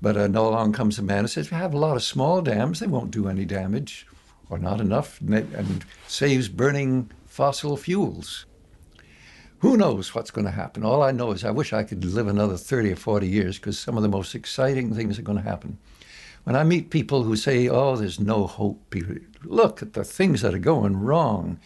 But 0.00 0.16
uh, 0.16 0.26
no 0.26 0.48
along 0.48 0.72
comes 0.72 0.98
a 0.98 1.02
man 1.02 1.24
who 1.24 1.28
says, 1.28 1.50
we 1.50 1.56
have 1.56 1.74
a 1.74 1.78
lot 1.78 1.96
of 1.96 2.02
small 2.02 2.42
dams, 2.42 2.80
they 2.80 2.86
won't 2.86 3.10
do 3.10 3.28
any 3.28 3.44
damage, 3.44 4.06
or 4.50 4.58
not 4.58 4.80
enough, 4.80 5.20
and 5.20 5.34
and 5.34 5.84
saves 6.06 6.48
burning 6.48 7.10
fossil 7.26 7.76
fuels. 7.76 8.46
Who 9.60 9.76
knows 9.76 10.14
what's 10.14 10.30
going 10.30 10.44
to 10.44 10.50
happen? 10.50 10.84
All 10.84 11.02
I 11.02 11.12
know 11.12 11.32
is 11.32 11.44
I 11.44 11.50
wish 11.50 11.72
I 11.72 11.82
could 11.82 12.04
live 12.04 12.28
another 12.28 12.56
30 12.56 12.92
or 12.92 12.96
40 12.96 13.26
years 13.26 13.58
because 13.58 13.78
some 13.78 13.96
of 13.96 14.02
the 14.02 14.08
most 14.08 14.34
exciting 14.34 14.94
things 14.94 15.18
are 15.18 15.22
going 15.22 15.38
to 15.38 15.50
happen. 15.50 15.78
When 16.46 16.54
I 16.54 16.62
meet 16.62 16.90
people 16.90 17.24
who 17.24 17.34
say, 17.34 17.68
oh, 17.68 17.96
there's 17.96 18.20
no 18.20 18.46
hope, 18.46 18.94
look 19.42 19.82
at 19.82 19.94
the 19.94 20.04
things 20.04 20.42
that 20.42 20.54
are 20.54 20.60
going 20.60 20.96
wrong. 20.96 21.58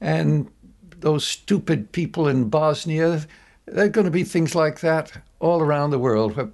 And 0.00 0.50
those 0.98 1.24
stupid 1.24 1.92
people 1.92 2.26
in 2.26 2.48
Bosnia, 2.48 3.28
there 3.66 3.84
are 3.84 3.88
going 3.88 4.06
to 4.06 4.10
be 4.10 4.24
things 4.24 4.56
like 4.56 4.80
that 4.80 5.12
all 5.38 5.60
around 5.60 5.90
the 5.90 6.00
world 6.00 6.34
where 6.34 6.50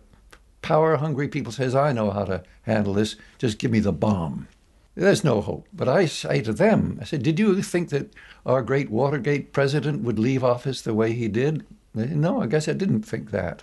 power 0.61 0.99
hungry 0.99 1.27
people 1.27 1.53
says, 1.53 1.75
I 1.75 1.93
know 1.93 2.11
how 2.11 2.27
to 2.27 2.43
handle 2.65 2.93
this, 2.93 3.17
just 3.39 3.57
give 3.57 3.71
me 3.71 3.81
the 3.81 3.93
bomb. 3.93 4.47
There's 4.95 5.25
no 5.25 5.41
hope. 5.41 5.67
But 5.73 5.89
I 5.89 6.05
say 6.05 6.43
to 6.43 6.53
them, 6.53 6.99
I 7.01 7.05
said, 7.05 7.23
did 7.23 7.39
you 7.39 7.63
think 7.63 7.89
that 7.89 8.13
our 8.45 8.61
great 8.61 8.91
Watergate 8.91 9.55
president 9.55 10.03
would 10.03 10.19
leave 10.19 10.45
office 10.45 10.83
the 10.83 10.93
way 10.93 11.15
he 11.15 11.29
did? 11.29 11.65
No, 11.95 12.43
I 12.43 12.47
guess 12.47 12.69
I 12.69 12.75
didn't 12.75 13.05
think 13.05 13.31
that. 13.31 13.63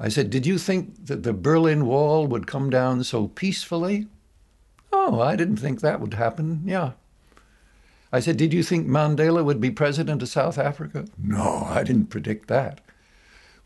I 0.00 0.08
said, 0.08 0.30
Did 0.30 0.46
you 0.46 0.58
think 0.58 1.06
that 1.06 1.22
the 1.22 1.32
Berlin 1.32 1.86
Wall 1.86 2.26
would 2.26 2.46
come 2.46 2.70
down 2.70 3.02
so 3.04 3.28
peacefully? 3.28 4.06
Oh, 4.92 5.20
I 5.20 5.36
didn't 5.36 5.56
think 5.56 5.80
that 5.80 6.00
would 6.00 6.14
happen. 6.14 6.62
Yeah. 6.64 6.92
I 8.12 8.20
said, 8.20 8.36
Did 8.36 8.52
you 8.52 8.62
think 8.62 8.86
Mandela 8.86 9.44
would 9.44 9.60
be 9.60 9.70
president 9.70 10.22
of 10.22 10.28
South 10.28 10.56
Africa? 10.58 11.06
No, 11.18 11.66
I 11.68 11.82
didn't 11.82 12.06
predict 12.10 12.48
that. 12.48 12.80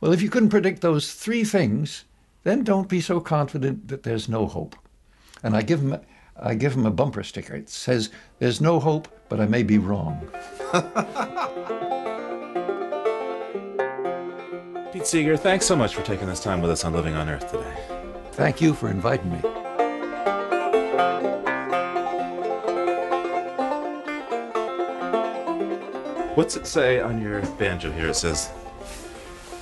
Well, 0.00 0.12
if 0.12 0.22
you 0.22 0.30
couldn't 0.30 0.48
predict 0.48 0.80
those 0.80 1.12
three 1.14 1.44
things, 1.44 2.04
then 2.42 2.64
don't 2.64 2.88
be 2.88 3.00
so 3.00 3.20
confident 3.20 3.88
that 3.88 4.02
there's 4.02 4.28
no 4.28 4.46
hope. 4.46 4.74
And 5.42 5.54
I 5.54 5.62
give 5.62 5.80
him, 5.80 6.00
I 6.36 6.54
give 6.54 6.74
him 6.74 6.86
a 6.86 6.90
bumper 6.90 7.22
sticker. 7.22 7.54
It 7.54 7.68
says, 7.68 8.10
There's 8.38 8.60
no 8.60 8.80
hope, 8.80 9.06
but 9.28 9.40
I 9.40 9.46
may 9.46 9.62
be 9.62 9.78
wrong. 9.78 10.28
Pete 14.92 15.06
Seeger, 15.06 15.38
thanks 15.38 15.64
so 15.64 15.74
much 15.74 15.94
for 15.94 16.02
taking 16.02 16.26
this 16.26 16.40
time 16.40 16.60
with 16.60 16.70
us 16.70 16.84
on 16.84 16.92
Living 16.92 17.14
on 17.14 17.26
Earth 17.26 17.50
today. 17.50 17.74
Thank 18.32 18.60
you 18.60 18.74
for 18.74 18.90
inviting 18.90 19.32
me. 19.32 19.38
What's 26.34 26.56
it 26.58 26.66
say 26.66 27.00
on 27.00 27.22
your 27.22 27.40
banjo 27.56 27.90
here? 27.90 28.08
It 28.08 28.16
says, 28.16 28.50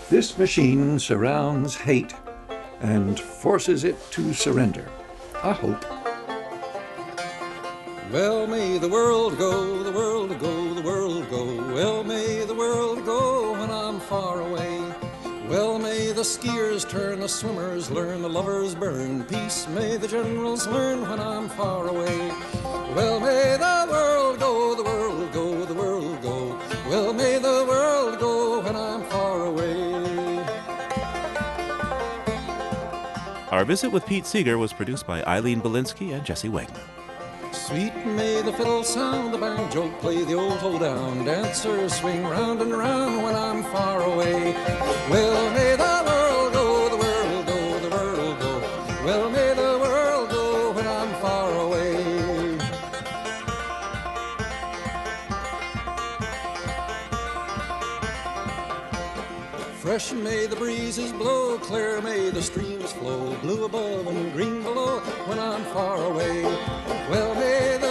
This 0.09 0.37
machine 0.37 0.99
surrounds 0.99 1.76
hate 1.76 2.12
and 2.81 3.18
forces 3.20 3.85
it 3.85 4.11
to 4.11 4.35
surrender. 4.35 4.89
I 5.45 5.53
hope. 5.53 5.85
Well, 8.11 8.49
may 8.49 8.78
the 8.78 8.89
world 8.89 9.39
go, 9.39 9.85
the 9.85 9.93
world 9.93 10.37
go, 10.41 10.74
the 10.74 10.83
world 10.83 11.31
go. 11.31 11.72
Well, 11.72 12.03
may 12.03 12.45
the 12.45 12.55
world 12.55 13.05
go 13.07 13.53
when 13.53 13.70
I'm 13.70 14.01
far 14.01 14.41
away. 14.41 14.59
Well, 15.51 15.80
may 15.80 16.12
the 16.12 16.22
skiers 16.22 16.88
turn, 16.88 17.18
the 17.18 17.28
swimmers 17.28 17.90
learn, 17.90 18.22
the 18.22 18.28
lovers 18.28 18.72
burn. 18.76 19.24
Peace 19.24 19.66
may 19.66 19.96
the 19.96 20.07
generals 20.07 20.68
learn 20.68 21.01
when 21.03 21.18
I'm 21.18 21.48
far 21.48 21.88
away. 21.88 22.30
Well, 22.94 23.18
may 23.18 23.57
the 23.59 23.86
world 23.90 24.38
go, 24.38 24.76
the 24.76 24.84
world 24.84 25.32
go, 25.32 25.64
the 25.64 25.74
world 25.74 26.22
go. 26.22 26.57
Well, 26.88 27.12
may 27.12 27.38
the 27.38 27.66
world 27.68 28.20
go 28.20 28.61
when 28.61 28.76
I'm 28.76 29.03
far 29.11 29.46
away. 29.46 30.38
Our 33.51 33.64
visit 33.64 33.90
with 33.90 34.07
Pete 34.07 34.26
Seeger 34.26 34.57
was 34.57 34.72
produced 34.72 35.05
by 35.05 35.24
Eileen 35.24 35.61
Bolinsky 35.61 36.14
and 36.14 36.24
Jesse 36.24 36.48
Wegman. 36.48 36.99
Sweet 37.70 37.94
may 38.04 38.42
the 38.42 38.52
fiddle 38.52 38.82
sound, 38.82 39.32
the 39.32 39.38
banjo 39.38 39.88
play, 40.00 40.24
the 40.24 40.34
old 40.34 40.58
hold 40.58 40.80
down. 40.80 41.24
Dancers 41.24 41.94
swing 41.94 42.24
round 42.24 42.60
and 42.60 42.76
round 42.76 43.22
when 43.22 43.36
I'm 43.36 43.62
far 43.62 44.02
away. 44.02 44.54
Well, 45.08 45.54
may 45.54 45.76
the 45.76 46.19
Fresh 60.01 60.18
may 60.18 60.46
the 60.46 60.57
breezes 60.57 61.12
blow, 61.12 61.59
clear 61.59 62.01
may 62.01 62.30
the 62.30 62.40
streams 62.40 62.90
flow, 62.92 63.36
blue 63.42 63.66
above 63.66 64.07
and 64.07 64.32
green 64.32 64.62
below 64.62 65.01
when 65.26 65.38
I'm 65.38 65.62
far 65.74 66.03
away. 66.11 66.42
Well, 67.11 67.34
may 67.34 67.76
the 67.76 67.89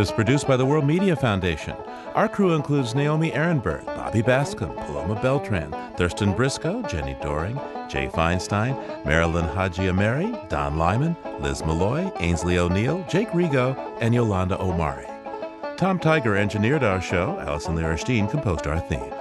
is 0.00 0.10
produced 0.10 0.48
by 0.48 0.56
the 0.56 0.64
World 0.64 0.86
Media 0.86 1.14
Foundation. 1.14 1.76
Our 2.14 2.26
crew 2.26 2.54
includes 2.54 2.94
Naomi 2.94 3.32
Arenberg, 3.32 3.84
Bobby 3.84 4.22
Bascomb, 4.22 4.74
Paloma 4.86 5.20
Beltran, 5.20 5.70
Thurston 5.96 6.32
Briscoe, 6.32 6.80
Jenni 6.82 7.20
Doering, 7.20 7.56
Jay 7.88 8.08
Feinstein, 8.08 8.74
Marilyn 9.04 9.44
Haji 9.44 9.86
Don 10.48 10.78
Lyman, 10.78 11.14
Liz 11.40 11.62
Malloy, 11.62 12.04
Aynsley 12.16 12.56
O'Neill, 12.56 13.04
Jake 13.10 13.28
Rego, 13.30 13.76
and 14.00 14.14
Yolanda 14.14 14.58
Omari. 14.58 15.06
Tom 15.76 15.98
Tiger 15.98 16.34
engineered 16.34 16.82
our 16.82 17.02
show. 17.02 17.38
Alison 17.40 17.76
Lirish 17.76 18.04
Dean 18.04 18.26
composed 18.26 18.66
our 18.66 18.80
themes. 18.80 19.14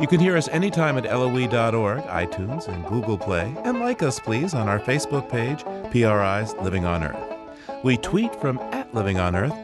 You 0.00 0.08
can 0.08 0.18
hear 0.18 0.36
us 0.36 0.48
anytime 0.48 0.98
at 0.98 1.04
LOE.org, 1.04 2.02
iTunes, 2.04 2.66
and 2.66 2.84
Google 2.86 3.18
Play, 3.18 3.54
and 3.64 3.78
like 3.78 4.02
us, 4.02 4.18
please, 4.18 4.52
on 4.52 4.68
our 4.68 4.80
Facebook 4.80 5.28
page, 5.28 5.62
PRI's 5.92 6.54
Living 6.54 6.84
on 6.84 7.04
Earth. 7.04 7.84
We 7.84 7.96
tweet 7.96 8.34
from 8.40 8.58
at 8.72 8.92
Living 8.92 9.18
on 9.18 9.36
Earth 9.36 9.63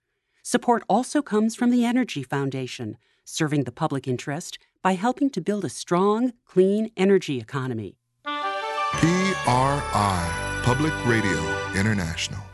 Support 0.43 0.83
also 0.89 1.21
comes 1.21 1.55
from 1.55 1.69
the 1.69 1.85
Energy 1.85 2.23
Foundation, 2.23 2.97
serving 3.23 3.65
the 3.65 3.71
public 3.71 4.07
interest 4.07 4.57
by 4.81 4.93
helping 4.93 5.29
to 5.31 5.41
build 5.41 5.63
a 5.63 5.69
strong, 5.69 6.33
clean 6.45 6.89
energy 6.97 7.39
economy. 7.39 7.97
PRI, 8.93 10.61
Public 10.63 10.93
Radio 11.05 11.39
International. 11.75 12.50